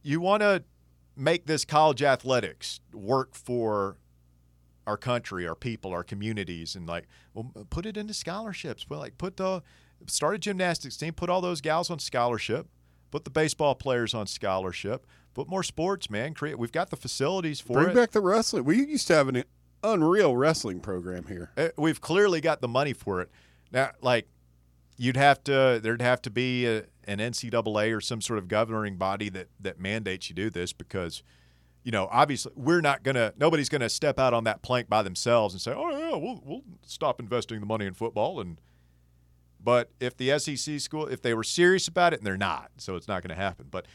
you 0.04 0.20
want 0.20 0.42
to 0.42 0.64
make 1.16 1.46
this 1.46 1.66
college 1.66 2.04
athletics 2.04 2.80
work 2.94 3.36
for 3.36 3.98
our 4.86 4.98
country, 4.98 5.48
our 5.48 5.56
people, 5.56 5.92
our 5.92 6.04
communities, 6.04 6.76
and 6.76 6.86
like, 6.88 7.08
well, 7.34 7.52
put 7.70 7.86
it 7.86 7.98
into 7.98 8.14
scholarships. 8.14 8.86
Well, 8.90 9.00
like 9.00 9.18
put 9.18 9.38
the 9.38 9.64
start 10.08 10.36
a 10.36 10.38
gymnastics 10.38 10.98
team, 10.98 11.14
put 11.14 11.30
all 11.30 11.42
those 11.42 11.62
gals 11.62 11.90
on 11.90 12.00
scholarship, 12.00 12.68
put 13.10 13.24
the 13.24 13.30
baseball 13.30 13.76
players 13.76 14.14
on 14.14 14.28
scholarship, 14.28 15.08
put 15.34 15.48
more 15.48 15.64
sports, 15.64 16.10
man. 16.10 16.34
Create. 16.34 16.60
We've 16.60 16.72
got 16.72 16.90
the 16.90 16.98
facilities 16.98 17.62
for 17.62 17.74
Bring 17.74 17.84
it. 17.86 17.94
Bring 17.94 18.04
back 18.04 18.12
the 18.12 18.22
wrestling. 18.22 18.66
We 18.66 18.86
used 18.86 19.08
to 19.08 19.16
have 19.16 19.30
an 19.30 19.44
unreal 19.84 20.36
wrestling 20.36 20.80
program 20.80 21.26
here. 21.28 21.52
Uh, 21.56 21.70
We've 21.78 22.02
clearly 22.02 22.42
got 22.42 22.60
the 22.62 22.68
money 22.68 22.94
for 22.94 23.22
it. 23.22 23.30
Now, 23.72 23.92
like, 24.02 24.28
you'd 24.98 25.18
have 25.18 25.44
to, 25.46 25.80
there'd 25.82 26.02
have 26.02 26.22
to 26.24 26.30
be 26.30 26.66
a, 26.68 26.84
an 27.08 27.20
NCAA 27.20 27.96
or 27.96 28.02
some 28.02 28.22
sort 28.22 28.40
of 28.40 28.48
governing 28.48 28.98
body 28.98 29.30
that 29.30 29.48
that 29.60 29.80
mandates 29.80 30.30
you 30.30 30.36
do 30.36 30.50
this 30.50 30.74
because, 30.74 31.24
you 31.84 31.92
know, 31.92 32.08
obviously 32.12 32.52
we're 32.56 32.82
not 32.82 33.04
gonna, 33.04 33.34
nobody's 33.38 33.70
gonna 33.70 33.90
step 33.90 34.20
out 34.20 34.34
on 34.34 34.44
that 34.46 34.62
plank 34.62 34.90
by 34.90 35.02
themselves 35.02 35.54
and 35.54 35.62
say, 35.62 35.74
oh 35.74 35.90
yeah, 35.90 36.16
we'll 36.16 36.42
we'll 36.44 36.64
stop 36.86 37.20
investing 37.20 37.60
the 37.60 37.66
money 37.66 37.86
in 37.86 37.94
football 37.94 38.40
and. 38.40 38.60
But 39.66 39.92
if 40.02 40.18
the 40.18 40.38
SEC 40.40 40.82
school, 40.82 41.08
if 41.08 41.22
they 41.22 41.34
were 41.34 41.42
serious 41.42 41.88
about 41.88 42.12
it, 42.12 42.20
and 42.20 42.28
they're 42.28 42.36
not, 42.36 42.70
so 42.80 42.98
it's 42.98 43.08
not 43.08 43.24
going 43.24 43.30
to 43.30 43.42
happen. 43.42 43.68
But 43.72 43.86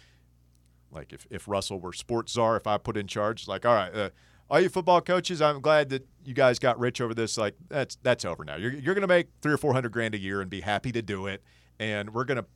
like 0.90 1.12
if, 1.12 1.26
if 1.30 1.46
Russell 1.46 1.78
were 1.78 1.92
sports 1.92 2.32
czar, 2.32 2.56
if 2.56 2.66
I 2.66 2.78
put 2.78 2.96
in 2.96 3.06
charge, 3.06 3.46
like, 3.46 3.66
all 3.66 3.74
right, 3.74 3.94
uh, 3.94 4.10
all 4.50 4.60
you 4.60 4.68
football 4.68 5.00
coaches, 5.00 5.42
I'm 5.42 5.60
glad 5.60 5.90
that 5.90 6.06
you 6.24 6.34
guys 6.34 6.58
got 6.58 6.78
rich 6.78 7.00
over 7.00 7.14
this. 7.14 7.36
Like 7.36 7.54
that's 7.68 7.96
that's 8.02 8.24
over 8.24 8.44
now. 8.44 8.56
You're 8.56 8.72
you're 8.72 8.94
gonna 8.94 9.06
make 9.06 9.28
three 9.42 9.52
or 9.52 9.58
four 9.58 9.74
hundred 9.74 9.92
grand 9.92 10.14
a 10.14 10.18
year 10.18 10.40
and 10.40 10.48
be 10.48 10.62
happy 10.62 10.90
to 10.92 11.02
do 11.02 11.26
it. 11.26 11.42
And 11.78 12.14
we're 12.14 12.24
gonna 12.24 12.46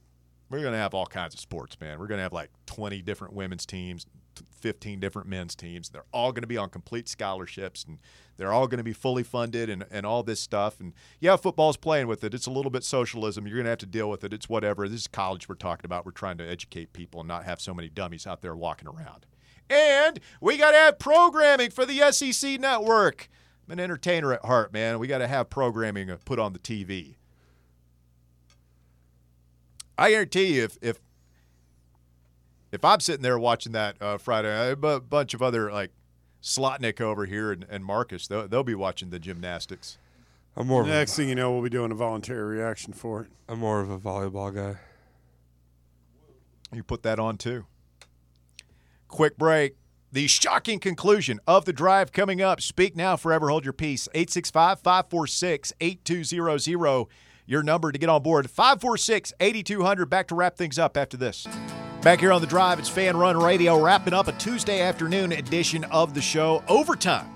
we're 0.53 0.63
gonna 0.63 0.77
have 0.77 0.95
all 0.95 1.07
kinds 1.07 1.35
of 1.35 1.41
sports, 1.41 1.81
man. 1.81 1.99
We're 1.99 2.07
gonna 2.07 2.23
have 2.23 2.33
like 2.33 2.51
20 2.67 3.03
different 3.03 3.35
women's 3.35 3.67
teams, 3.67 4.07
15 4.61 5.01
different 5.01 5.29
men's 5.29 5.55
teams. 5.55 5.89
They're 5.89 6.05
all 6.13 6.31
gonna 6.33 6.47
be 6.47 6.57
on 6.57 6.69
complete 6.71 7.09
scholarships 7.09 7.85
and 7.85 7.99
they're 8.37 8.53
all 8.53 8.67
gonna 8.67 8.83
be 8.83 8.93
fully 8.93 9.23
funded 9.23 9.71
and, 9.71 9.85
and 9.91 10.05
all 10.05 10.23
this 10.23 10.41
stuff. 10.41 10.79
And 10.79 10.93
yeah, 11.21 11.37
football's 11.37 11.77
playing 11.77 12.07
with 12.07 12.23
it. 12.23 12.35
It's 12.35 12.47
a 12.47 12.51
little 12.51 12.71
bit 12.71 12.85
socialism. 12.85 13.47
You're 13.47 13.57
gonna 13.57 13.71
have 13.71 13.79
to 13.79 13.87
deal 13.87 14.11
with 14.11 14.25
it. 14.25 14.33
It's 14.33 14.49
whatever. 14.49 14.89
This 14.89 15.01
is 15.01 15.07
college 15.07 15.49
we're 15.49 15.55
talking 15.55 15.87
about. 15.87 16.05
We're 16.05 16.13
trying 16.13 16.39
to 16.39 16.49
educate 16.49 16.93
people 16.93 17.21
and 17.21 17.29
not 17.29 17.45
have 17.45 17.61
so 17.61 17.73
many 17.73 17.89
dummies 17.89 18.27
out 18.27 18.43
there 18.43 18.55
walking 18.55 18.89
around. 18.89 19.27
And 19.71 20.21
we 20.41 20.59
got 20.59 20.73
to 20.73 20.77
have 20.77 20.99
programming 20.99 21.71
for 21.71 21.87
the 21.87 22.13
SEC 22.13 22.61
network. 22.61 23.29
I'm 23.67 23.73
an 23.73 23.81
entertainer 23.81 24.33
at 24.33 24.45
heart, 24.45 24.73
man. 24.73 24.99
We 24.99 25.07
got 25.07 25.19
to 25.19 25.29
have 25.29 25.49
programming 25.49 26.09
put 26.25 26.39
on 26.39 26.53
the 26.53 26.59
TV. 26.59 27.17
I 30.03 30.11
guarantee 30.11 30.57
you, 30.57 30.65
if 30.65 30.79
if 30.83 31.01
if 32.73 32.85
I'm 32.85 32.99
sitting 32.99 33.23
there 33.23 33.39
watching 33.39 33.71
that 33.73 33.97
uh, 34.03 34.19
Friday, 34.19 34.73
a 34.73 34.77
bunch 34.77 35.33
of 35.33 35.43
other 35.43 35.71
like 35.71 35.93
Slotnick 36.43 37.01
over 37.01 37.25
here 37.25 37.53
and, 37.53 37.65
and 37.71 37.85
Marcus, 37.85 38.27
they'll, 38.27 38.49
they'll 38.49 38.65
be 38.65 38.75
watching 38.75 39.11
the 39.11 39.21
gymnastics. 39.21 39.99
I'm 40.57 40.67
more 40.67 40.83
of 40.83 40.89
a, 40.89 40.91
Next 40.91 41.15
thing 41.15 41.29
you 41.29 41.37
know, 41.37 41.53
we'll 41.53 41.63
be 41.63 41.71
doing 41.71 41.93
a 41.93 41.95
voluntary 41.95 42.57
reaction 42.57 42.93
for 42.93 43.23
it. 43.23 43.29
I'm 43.49 43.61
more 43.61 43.81
of 43.81 43.91
a 43.91 43.99
volleyball 43.99 44.53
guy. 44.53 44.81
You 46.73 46.83
put 46.83 47.05
that 47.05 47.21
on 47.21 47.37
too. 47.37 47.67
Quick 49.07 49.39
break. 49.39 49.77
the 50.11 50.27
shocking 50.27 50.81
conclusion 50.81 51.39
of 51.47 51.65
the 51.65 51.73
drive 51.73 52.11
coming 52.11 52.43
up. 52.43 52.61
Speak 52.61 52.97
now, 52.97 53.17
forever 53.17 53.51
hold 53.51 53.65
your 53.65 53.73
peace. 53.73 54.09
865 54.15 54.81
546 54.81 55.73
8200. 55.81 57.07
Your 57.47 57.63
number 57.63 57.93
to 57.93 57.99
get 57.99 58.09
on 58.09 58.23
board. 58.23 58.51
546 58.51 59.33
8200. 59.41 60.07
Back 60.07 60.29
to 60.29 60.35
wrap 60.35 60.57
things 60.57 60.79
up 60.79 60.97
after 60.97 61.17
this. 61.17 61.47
Back 62.03 62.21
here 62.21 62.33
on 62.33 62.41
the 62.41 62.47
drive, 62.47 62.79
it's 62.81 62.89
Fan 62.89 63.17
Run 63.17 63.37
Radio, 63.37 63.81
wrapping 63.81 64.13
up 64.13 64.27
a 64.27 64.33
Tuesday 64.33 64.81
afternoon 64.81 65.31
edition 65.31 65.85
of 65.85 66.15
the 66.15 66.21
show. 66.21 66.63
Overtime. 66.67 67.31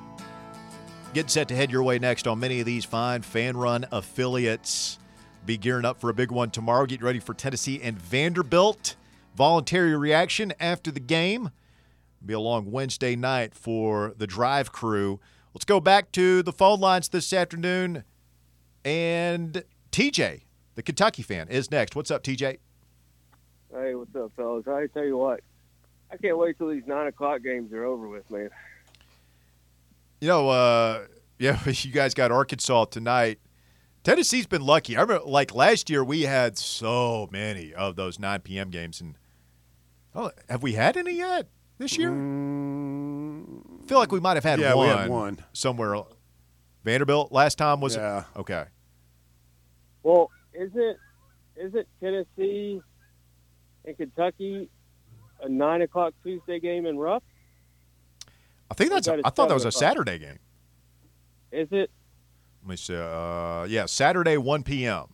Getting 1.15 1.29
set 1.29 1.49
to 1.49 1.57
head 1.57 1.71
your 1.71 1.83
way 1.83 1.99
next 1.99 2.27
on 2.27 2.41
many 2.41 2.61
of 2.61 2.67
these 2.67 2.85
fine 2.85 3.23
Fan 3.23 3.57
Run 3.57 3.87
affiliates. 3.93 4.99
Be 5.45 5.57
gearing 5.57 5.85
up 5.85 6.01
for 6.01 6.11
a 6.11 6.15
big 6.15 6.33
one 6.33 6.51
tomorrow. 6.51 6.85
Get 6.87 7.01
ready 7.01 7.21
for 7.21 7.33
Tennessee 7.33 7.81
and 7.81 7.97
Vanderbilt. 7.97 8.97
Voluntary 9.37 9.97
reaction 9.97 10.53
after 10.59 10.91
the 10.91 11.01
game. 11.01 11.51
Be 12.25 12.35
a 12.35 12.41
long 12.41 12.73
Wednesday 12.73 13.15
night 13.15 13.55
for 13.55 14.15
the 14.17 14.27
drive 14.27 14.73
crew. 14.73 15.21
Let's 15.55 15.65
go 15.65 15.79
back 15.79 16.11
to 16.13 16.43
the 16.43 16.53
phone 16.53 16.81
lines 16.81 17.09
this 17.09 17.33
afternoon. 17.33 18.03
And 18.85 19.63
TJ, 19.97 20.43
the 20.75 20.83
Kentucky 20.83 21.23
fan, 21.23 21.49
is 21.49 21.71
next. 21.71 21.97
What's 21.97 22.11
up, 22.11 22.23
TJ? 22.23 22.59
Hey, 23.73 23.95
what's 23.95 24.15
up, 24.15 24.31
fellas? 24.37 24.69
I 24.69 24.89
tell 24.89 25.07
you 25.07 25.17
what, 25.17 25.41
I 26.13 26.19
can't 26.19 26.37
wait 26.37 26.59
till 26.59 26.69
these 26.69 26.83
nine 26.87 27.07
o'clock 27.07 27.43
games 27.43 27.73
are 27.73 27.83
over 27.83 28.07
with, 28.07 28.31
man. 28.31 28.51
You 30.21 30.29
know, 30.29 30.51
uh, 30.51 31.07
yeah, 31.39 31.59
you 31.67 31.93
guys 31.93 32.13
got 32.13 32.31
Arkansas 32.31 32.85
tonight. 32.87 33.39
Tennessee's 34.05 34.47
been 34.47 34.61
lucky. 34.61 34.99
I 34.99 35.01
remember, 35.01 35.25
like 35.25 35.55
last 35.55 35.89
year, 35.89 36.05
we 36.05 36.23
had 36.23 36.59
so 36.59 37.27
many 37.33 37.73
of 37.73 37.97
those 37.97 38.19
9 38.19 38.41
p.m. 38.41 38.69
games, 38.69 39.01
and 39.01 39.17
oh, 40.15 40.31
have 40.51 40.63
we 40.63 40.75
had 40.75 40.99
any 40.99 41.15
yet 41.15 41.49
this 41.79 41.97
year? 41.97 42.11
Mm, 42.11 43.83
I 43.83 43.87
feel 43.87 43.99
like 43.99 44.13
we 44.13 44.21
might 44.21 44.37
have 44.37 44.45
had 44.45 44.61
yeah, 44.61 44.75
one. 44.75 44.89
we 44.89 44.95
had 44.95 45.09
one. 45.09 45.45
somewhere. 45.55 46.03
Vanderbilt 46.85 47.33
last 47.33 47.57
time 47.57 47.81
was 47.81 47.97
Yeah. 47.97 48.25
it? 48.35 48.41
Okay. 48.41 48.65
Well, 50.07 50.31
isn't 50.55 50.99
isn't 51.57 51.89
Tennessee 52.01 52.81
and 53.85 53.97
Kentucky 53.97 54.69
a 55.43 55.49
nine 55.49 55.83
o'clock 55.83 56.15
Tuesday 56.23 56.61
game 56.61 56.87
in 56.87 56.97
Rupp? 56.97 57.25
I 58.71 58.75
think 58.75 58.91
that's. 58.91 59.09
got 59.09 59.19
A, 59.19 59.23
I 59.27 59.31
thought 59.31 59.49
that 59.49 59.55
was 59.55 59.65
a 59.65 59.69
o'clock. 59.69 59.81
Saturday 59.81 60.19
game. 60.19 60.39
Is 61.51 61.67
it? 61.73 61.91
Let 62.63 62.71
me 62.71 62.77
see. 62.77 62.95
Uh, 62.95 63.65
yeah, 63.65 63.87
Saturday 63.87 64.37
1 64.37 64.63
p.m. 64.63 65.07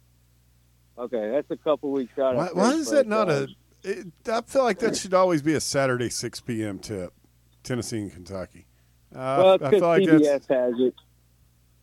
Okay, 0.99 1.31
that's 1.31 1.51
a 1.51 1.57
couple 1.57 1.91
weeks 1.91 2.19
out. 2.19 2.35
I 2.35 2.37
Why, 2.37 2.49
why 2.53 2.73
is 2.75 2.91
that 2.91 3.07
not 3.07 3.31
uh, 3.31 3.47
a? 3.85 3.89
It, 3.89 4.09
I 4.29 4.43
feel 4.43 4.63
like 4.63 4.79
that 4.81 4.99
should 4.99 5.15
always 5.15 5.41
be 5.41 5.55
a 5.55 5.61
Saturday 5.61 6.11
6 6.11 6.41
p.m. 6.43 6.79
tip. 6.79 7.15
Tennessee 7.63 8.01
and 8.03 8.13
Kentucky. 8.13 8.67
Uh, 9.15 9.39
Well, 9.39 9.49
I 9.53 9.57
because 9.57 9.71
feel 9.71 9.89
like 9.89 10.03
CBS 10.03 10.49
has 10.49 10.75
it. 10.81 10.95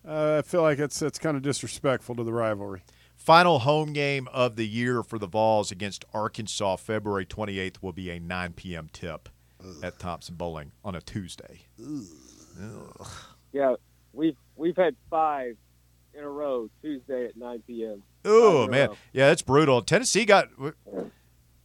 Uh, 0.07 0.37
I 0.37 0.41
feel 0.43 0.61
like 0.61 0.77
it's 0.77 1.01
it's 1.01 1.17
kind 1.17 1.35
of 1.35 1.41
disrespectful 1.41 2.15
to 2.15 2.23
the 2.23 2.33
rivalry. 2.33 2.83
Final 3.29 3.59
home 3.59 3.93
game 3.93 4.27
of 4.33 4.55
the 4.55 4.67
year 4.67 5.03
for 5.03 5.19
the 5.19 5.27
Vols 5.27 5.69
against 5.69 6.03
Arkansas, 6.15 6.77
February 6.77 7.27
28th, 7.27 7.75
will 7.79 7.93
be 7.93 8.09
a 8.09 8.19
9 8.19 8.53
p.m. 8.53 8.89
tip 8.91 9.29
at 9.83 9.99
Thompson-Boling 9.99 10.71
on 10.83 10.95
a 10.95 11.01
Tuesday. 11.01 11.59
Yeah, 13.53 13.75
we've 14.13 14.35
we've 14.55 14.75
had 14.75 14.95
five 15.11 15.57
in 16.15 16.23
a 16.23 16.27
row 16.27 16.71
Tuesday 16.81 17.25
at 17.25 17.37
nine 17.37 17.61
p.m. 17.67 18.01
Oh 18.25 18.67
man, 18.67 18.89
yeah, 19.13 19.27
that's 19.27 19.43
brutal. 19.43 19.83
Tennessee 19.83 20.25
got, 20.25 20.47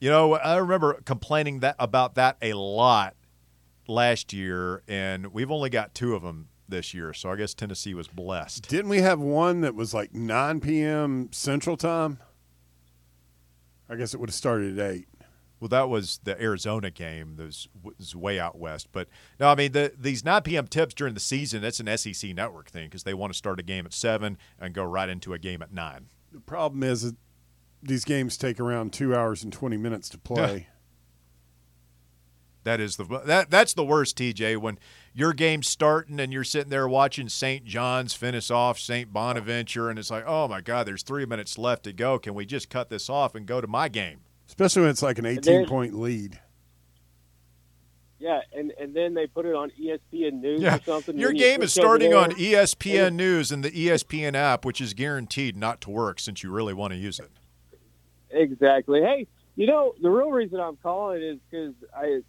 you 0.01 0.11
know, 0.11 0.35
I 0.35 0.59
remember 0.59 1.01
complaining 1.07 1.61
that 1.61 1.77
about 1.79 2.15
that 2.17 2.37
a 2.43 2.53
lot 2.53 3.17
last 3.89 4.35
year, 4.35 4.83
and 4.87 5.29
we've 5.29 5.51
only 5.51 5.71
got 5.71 5.95
two 5.95 6.15
of 6.15 6.21
them 6.21 6.49
this 6.69 6.95
year. 6.95 7.12
So 7.12 7.31
I 7.31 7.37
guess 7.37 7.55
Tennessee 7.55 7.95
was 7.95 8.09
blessed. 8.09 8.69
Didn't 8.69 8.89
we 8.89 8.99
have 8.99 9.21
one 9.21 9.61
that 9.62 9.75
was 9.75 9.95
like 9.95 10.15
9 10.15 10.61
p.m. 10.61 11.29
Central 11.33 11.77
Time? 11.77 12.19
I 13.89 13.97
guess 13.97 14.15
it 14.15 14.21
would 14.21 14.31
have 14.31 14.35
started 14.35 14.79
at 14.79 14.93
8. 14.93 15.09
Well, 15.61 15.69
that 15.69 15.89
was 15.89 16.21
the 16.25 16.41
Arizona 16.41 16.91
game. 16.91 17.37
That 17.37 17.67
was, 17.83 18.15
way 18.15 18.39
out 18.39 18.59
west. 18.59 18.89
But 18.93 19.09
no, 19.39 19.49
I 19.49 19.55
mean 19.55 19.73
the, 19.73 19.93
these 19.99 20.25
9 20.25 20.43
p.m. 20.43 20.67
tips 20.67 20.95
during 20.95 21.15
the 21.15 21.21
season. 21.21 21.62
That's 21.62 21.81
an 21.81 21.97
SEC 21.97 22.35
network 22.35 22.71
thing 22.71 22.87
because 22.87 23.05
they 23.05 23.15
want 23.15 23.33
to 23.33 23.37
start 23.37 23.61
a 23.61 23.62
game 23.62 23.87
at 23.87 23.95
seven 23.95 24.37
and 24.59 24.75
go 24.75 24.85
right 24.85 25.09
into 25.09 25.33
a 25.33 25.39
game 25.39 25.62
at 25.62 25.73
nine. 25.73 26.07
The 26.33 26.41
problem 26.41 26.83
is 26.83 27.03
that 27.03 27.17
these 27.83 28.05
games 28.05 28.37
take 28.37 28.59
around 28.59 28.93
two 28.93 29.15
hours 29.15 29.45
and 29.45 29.53
20 29.53 29.77
minutes 29.77 30.09
to 30.11 30.19
play. 30.19 30.69
That 32.65 32.81
is 32.81 32.97
the 32.97 33.05
that 33.27 33.51
that's 33.51 33.75
the 33.75 33.85
worst, 33.85 34.17
TJ. 34.19 34.57
When 34.57 34.79
your 35.12 35.33
game's 35.33 35.69
starting 35.69 36.19
and 36.19 36.33
you're 36.33 36.45
sitting 36.45 36.71
there 36.71 36.89
watching 36.89 37.29
St. 37.29 37.65
John's 37.65 38.15
finish 38.15 38.51
off 38.51 38.79
St. 38.79 39.12
Bonaventure, 39.12 39.89
and 39.91 39.99
it's 39.99 40.11
like, 40.11 40.25
oh 40.27 40.49
my 40.49 40.61
God, 40.61 40.87
there's 40.87 41.03
three 41.03 41.27
minutes 41.27 41.59
left 41.59 41.85
to 41.85 41.93
go. 41.93 42.19
Can 42.19 42.35
we 42.35 42.47
just 42.47 42.71
cut 42.71 42.89
this 42.91 43.09
off 43.11 43.35
and 43.35 43.47
go 43.47 43.61
to 43.61 43.67
my 43.67 43.89
game? 43.89 44.21
Especially 44.49 44.83
when 44.83 44.91
it's 44.91 45.03
like 45.03 45.19
an 45.19 45.27
18 45.27 45.41
there's- 45.43 45.69
point 45.69 45.95
lead. 45.95 46.41
Yeah, 48.19 48.41
and 48.55 48.73
and 48.81 48.95
then 48.95 49.12
they 49.12 49.27
put 49.27 49.45
it 49.45 49.55
on 49.55 49.71
ESPN 49.79 50.41
News 50.41 50.62
Yeah, 50.62 50.77
or 50.77 50.81
something. 50.81 51.19
your 51.19 51.29
then 51.31 51.37
you 51.37 51.43
game 51.43 51.62
is 51.62 51.73
starting 51.75 52.15
on 52.15 52.31
ESPN 52.33 53.15
News 53.15 53.53
and 53.53 53.62
the 53.62 53.71
ESPN 53.71 54.35
app, 54.35 54.65
which 54.65 54.81
is 54.81 54.95
guaranteed 54.95 55.57
not 55.57 55.83
to 55.83 55.91
work 55.91 56.19
since 56.19 56.43
you 56.43 56.51
really 56.51 56.73
want 56.73 56.93
to 56.95 56.99
use 56.99 57.19
it. 57.21 57.31
Exactly. 58.31 59.03
Hey, 59.03 59.27
you 59.57 59.67
know 59.67 59.95
the 60.01 60.09
real 60.09 60.31
reason 60.31 60.59
I'm 60.59 60.77
calling 60.77 61.23
is 61.23 61.39
because 61.51 61.75
I, 61.95 62.21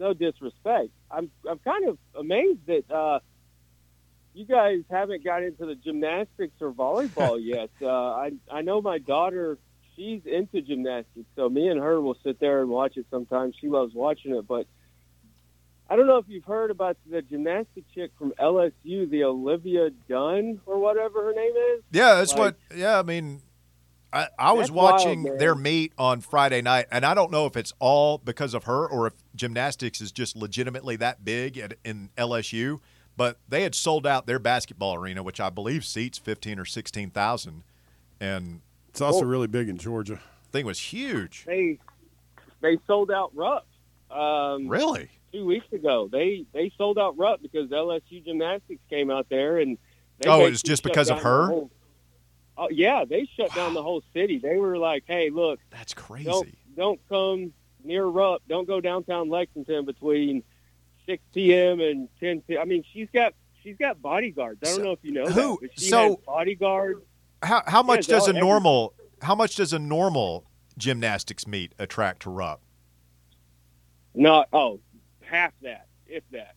no 0.00 0.14
disrespect, 0.14 0.90
I'm 1.10 1.30
I'm 1.48 1.58
kind 1.58 1.88
of 1.88 1.98
amazed 2.14 2.66
that 2.66 2.90
uh, 2.90 3.20
you 4.34 4.44
guys 4.44 4.80
haven't 4.90 5.24
got 5.24 5.42
into 5.42 5.66
the 5.66 5.74
gymnastics 5.74 6.54
or 6.60 6.72
volleyball 6.72 7.38
yet. 7.42 7.70
Uh, 7.82 7.88
I 7.88 8.32
I 8.50 8.62
know 8.62 8.80
my 8.80 8.98
daughter, 8.98 9.58
she's 9.96 10.22
into 10.24 10.60
gymnastics, 10.62 11.26
so 11.36 11.48
me 11.48 11.68
and 11.68 11.80
her 11.80 12.00
will 12.00 12.16
sit 12.24 12.38
there 12.40 12.60
and 12.60 12.70
watch 12.70 12.96
it 12.96 13.06
sometimes. 13.10 13.54
She 13.60 13.68
loves 13.68 13.94
watching 13.94 14.34
it, 14.34 14.46
but. 14.46 14.66
I 15.90 15.96
don't 15.96 16.06
know 16.06 16.18
if 16.18 16.26
you've 16.28 16.44
heard 16.44 16.70
about 16.70 16.98
the 17.10 17.22
gymnastic 17.22 17.82
chick 17.94 18.10
from 18.18 18.32
LSU, 18.38 19.08
the 19.08 19.24
Olivia 19.24 19.88
Dunne 20.06 20.60
or 20.66 20.78
whatever 20.80 21.24
her 21.24 21.32
name 21.32 21.54
is. 21.56 21.82
Yeah, 21.90 22.16
that's 22.16 22.32
Like- 22.32 22.38
what. 22.70 22.76
Yeah, 22.76 22.98
I 22.98 23.02
mean, 23.02 23.40
I, 24.12 24.28
I 24.38 24.52
was 24.52 24.68
That's 24.68 24.70
wild, 24.70 24.92
watching 24.92 25.36
their 25.36 25.54
meet 25.54 25.92
on 25.98 26.20
Friday 26.22 26.62
night, 26.62 26.86
and 26.90 27.04
I 27.04 27.12
don't 27.14 27.30
know 27.30 27.44
if 27.46 27.56
it's 27.56 27.74
all 27.78 28.18
because 28.18 28.54
of 28.54 28.64
her 28.64 28.86
or 28.88 29.06
if 29.06 29.12
gymnastics 29.36 30.00
is 30.00 30.10
just 30.12 30.34
legitimately 30.34 30.96
that 30.96 31.24
big 31.24 31.58
at, 31.58 31.74
in 31.84 32.08
LSU. 32.16 32.80
But 33.18 33.36
they 33.48 33.64
had 33.64 33.74
sold 33.74 34.06
out 34.06 34.26
their 34.26 34.38
basketball 34.38 34.94
arena, 34.94 35.22
which 35.22 35.40
I 35.40 35.50
believe 35.50 35.84
seats 35.84 36.16
fifteen 36.18 36.58
or 36.58 36.64
sixteen 36.64 37.10
thousand, 37.10 37.64
and 38.20 38.60
It's 38.88 39.00
also 39.00 39.24
Oh. 39.24 39.28
really 39.28 39.46
big 39.48 39.68
in 39.68 39.76
Georgia. 39.76 40.20
thing 40.52 40.64
was 40.64 40.78
huge. 40.78 41.44
They 41.44 41.78
they 42.62 42.78
sold 42.86 43.10
out 43.10 43.30
Rupp. 43.36 43.66
Um, 44.10 44.68
Really? 44.68 45.10
two 45.32 45.44
weeks 45.44 45.70
ago. 45.72 46.08
They 46.10 46.46
they 46.54 46.72
sold 46.78 46.98
out 46.98 47.18
Rupp 47.18 47.42
because 47.42 47.68
LSU 47.70 48.24
gymnastics 48.24 48.80
came 48.88 49.10
out 49.10 49.26
there 49.28 49.58
and 49.58 49.76
they 50.18 50.30
Oh, 50.30 50.46
it 50.46 50.50
was 50.50 50.62
just 50.62 50.82
because 50.82 51.10
of 51.10 51.16
down 51.16 51.24
the 51.24 51.28
her? 51.28 51.68
Oh 52.58 52.68
yeah, 52.70 53.04
they 53.08 53.28
shut 53.36 53.54
down 53.54 53.74
the 53.74 53.82
whole 53.82 54.02
city. 54.12 54.38
They 54.38 54.56
were 54.56 54.76
like, 54.76 55.04
"Hey, 55.06 55.30
look, 55.30 55.60
That's 55.70 55.94
crazy. 55.94 56.24
don't 56.24 56.48
don't 56.76 57.00
come 57.08 57.52
near 57.84 58.04
Rupp. 58.06 58.42
Don't 58.48 58.66
go 58.66 58.80
downtown 58.80 59.28
Lexington 59.30 59.84
between 59.84 60.42
6 61.06 61.22
p.m. 61.32 61.80
and 61.80 62.08
10 62.20 62.42
p.m." 62.42 62.60
I 62.60 62.64
mean, 62.64 62.84
she's 62.92 63.08
got 63.14 63.32
she's 63.62 63.76
got 63.76 64.02
bodyguards. 64.02 64.60
I 64.62 64.66
don't 64.66 64.76
So- 64.76 64.82
know 64.82 64.92
if 64.92 64.98
you 65.02 65.12
know 65.12 65.26
who- 65.26 65.58
that, 65.62 65.80
so- 65.80 66.20
bodyguards. 66.26 67.00
How 67.42 67.62
how 67.66 67.82
much 67.84 68.08
Yeah, 68.08 68.16
does 68.16 68.28
a 68.28 68.32
normal 68.32 68.94
how 69.22 69.34
much 69.34 69.54
does 69.56 69.72
a 69.72 69.78
normal 69.78 70.44
gymnastics 70.76 71.46
meet 71.46 71.72
attract 71.78 72.22
to 72.22 72.30
Rupp? 72.30 72.60
Not 74.14 74.48
oh, 74.52 74.80
half 75.20 75.52
that, 75.62 75.86
if 76.06 76.24
that. 76.32 76.54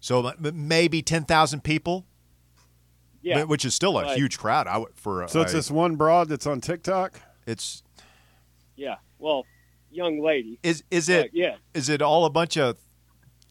So 0.00 0.32
maybe 0.40 1.02
ten 1.02 1.24
thousand 1.24 1.64
people. 1.64 2.06
Yeah, 3.22 3.40
But- 3.40 3.48
which 3.48 3.64
is 3.64 3.74
still 3.74 3.98
a 3.98 4.02
Right. 4.04 4.16
huge 4.16 4.38
crowd. 4.38 4.66
I 4.66 4.78
would 4.78 4.94
for 4.94 5.22
a, 5.22 5.28
So 5.28 5.40
it's 5.42 5.52
a- 5.52 5.56
this 5.56 5.70
one 5.70 5.96
broad 5.96 6.28
that's 6.28 6.46
on 6.46 6.60
TikTok. 6.60 7.20
It's 7.46 7.82
yeah. 8.76 8.96
Well, 9.18 9.44
young 9.90 10.20
lady. 10.20 10.58
is 10.62 10.84
is 10.90 11.08
But, 11.08 11.26
it 11.26 11.30
yeah. 11.34 11.56
is 11.74 11.88
it 11.88 12.00
all 12.00 12.24
a 12.24 12.30
bunch 12.30 12.56
of 12.56 12.78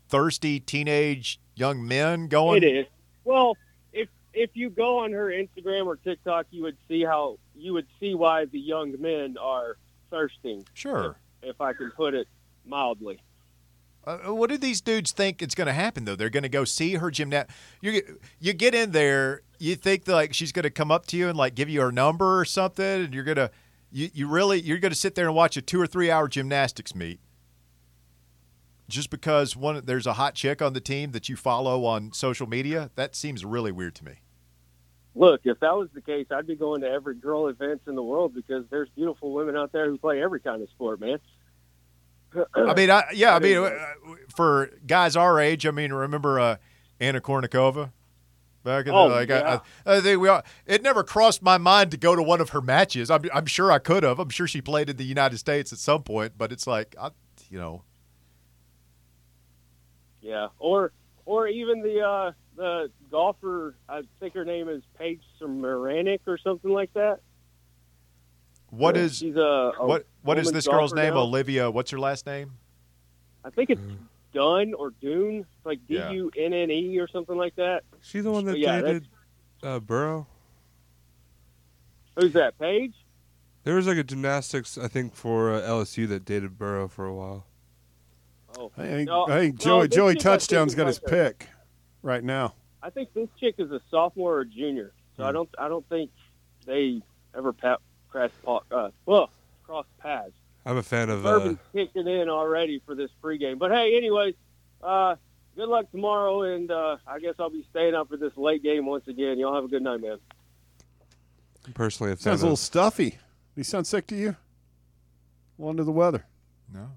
thirsty 0.07 0.59
teenage 0.59 1.39
young 1.55 1.85
men 1.85 2.27
going? 2.27 2.63
It 2.63 2.65
is. 2.67 2.85
Well, 3.25 3.57
if 3.91 4.07
if 4.33 4.51
you 4.55 4.69
go 4.69 4.99
on 4.99 5.11
her 5.11 5.27
Instagram 5.27 5.85
or 5.87 5.97
TikTok, 5.97 6.45
you 6.51 6.63
would 6.63 6.77
see 6.87 7.03
how 7.03 7.37
you 7.55 7.73
would 7.73 7.87
see 7.99 8.15
why 8.15 8.45
the 8.45 8.59
young 8.59 8.99
men 9.01 9.35
are 9.37 9.77
thirsting. 10.09 10.65
Sure. 10.73 11.17
If 11.41 11.59
I 11.59 11.73
can 11.73 11.91
put 11.91 12.13
it 12.13 12.27
mildly. 12.65 13.19
Uh, 14.07 14.33
what 14.33 14.49
do 14.49 14.57
these 14.57 14.81
dudes 14.81 15.11
think 15.11 15.41
it's 15.41 15.55
going 15.55 15.67
to 15.67 15.73
happen 15.73 16.05
though? 16.05 16.15
They're 16.15 16.29
going 16.31 16.43
to 16.43 16.49
go 16.49 16.65
see 16.65 16.95
her 16.95 17.11
gymnast. 17.11 17.49
You 17.81 18.19
you 18.39 18.53
get 18.53 18.73
in 18.75 18.91
there, 18.91 19.41
you 19.59 19.75
think 19.75 20.07
like 20.07 20.33
she's 20.33 20.53
going 20.53 20.63
to 20.63 20.71
come 20.71 20.91
up 20.91 21.07
to 21.07 21.17
you 21.17 21.29
and 21.29 21.37
like 21.37 21.55
give 21.55 21.69
you 21.69 21.81
her 21.81 21.91
number 21.91 22.39
or 22.39 22.45
something, 22.45 22.85
and 23.05 23.13
you're 23.13 23.25
gonna 23.25 23.51
you, 23.91 24.09
you 24.13 24.27
really 24.29 24.61
you're 24.61 24.79
going 24.79 24.93
to 24.93 24.97
sit 24.97 25.15
there 25.15 25.27
and 25.27 25.35
watch 25.35 25.57
a 25.57 25.61
two 25.61 25.81
or 25.81 25.87
three 25.87 26.09
hour 26.11 26.29
gymnastics 26.29 26.95
meet. 26.95 27.19
just 28.89 29.09
because 29.09 29.55
one 29.55 29.81
there's 29.85 30.07
a 30.07 30.13
hot 30.13 30.35
chick 30.35 30.61
on 30.61 30.73
the 30.73 30.79
team 30.81 31.11
that 31.11 31.27
you 31.29 31.35
follow 31.35 31.85
on 31.85 32.11
social 32.13 32.47
media, 32.47 32.89
that 32.95 33.15
seems 33.15 33.43
really 33.43 33.71
weird 33.71 33.95
to 33.95 34.05
me. 34.05 34.21
Look, 35.15 35.41
if 35.45 35.59
that 35.61 35.75
was 35.75 35.89
the 35.93 36.01
case, 36.01 36.27
I'd 36.31 36.45
be 36.47 36.55
going 36.55 36.81
to 36.81 36.87
every 36.87 37.15
girl 37.15 37.47
events 37.47 37.87
in 37.87 37.95
the 37.95 38.03
world 38.03 38.35
because 38.35 38.65
there's 38.69 38.89
beautiful 38.95 39.33
women 39.33 39.57
out 39.57 39.71
there 39.71 39.89
who 39.89 39.97
play 39.97 40.21
every 40.21 40.39
kind 40.39 40.61
of 40.61 40.69
sport, 40.69 40.99
man. 40.99 41.17
I 42.55 42.73
mean, 42.73 42.89
I, 42.91 43.03
yeah, 43.13 43.35
I 43.35 43.39
mean, 43.39 43.57
uh, 43.57 43.71
for 44.35 44.71
guys 44.85 45.15
our 45.15 45.39
age, 45.39 45.65
I 45.65 45.71
mean, 45.71 45.91
remember 45.93 46.39
uh, 46.39 46.57
Anna 46.99 47.21
Kournikova 47.21 47.91
back 48.63 48.85
in 48.87 48.93
Oh, 48.93 49.09
the 49.09 49.15
like? 49.15 49.29
yeah. 49.29 49.59
I, 49.85 49.97
I 49.97 50.01
think 50.01 50.19
we 50.21 50.27
all, 50.27 50.41
it 50.65 50.81
never 50.83 51.03
crossed 51.03 51.41
my 51.41 51.57
mind 51.57 51.91
to 51.91 51.97
go 51.97 52.15
to 52.15 52.21
one 52.23 52.41
of 52.41 52.49
her 52.49 52.61
matches. 52.61 53.09
I'm, 53.09 53.23
I'm 53.33 53.45
sure 53.45 53.71
I 53.71 53.79
could 53.79 54.03
have. 54.03 54.19
I'm 54.19 54.29
sure 54.29 54.47
she 54.47 54.61
played 54.61 54.89
in 54.89 54.97
the 54.97 55.05
United 55.05 55.37
States 55.37 55.71
at 55.71 55.79
some 55.79 56.03
point, 56.03 56.33
but 56.37 56.51
it's 56.51 56.67
like, 56.67 56.95
I, 56.99 57.11
you 57.49 57.57
know, 57.57 57.83
Yeah, 60.21 60.47
or 60.59 60.91
or 61.25 61.47
even 61.47 61.81
the 61.81 62.01
uh, 62.01 62.31
the 62.55 62.91
golfer. 63.09 63.75
I 63.87 64.01
think 64.19 64.33
her 64.33 64.43
name 64.45 64.67
is 64.67 64.83
Paige 64.97 65.21
Samaranik 65.39 66.19
or 66.27 66.37
something 66.37 66.71
like 66.71 66.91
that. 66.93 67.19
What 68.69 68.95
Yeah, 68.95 69.01
is 69.03 69.17
she's 69.17 69.35
a, 69.35 69.39
a 69.79 69.85
what 69.85 70.05
what 70.23 70.37
is 70.37 70.51
this 70.51 70.67
girl's 70.67 70.93
name? 70.93 71.13
now. 71.13 71.21
Olivia. 71.21 71.69
What's 71.71 71.91
her 71.91 71.99
last 71.99 72.25
name? 72.25 72.51
I 73.43 73.49
think 73.49 73.69
it's 73.69 73.81
Dunn 74.33 74.73
or 74.73 74.91
Dune, 75.01 75.39
It's 75.39 75.65
like 75.65 75.79
D 75.87 75.95
Yeah. 75.95 76.11
U 76.11 76.31
N 76.37 76.53
N 76.53 76.69
E 76.69 76.99
or 76.99 77.07
something 77.07 77.37
like 77.37 77.55
that. 77.55 77.83
She's 78.01 78.23
the 78.23 78.31
one 78.31 78.45
that 78.45 78.57
Yeah, 78.57 78.81
dated 78.81 79.07
uh, 79.63 79.79
Burrow. 79.79 80.27
Who's 82.19 82.33
that? 82.33 82.57
Paige? 82.59 82.93
There 83.63 83.75
was 83.75 83.85
like 83.87 83.97
a 83.97 84.03
gymnastics, 84.03 84.77
I 84.77 84.87
think, 84.87 85.13
for 85.15 85.53
uh, 85.53 85.61
LSU 85.61 86.07
that 86.09 86.25
dated 86.25 86.57
Burrow 86.57 86.87
for 86.87 87.05
a 87.05 87.13
while. 87.13 87.45
Oh, 88.57 88.71
I 88.77 88.83
think, 88.83 89.07
No, 89.09 89.25
I 89.27 89.39
think 89.39 89.59
no, 89.59 89.63
Joey 89.63 89.87
this 89.87 89.95
Joey 89.95 90.13
chick 90.13 90.25
I 90.25 90.29
think 90.29 90.39
Touchdown's 90.41 90.75
got 90.75 90.87
his 90.87 90.97
a- 90.97 91.01
pick 91.01 91.47
right 92.01 92.23
now. 92.23 92.53
I 92.81 92.89
think 92.89 93.13
this 93.13 93.27
chick 93.39 93.55
is 93.57 93.71
a 93.71 93.81
sophomore 93.91 94.37
or 94.37 94.45
junior, 94.45 94.93
so 95.15 95.23
Hmm. 95.23 95.29
I 95.29 95.31
don't 95.31 95.49
I 95.59 95.67
don't 95.67 95.87
think 95.89 96.11
they 96.65 97.01
ever 97.35 97.51
pa- 97.53 97.77
cross 98.43 98.63
uh, 98.71 98.89
well 99.05 99.29
cross 99.63 99.85
paths. 99.99 100.33
I'm 100.65 100.77
a 100.77 100.83
fan 100.83 101.09
of. 101.09 101.25
Uh, 101.25 101.29
Bourbon's 101.29 101.59
kicking 101.73 102.07
in 102.07 102.29
already 102.29 102.81
for 102.85 102.95
this 102.95 103.09
pregame. 103.23 103.57
But 103.57 103.71
hey, 103.71 103.95
anyways, 103.95 104.35
uh, 104.83 105.15
good 105.55 105.69
luck 105.69 105.89
tomorrow, 105.91 106.41
and 106.41 106.69
uh, 106.69 106.97
I 107.07 107.19
guess 107.19 107.35
I'll 107.39 107.49
be 107.49 107.65
staying 107.69 107.95
up 107.95 108.09
for 108.09 108.17
this 108.17 108.35
late 108.35 108.63
game 108.63 108.85
once 108.85 109.07
again. 109.07 109.39
Y'all 109.39 109.55
have 109.55 109.63
a 109.63 109.67
good 109.69 109.81
night, 109.81 110.01
man. 110.01 110.17
I'm 111.65 111.73
personally 111.73 112.11
a 112.11 112.15
fan 112.15 112.23
Sounds 112.23 112.41
a 112.41 112.45
little 112.45 112.57
stuffy. 112.57 113.11
Did 113.11 113.19
he 113.55 113.63
sound 113.63 113.87
sick 113.87 114.07
to 114.07 114.15
you? 114.15 114.35
Well, 115.57 115.69
under 115.69 115.83
the 115.83 115.91
weather. 115.91 116.25
No, 116.73 116.91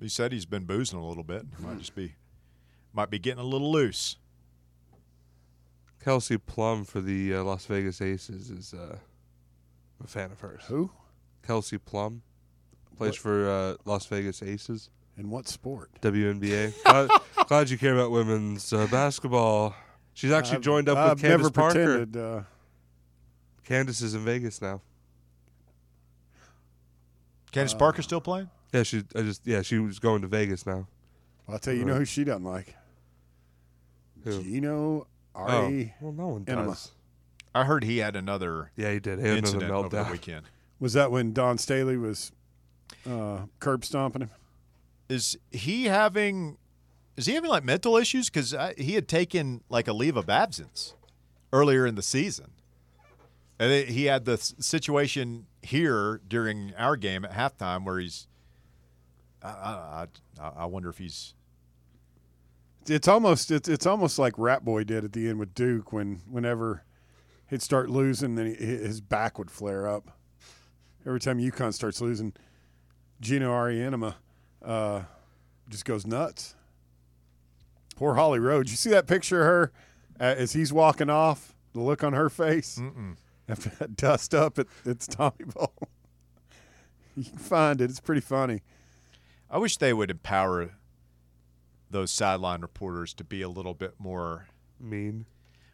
he 0.00 0.08
said 0.08 0.32
he's 0.32 0.46
been 0.46 0.64
boozing 0.64 0.98
a 0.98 1.06
little 1.06 1.22
bit. 1.24 1.44
Might 1.58 1.78
just 1.78 1.94
be, 1.94 2.14
might 2.92 3.10
be 3.10 3.18
getting 3.18 3.40
a 3.40 3.46
little 3.46 3.70
loose. 3.70 4.16
Kelsey 6.02 6.36
Plum 6.36 6.84
for 6.84 7.00
the 7.00 7.34
uh, 7.34 7.42
Las 7.42 7.64
Vegas 7.66 8.02
Aces 8.02 8.50
is 8.50 8.74
uh, 8.74 8.96
I'm 8.96 8.98
a 10.02 10.06
fan 10.06 10.30
of 10.32 10.40
hers. 10.40 10.62
Who? 10.68 10.90
Kelsey 11.46 11.78
Plum 11.78 12.22
plays 12.96 13.10
What? 13.12 13.16
for 13.18 13.48
uh, 13.48 13.74
Las 13.84 14.06
Vegas 14.06 14.42
Aces, 14.42 14.88
In 15.18 15.30
what 15.30 15.46
sport? 15.48 15.90
WNBA. 16.00 16.72
glad, 16.84 17.10
glad 17.48 17.70
you 17.70 17.78
care 17.78 17.94
about 17.94 18.10
women's 18.10 18.72
uh, 18.72 18.86
basketball. 18.90 19.74
She's 20.14 20.30
actually 20.32 20.56
I've- 20.56 20.64
joined 20.64 20.88
up 20.88 20.96
I've 20.98 21.10
with 21.14 21.20
Candace 21.22 21.38
never 21.38 21.50
Parker. 21.50 21.74
pretended. 21.84 22.16
Uh, 22.16 22.42
Candace 23.64 24.00
is 24.02 24.14
in 24.14 24.20
Vegas 24.24 24.60
now. 24.62 24.80
Candace 27.52 27.74
Uh, 27.74 27.78
Parker 27.78 28.02
still 28.02 28.20
playing? 28.20 28.50
Yeah, 28.72 28.82
she. 28.82 29.02
I 29.14 29.22
just 29.22 29.46
yeah, 29.46 29.62
she 29.62 29.78
was 29.78 29.98
going 29.98 30.22
to 30.22 30.28
Vegas 30.28 30.66
now. 30.66 30.86
I'll 31.48 31.58
tell 31.58 31.72
you, 31.72 31.80
you 31.80 31.84
know 31.86 31.94
who 31.94 32.04
she 32.04 32.24
doesn't 32.24 32.44
like? 32.44 32.74
Who? 34.24 34.42
Gino 34.42 35.06
Oh, 35.36 35.40
Ari. 35.40 35.94
well, 36.00 36.12
no 36.12 36.28
one 36.28 36.44
Enema. 36.48 36.68
does. 36.68 36.90
I 37.54 37.64
heard 37.64 37.84
he 37.84 37.98
had 37.98 38.16
another 38.16 38.72
Yeah, 38.76 38.92
he 38.92 39.00
did. 39.00 39.18
He 39.18 39.26
had 39.26 39.38
another 39.38 39.38
incident 39.38 39.70
over 39.70 39.88
the 39.88 40.08
weekend. 40.10 40.46
Was 40.80 40.92
that 40.94 41.10
when 41.10 41.32
Dawn 41.32 41.56
Staley 41.56 41.96
was 41.96 42.32
uh, 43.08 43.42
curb 43.60 43.84
stomping 43.84 44.22
him? 44.22 44.30
Is 45.08 45.38
he 45.50 45.84
having? 45.84 46.58
Is 47.16 47.26
he 47.26 47.34
having 47.34 47.50
like 47.50 47.64
mental 47.64 47.96
issues? 47.96 48.28
Because 48.28 48.54
he 48.76 48.94
had 48.94 49.06
taken 49.06 49.62
like 49.68 49.86
a 49.86 49.92
leave 49.92 50.16
of 50.16 50.28
absence 50.28 50.94
earlier 51.52 51.86
in 51.86 51.94
the 51.94 52.02
season, 52.02 52.50
and 53.58 53.70
it, 53.70 53.90
he 53.90 54.06
had 54.06 54.24
the 54.24 54.36
situation 54.36 55.46
here 55.62 56.20
during 56.26 56.74
our 56.76 56.96
game 56.96 57.24
at 57.24 57.32
halftime 57.32 57.84
where 57.84 57.98
he's. 57.98 58.26
I, 59.42 59.48
I, 59.48 60.06
I, 60.40 60.48
I 60.56 60.64
wonder 60.66 60.88
if 60.88 60.98
he's. 60.98 61.34
It's 62.86 63.06
almost 63.08 63.50
it's, 63.50 63.68
it's 63.68 63.86
almost 63.86 64.18
like 64.18 64.34
Rat 64.38 64.64
Boy 64.64 64.84
did 64.84 65.04
at 65.04 65.12
the 65.12 65.28
end 65.28 65.38
with 65.38 65.54
Duke 65.54 65.92
when 65.92 66.22
whenever 66.28 66.82
he'd 67.48 67.62
start 67.62 67.90
losing, 67.90 68.34
then 68.34 68.46
he, 68.46 68.54
his 68.54 69.00
back 69.00 69.38
would 69.38 69.50
flare 69.50 69.88
up. 69.88 70.18
Every 71.06 71.20
time 71.20 71.38
UConn 71.38 71.72
starts 71.74 72.00
losing, 72.00 72.32
Gino 73.20 73.50
Auriemma 73.52 74.14
uh, 74.64 75.02
just 75.68 75.84
goes 75.84 76.06
nuts. 76.06 76.54
Poor 77.96 78.14
Holly 78.14 78.38
Rowe. 78.38 78.60
You 78.60 78.66
see 78.76 78.90
that 78.90 79.06
picture 79.06 79.40
of 79.40 79.46
her 79.46 79.72
uh, 80.20 80.34
as 80.38 80.52
he's 80.52 80.72
walking 80.72 81.10
off? 81.10 81.54
The 81.74 81.80
look 81.80 82.04
on 82.04 82.12
her 82.12 82.30
face 82.30 82.78
Mm-mm. 82.78 83.16
after 83.48 83.68
that 83.80 83.96
dust 83.96 84.32
up 84.34 84.58
at 84.58 84.66
it's 84.84 85.06
Tommy 85.06 85.44
Bowl. 85.44 85.74
you 87.16 87.24
can 87.24 87.38
find 87.38 87.80
it. 87.80 87.90
It's 87.90 88.00
pretty 88.00 88.20
funny. 88.20 88.62
I 89.50 89.58
wish 89.58 89.76
they 89.76 89.92
would 89.92 90.10
empower 90.10 90.74
those 91.90 92.10
sideline 92.10 92.60
reporters 92.60 93.12
to 93.14 93.24
be 93.24 93.42
a 93.42 93.48
little 93.48 93.74
bit 93.74 93.94
more. 93.98 94.46
Mean. 94.80 95.26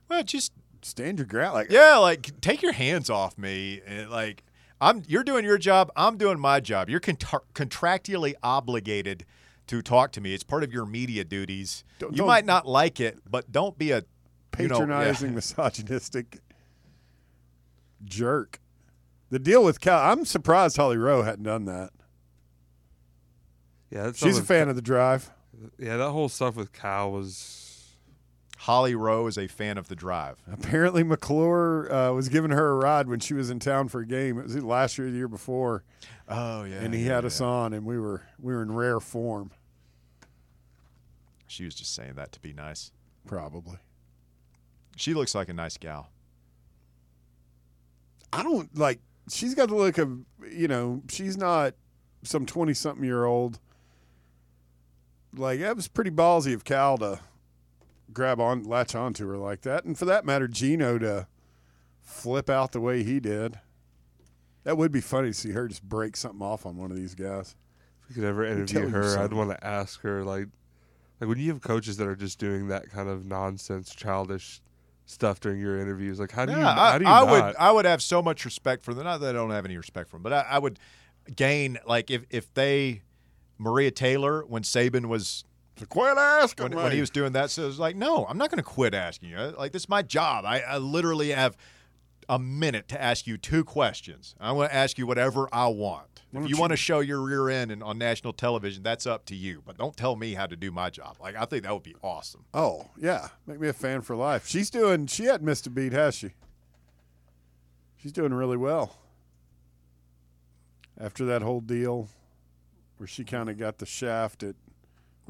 Well, 0.08 0.22
just 0.22 0.52
Stand 0.82 1.18
your 1.18 1.26
ground. 1.26 1.54
Like 1.54 1.70
Yeah, 1.70 1.96
like 1.98 2.40
take 2.40 2.62
your 2.62 2.72
hands 2.72 3.10
off 3.10 3.36
me. 3.38 3.80
And, 3.86 4.10
like 4.10 4.42
I'm, 4.80 5.02
you're 5.06 5.24
doing 5.24 5.44
your 5.44 5.58
job. 5.58 5.90
I'm 5.94 6.16
doing 6.16 6.40
my 6.40 6.58
job. 6.60 6.88
You're 6.88 7.00
contra- 7.00 7.42
contractually 7.54 8.32
obligated 8.42 9.26
to 9.66 9.82
talk 9.82 10.12
to 10.12 10.20
me. 10.22 10.32
It's 10.32 10.42
part 10.42 10.64
of 10.64 10.72
your 10.72 10.86
media 10.86 11.22
duties. 11.22 11.84
Don't- 11.98 12.12
you 12.12 12.18
don't- 12.18 12.26
might 12.26 12.46
not 12.46 12.66
like 12.66 12.98
it, 13.00 13.18
but 13.30 13.52
don't 13.52 13.76
be 13.78 13.90
a 13.90 14.04
you 14.58 14.68
know, 14.68 14.78
patronizing, 14.78 15.28
yeah. 15.30 15.34
misogynistic 15.36 16.38
jerk. 18.04 18.58
The 19.30 19.38
deal 19.38 19.62
with 19.62 19.80
Cal, 19.80 20.00
I'm 20.00 20.24
surprised 20.24 20.76
Holly 20.76 20.96
Rowe 20.96 21.22
hadn't 21.22 21.44
done 21.44 21.66
that. 21.66 21.90
Yeah, 23.90 24.04
that's 24.04 24.18
She's 24.18 24.28
a 24.32 24.34
something- 24.38 24.46
fan 24.46 24.68
of 24.68 24.76
the 24.76 24.82
drive. 24.82 25.30
Yeah, 25.78 25.98
that 25.98 26.10
whole 26.10 26.28
stuff 26.30 26.56
with 26.56 26.72
Cal 26.72 27.12
was. 27.12 27.59
Holly 28.64 28.94
Rowe 28.94 29.26
is 29.26 29.38
a 29.38 29.46
fan 29.48 29.78
of 29.78 29.88
the 29.88 29.96
drive. 29.96 30.36
Apparently, 30.52 31.02
McClure 31.02 31.90
uh, 31.90 32.12
was 32.12 32.28
giving 32.28 32.50
her 32.50 32.68
a 32.72 32.74
ride 32.74 33.08
when 33.08 33.18
she 33.18 33.32
was 33.32 33.48
in 33.48 33.58
town 33.58 33.88
for 33.88 34.00
a 34.00 34.06
game. 34.06 34.38
It 34.38 34.42
was 34.44 34.62
last 34.62 34.98
year 34.98 35.10
the 35.10 35.16
year 35.16 35.28
before, 35.28 35.82
Oh 36.28 36.64
yeah, 36.64 36.76
and 36.80 36.92
he 36.92 37.06
yeah, 37.06 37.14
had 37.14 37.24
us 37.24 37.40
on, 37.40 37.72
and 37.72 37.86
we 37.86 37.98
were 37.98 38.22
we 38.38 38.52
were 38.52 38.60
in 38.62 38.72
rare 38.72 39.00
form, 39.00 39.50
She 41.46 41.64
was 41.64 41.74
just 41.74 41.94
saying 41.94 42.14
that 42.16 42.32
to 42.32 42.40
be 42.40 42.52
nice. 42.52 42.92
probably. 43.26 43.78
She 44.94 45.14
looks 45.14 45.34
like 45.34 45.48
a 45.48 45.54
nice 45.54 45.78
gal. 45.78 46.10
I 48.32 48.42
don't 48.42 48.76
like. 48.76 49.00
She's 49.30 49.54
got 49.54 49.70
the 49.70 49.74
look 49.74 49.96
of 49.96 50.18
you 50.50 50.68
know. 50.68 51.02
She's 51.08 51.38
not 51.38 51.72
some 52.24 52.44
twenty 52.44 52.74
something 52.74 53.04
year 53.04 53.24
old. 53.24 53.58
Like 55.34 55.60
that 55.60 55.76
was 55.76 55.88
pretty 55.88 56.10
ballsy 56.10 56.52
of 56.52 56.64
Cal 56.64 56.98
to 56.98 57.20
grab 58.12 58.40
on, 58.40 58.64
latch 58.64 58.94
onto 58.94 59.26
her 59.28 59.36
like 59.36 59.62
that, 59.62 59.84
and 59.84 59.98
for 59.98 60.04
that 60.06 60.24
matter, 60.24 60.48
Gino 60.48 60.98
to 60.98 61.26
flip 62.02 62.50
out 62.50 62.72
the 62.72 62.80
way 62.80 63.02
he 63.02 63.20
did. 63.20 63.58
That 64.64 64.76
would 64.76 64.92
be 64.92 65.00
funny 65.00 65.28
to 65.28 65.34
see 65.34 65.52
her 65.52 65.68
just 65.68 65.82
break 65.82 66.16
something 66.16 66.42
off 66.42 66.66
on 66.66 66.76
one 66.76 66.90
of 66.90 66.96
these 66.96 67.14
guys. 67.14 67.56
If 68.02 68.08
we 68.08 68.14
could 68.14 68.24
ever 68.24 68.44
interview 68.44 68.88
her, 68.88 69.18
I'd 69.18 69.32
want 69.32 69.50
to 69.50 69.66
ask 69.66 70.00
her 70.02 70.22
like, 70.24 70.48
like 71.20 71.28
when 71.28 71.38
you 71.38 71.48
have 71.52 71.60
coaches 71.62 71.96
that 71.96 72.06
are 72.06 72.16
just 72.16 72.38
doing 72.38 72.68
that 72.68 72.90
kind 72.90 73.08
of 73.08 73.24
nonsense, 73.24 73.94
childish 73.94 74.60
stuff 75.06 75.40
during 75.40 75.60
your 75.60 75.80
interviews, 75.80 76.20
like 76.20 76.30
how 76.32 76.44
do 76.46 76.52
you 76.52 76.58
Yeah, 76.58 76.74
how 76.74 76.82
I, 76.82 76.98
do 76.98 77.04
you 77.04 77.10
I 77.10 77.24
not? 77.24 77.30
would 77.30 77.56
I 77.56 77.72
would 77.72 77.84
have 77.84 78.02
so 78.02 78.20
much 78.22 78.44
respect 78.44 78.82
for 78.84 78.92
them. 78.92 79.04
Not 79.04 79.18
that 79.20 79.30
I 79.30 79.32
don't 79.32 79.50
have 79.50 79.64
any 79.64 79.76
respect 79.76 80.10
for 80.10 80.16
them, 80.16 80.22
but 80.22 80.32
I, 80.32 80.40
I 80.50 80.58
would 80.58 80.78
gain 81.34 81.78
like 81.86 82.10
if 82.10 82.24
if 82.30 82.52
they 82.54 83.02
Maria 83.58 83.90
Taylor 83.90 84.44
when 84.46 84.62
Saban 84.62 85.06
was 85.06 85.44
So 85.80 85.86
quit 85.86 86.18
asking 86.18 86.64
when, 86.64 86.72
me. 86.72 86.76
when 86.82 86.92
he 86.92 87.00
was 87.00 87.08
doing 87.08 87.32
that, 87.32 87.50
so 87.50 87.62
it 87.62 87.66
was 87.66 87.78
like, 87.78 87.96
no, 87.96 88.26
I'm 88.26 88.36
not 88.36 88.50
going 88.50 88.58
to 88.58 88.62
quit 88.62 88.92
asking 88.92 89.30
you. 89.30 89.38
Like 89.38 89.72
this 89.72 89.82
is 89.84 89.88
my 89.88 90.02
job. 90.02 90.44
I, 90.44 90.60
I 90.60 90.76
literally 90.76 91.30
have 91.30 91.56
a 92.28 92.38
minute 92.38 92.86
to 92.88 93.00
ask 93.00 93.26
you 93.26 93.38
two 93.38 93.64
questions. 93.64 94.34
I 94.38 94.52
want 94.52 94.70
to 94.70 94.76
ask 94.76 94.98
you 94.98 95.06
whatever 95.06 95.48
I 95.50 95.68
want. 95.68 96.22
If 96.34 96.42
you 96.42 96.48
you- 96.48 96.56
want 96.58 96.72
to 96.72 96.76
show 96.76 97.00
your 97.00 97.22
rear 97.22 97.48
end 97.48 97.72
and 97.72 97.82
on 97.82 97.96
national 97.96 98.34
television, 98.34 98.82
that's 98.82 99.06
up 99.06 99.24
to 99.26 99.34
you. 99.34 99.62
But 99.64 99.78
don't 99.78 99.96
tell 99.96 100.16
me 100.16 100.34
how 100.34 100.46
to 100.46 100.54
do 100.54 100.70
my 100.70 100.90
job. 100.90 101.16
Like 101.18 101.34
I 101.34 101.46
think 101.46 101.62
that 101.62 101.72
would 101.72 101.82
be 101.82 101.96
awesome. 102.02 102.44
Oh 102.52 102.90
yeah, 102.98 103.28
make 103.46 103.58
me 103.58 103.68
a 103.68 103.72
fan 103.72 104.02
for 104.02 104.14
life. 104.14 104.46
She's 104.46 104.68
doing. 104.68 105.06
She 105.06 105.24
hadn't 105.24 105.46
missed 105.46 105.66
a 105.66 105.70
beat, 105.70 105.92
has 105.94 106.14
she? 106.14 106.32
She's 107.96 108.12
doing 108.12 108.34
really 108.34 108.58
well. 108.58 108.98
After 111.00 111.24
that 111.24 111.40
whole 111.40 111.62
deal, 111.62 112.08
where 112.98 113.06
she 113.06 113.24
kind 113.24 113.48
of 113.48 113.56
got 113.58 113.78
the 113.78 113.86
shaft 113.86 114.42
at, 114.42 114.56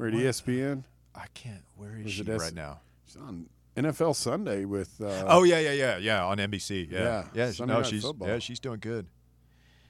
of 0.07 0.13
Or 0.13 0.17
at 0.17 0.23
What? 0.23 0.23
ESPN. 0.23 0.83
I 1.15 1.25
can't. 1.33 1.63
Where 1.75 1.97
is 1.97 2.03
Was 2.05 2.13
she 2.13 2.21
it 2.21 2.29
S- 2.29 2.41
right 2.41 2.53
now? 2.53 2.79
She's 3.05 3.17
on 3.17 3.47
NFL 3.75 4.15
Sunday 4.15 4.65
with. 4.65 4.99
Uh, 5.01 5.25
Oh 5.27 5.43
yeah, 5.43 5.59
yeah, 5.59 5.71
yeah, 5.73 5.97
yeah. 5.97 6.25
On 6.25 6.37
NBC. 6.37 6.89
Yeah, 6.91 6.99
Yeah, 7.01 7.25
yeah. 7.33 7.51
Sunday 7.51 7.73
no, 7.73 7.79
Night 7.81 7.89
she's 7.89 8.01
Football. 8.03 8.27
yeah, 8.27 8.39
she's 8.39 8.59
doing 8.59 8.79
good. 8.79 9.07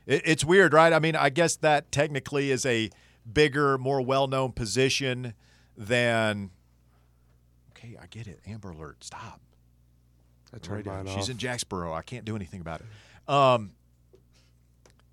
It, 0.07 0.21
it's 0.25 0.43
weird, 0.45 0.73
right? 0.73 0.91
I 0.93 0.99
mean, 0.99 1.15
I 1.15 1.29
guess 1.29 1.55
that 1.57 1.91
technically 1.91 2.49
is 2.51 2.65
a 2.65 2.89
bigger, 3.31 3.77
more 3.77 4.01
well-known 4.01 4.51
position 4.53 5.33
than. 5.77 6.49
Okay, 7.71 7.97
I 8.01 8.07
get 8.07 8.27
it. 8.27 8.39
Amber 8.47 8.71
Alert. 8.71 9.03
Stop. 9.03 9.41
I 10.53 10.57
turned 10.57 10.85
Radio. 10.85 11.03
mine 11.03 11.15
She's 11.15 11.29
in 11.29 11.37
Jacksboro. 11.37 11.93
I 11.93 12.01
can't 12.01 12.25
do 12.25 12.35
anything 12.35 12.61
about 12.61 12.81
it. 12.81 13.31
Um, 13.33 13.71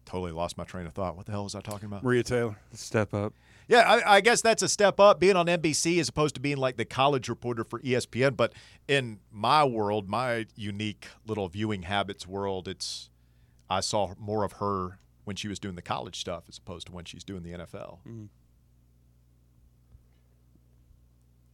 totally 0.05 0.33
lost 0.33 0.57
my 0.59 0.65
train 0.65 0.87
of 0.87 0.95
thought. 0.95 1.17
What 1.17 1.27
the 1.27 1.33
hell 1.33 1.45
was 1.45 1.55
I 1.55 1.61
talking 1.61 1.87
about? 1.87 2.03
Maria 2.03 2.23
Taylor. 2.23 2.57
Step 2.73 3.15
up. 3.15 3.35
Yeah, 3.69 3.81
I, 3.81 4.17
I 4.17 4.21
guess 4.23 4.41
that's 4.41 4.63
a 4.63 4.69
step 4.69 4.99
up 4.99 5.21
being 5.21 5.37
on 5.37 5.47
NBC 5.47 6.01
as 6.01 6.09
opposed 6.09 6.35
to 6.37 6.41
being 6.41 6.57
like 6.57 6.79
the 6.79 6.87
college 6.87 7.29
reporter 7.29 7.65
for 7.65 7.81
ESPN. 7.81 8.35
But 8.35 8.55
in 8.89 9.21
my 9.31 9.63
world, 9.63 10.09
my 10.09 10.47
unique 10.57 11.09
little 11.27 11.49
viewing 11.49 11.83
habits 11.83 12.27
world, 12.27 12.67
it's 12.67 13.11
I 13.69 13.81
saw 13.81 14.15
more 14.19 14.43
of 14.43 14.53
her 14.53 14.99
when 15.25 15.37
she 15.37 15.49
was 15.49 15.59
doing 15.59 15.75
the 15.75 15.83
college 15.83 16.19
stuff 16.19 16.45
as 16.49 16.57
opposed 16.57 16.87
to 16.87 16.93
when 16.95 17.05
she's 17.05 17.23
doing 17.23 17.43
the 17.43 17.51
NFL. 17.51 17.99
Mm-hmm. 18.09 18.25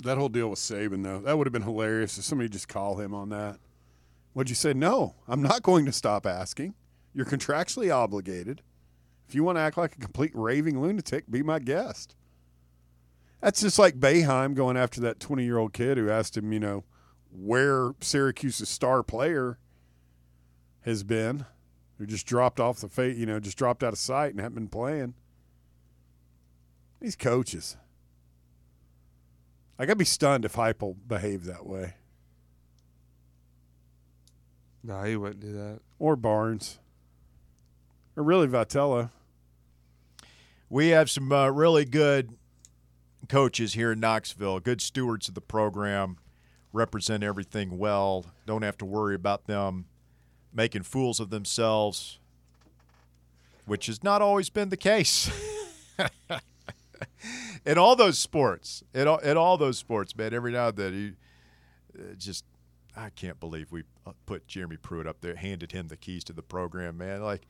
That 0.04 0.18
whole 0.18 0.28
deal 0.28 0.48
with 0.48 0.60
Saban, 0.60 1.02
though, 1.02 1.20
that 1.20 1.36
would 1.36 1.46
have 1.46 1.52
been 1.52 1.62
hilarious 1.62 2.16
if 2.16 2.24
somebody 2.24 2.48
just 2.48 2.68
call 2.68 2.96
him 2.96 3.12
on 3.12 3.30
that. 3.30 3.58
What'd 4.34 4.50
you 4.50 4.54
say? 4.54 4.74
No, 4.74 5.16
I'm 5.26 5.42
not 5.42 5.62
going 5.62 5.86
to 5.86 5.92
stop 5.92 6.26
asking. 6.26 6.74
You're 7.14 7.26
contractually 7.26 7.92
obligated. 7.92 8.62
If 9.28 9.34
you 9.34 9.42
want 9.44 9.56
to 9.56 9.62
act 9.62 9.76
like 9.76 9.94
a 9.96 9.98
complete 10.00 10.32
raving 10.34 10.80
lunatic, 10.80 11.30
be 11.30 11.42
my 11.42 11.58
guest. 11.58 12.14
That's 13.40 13.60
just 13.60 13.78
like 13.78 14.00
Boeheim 14.00 14.54
going 14.54 14.76
after 14.76 15.00
that 15.02 15.20
20 15.20 15.44
year 15.44 15.58
old 15.58 15.72
kid 15.72 15.98
who 15.98 16.10
asked 16.10 16.36
him, 16.36 16.52
you 16.52 16.60
know, 16.60 16.84
where 17.30 17.92
Syracuse's 18.00 18.68
star 18.68 19.02
player 19.02 19.58
has 20.82 21.02
been, 21.02 21.44
who 21.98 22.06
just 22.06 22.26
dropped 22.26 22.60
off 22.60 22.80
the 22.80 22.88
face, 22.88 23.16
you 23.16 23.26
know, 23.26 23.40
just 23.40 23.58
dropped 23.58 23.82
out 23.82 23.92
of 23.92 23.98
sight 23.98 24.32
and 24.32 24.40
haven't 24.40 24.54
been 24.54 24.68
playing. 24.68 25.14
These 27.00 27.16
coaches. 27.16 27.76
Like 29.78 29.90
I'd 29.90 29.98
be 29.98 30.04
stunned 30.04 30.44
if 30.44 30.54
Heupel 30.54 30.96
behaved 31.06 31.46
that 31.46 31.66
way, 31.66 31.94
No, 34.82 35.02
he 35.02 35.16
wouldn't 35.16 35.40
do 35.40 35.52
that. 35.52 35.80
or 35.98 36.14
Barnes, 36.14 36.78
or 38.16 38.22
really 38.22 38.46
Vitello. 38.46 39.10
We 40.68 40.88
have 40.88 41.10
some 41.10 41.30
uh, 41.30 41.50
really 41.50 41.84
good 41.84 42.36
coaches 43.28 43.74
here 43.74 43.92
in 43.92 44.00
Knoxville, 44.00 44.60
good 44.60 44.80
stewards 44.80 45.28
of 45.28 45.34
the 45.34 45.40
program, 45.40 46.18
represent 46.72 47.22
everything 47.22 47.78
well. 47.78 48.26
Don't 48.46 48.62
have 48.62 48.78
to 48.78 48.84
worry 48.84 49.14
about 49.14 49.46
them 49.46 49.86
making 50.52 50.82
fools 50.82 51.20
of 51.20 51.30
themselves, 51.30 52.18
which 53.66 53.86
has 53.86 54.02
not 54.04 54.22
always 54.22 54.50
been 54.50 54.68
the 54.68 54.76
case. 54.76 55.30
in 57.66 57.76
all 57.76 57.96
those 57.96 58.18
sports, 58.18 58.84
in 58.94 59.08
all, 59.08 59.18
in 59.18 59.36
all 59.36 59.56
those 59.56 59.78
sports, 59.78 60.16
man, 60.16 60.32
every 60.32 60.52
now 60.52 60.68
and 60.68 60.76
then, 60.76 60.94
you 60.94 62.02
uh, 62.02 62.14
just, 62.14 62.44
I 62.96 63.10
can't 63.10 63.40
believe 63.40 63.72
we 63.72 63.82
uh, 64.06 64.12
put 64.26 64.46
Jeremy 64.46 64.76
Pruitt 64.76 65.06
up 65.06 65.20
there, 65.20 65.34
handed 65.34 65.72
him 65.72 65.88
the 65.88 65.96
keys 65.96 66.22
to 66.24 66.32
the 66.32 66.42
program, 66.42 66.96
man. 66.96 67.22
Like, 67.22 67.46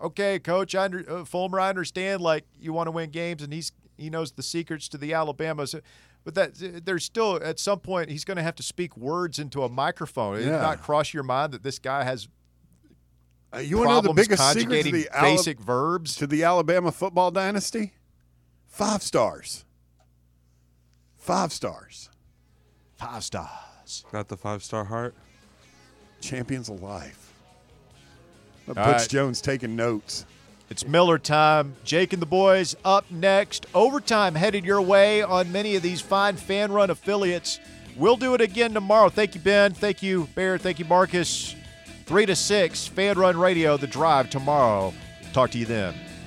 okay, 0.00 0.38
coach, 0.38 0.74
I 0.74 0.84
under, 0.84 1.04
uh, 1.10 1.24
Fulmer, 1.24 1.60
I 1.60 1.68
understand. 1.68 2.20
Like 2.20 2.44
you 2.60 2.72
want 2.72 2.86
to 2.86 2.90
win 2.90 3.10
games, 3.10 3.42
and 3.42 3.52
he's 3.52 3.72
he 3.96 4.10
knows 4.10 4.32
the 4.32 4.42
secrets 4.42 4.88
to 4.88 4.98
the 4.98 5.14
Alabamas, 5.14 5.74
but 6.24 6.34
that 6.34 6.84
there's 6.84 7.04
still 7.04 7.40
at 7.42 7.58
some 7.58 7.80
point 7.80 8.10
he's 8.10 8.24
going 8.24 8.36
to 8.36 8.42
have 8.42 8.56
to 8.56 8.62
speak 8.62 8.96
words 8.96 9.38
into 9.38 9.62
a 9.62 9.68
microphone. 9.68 10.36
It 10.36 10.44
did 10.44 10.50
not 10.52 10.80
cross 10.82 11.14
your 11.14 11.22
mind 11.22 11.52
that 11.52 11.62
this 11.62 11.78
guy 11.78 12.02
has 12.04 12.28
Uh, 13.54 13.58
you 13.58 13.78
want 13.78 13.88
to 13.88 13.94
know 13.94 14.00
the 14.00 14.08
problems 14.08 14.28
biggest 14.28 14.42
secret 14.52 14.82
to 14.82 14.82
conjugating 14.82 14.92
the, 14.92 15.08
Ala- 15.16 15.36
basic 15.36 15.60
verbs. 15.60 16.16
to 16.16 16.26
the 16.26 16.42
Alabama 16.42 16.90
football 16.90 17.30
dynasty? 17.30 17.92
Five 18.66 19.02
stars. 19.02 19.64
Five 21.16 21.52
stars. 21.52 22.10
Five 22.96 23.22
stars. 23.22 24.04
Got 24.10 24.26
the 24.28 24.36
five 24.36 24.64
star 24.64 24.84
heart. 24.84 25.14
Champions 26.20 26.68
of 26.68 26.82
life. 26.82 27.23
Butch 28.66 28.76
right. 28.76 29.08
Jones 29.08 29.40
taking 29.40 29.76
notes. 29.76 30.24
It's 30.70 30.86
Miller 30.86 31.18
time. 31.18 31.74
Jake 31.84 32.12
and 32.12 32.22
the 32.22 32.26
boys 32.26 32.74
up 32.84 33.10
next. 33.10 33.66
Overtime 33.74 34.34
headed 34.34 34.64
your 34.64 34.80
way 34.80 35.22
on 35.22 35.52
many 35.52 35.76
of 35.76 35.82
these 35.82 36.00
fine 36.00 36.36
fan 36.36 36.72
run 36.72 36.90
affiliates. 36.90 37.60
We'll 37.96 38.16
do 38.16 38.34
it 38.34 38.40
again 38.40 38.72
tomorrow. 38.72 39.08
Thank 39.08 39.34
you, 39.34 39.40
Ben. 39.40 39.74
Thank 39.74 40.02
you, 40.02 40.28
Bear. 40.34 40.58
Thank 40.58 40.78
you, 40.78 40.84
Marcus. 40.86 41.54
Three 42.06 42.26
to 42.26 42.34
six, 42.34 42.86
Fan 42.86 43.18
Run 43.18 43.36
Radio, 43.38 43.76
The 43.76 43.86
Drive 43.86 44.30
tomorrow. 44.30 44.92
Talk 45.32 45.50
to 45.52 45.58
you 45.58 45.64
then. 45.66 45.94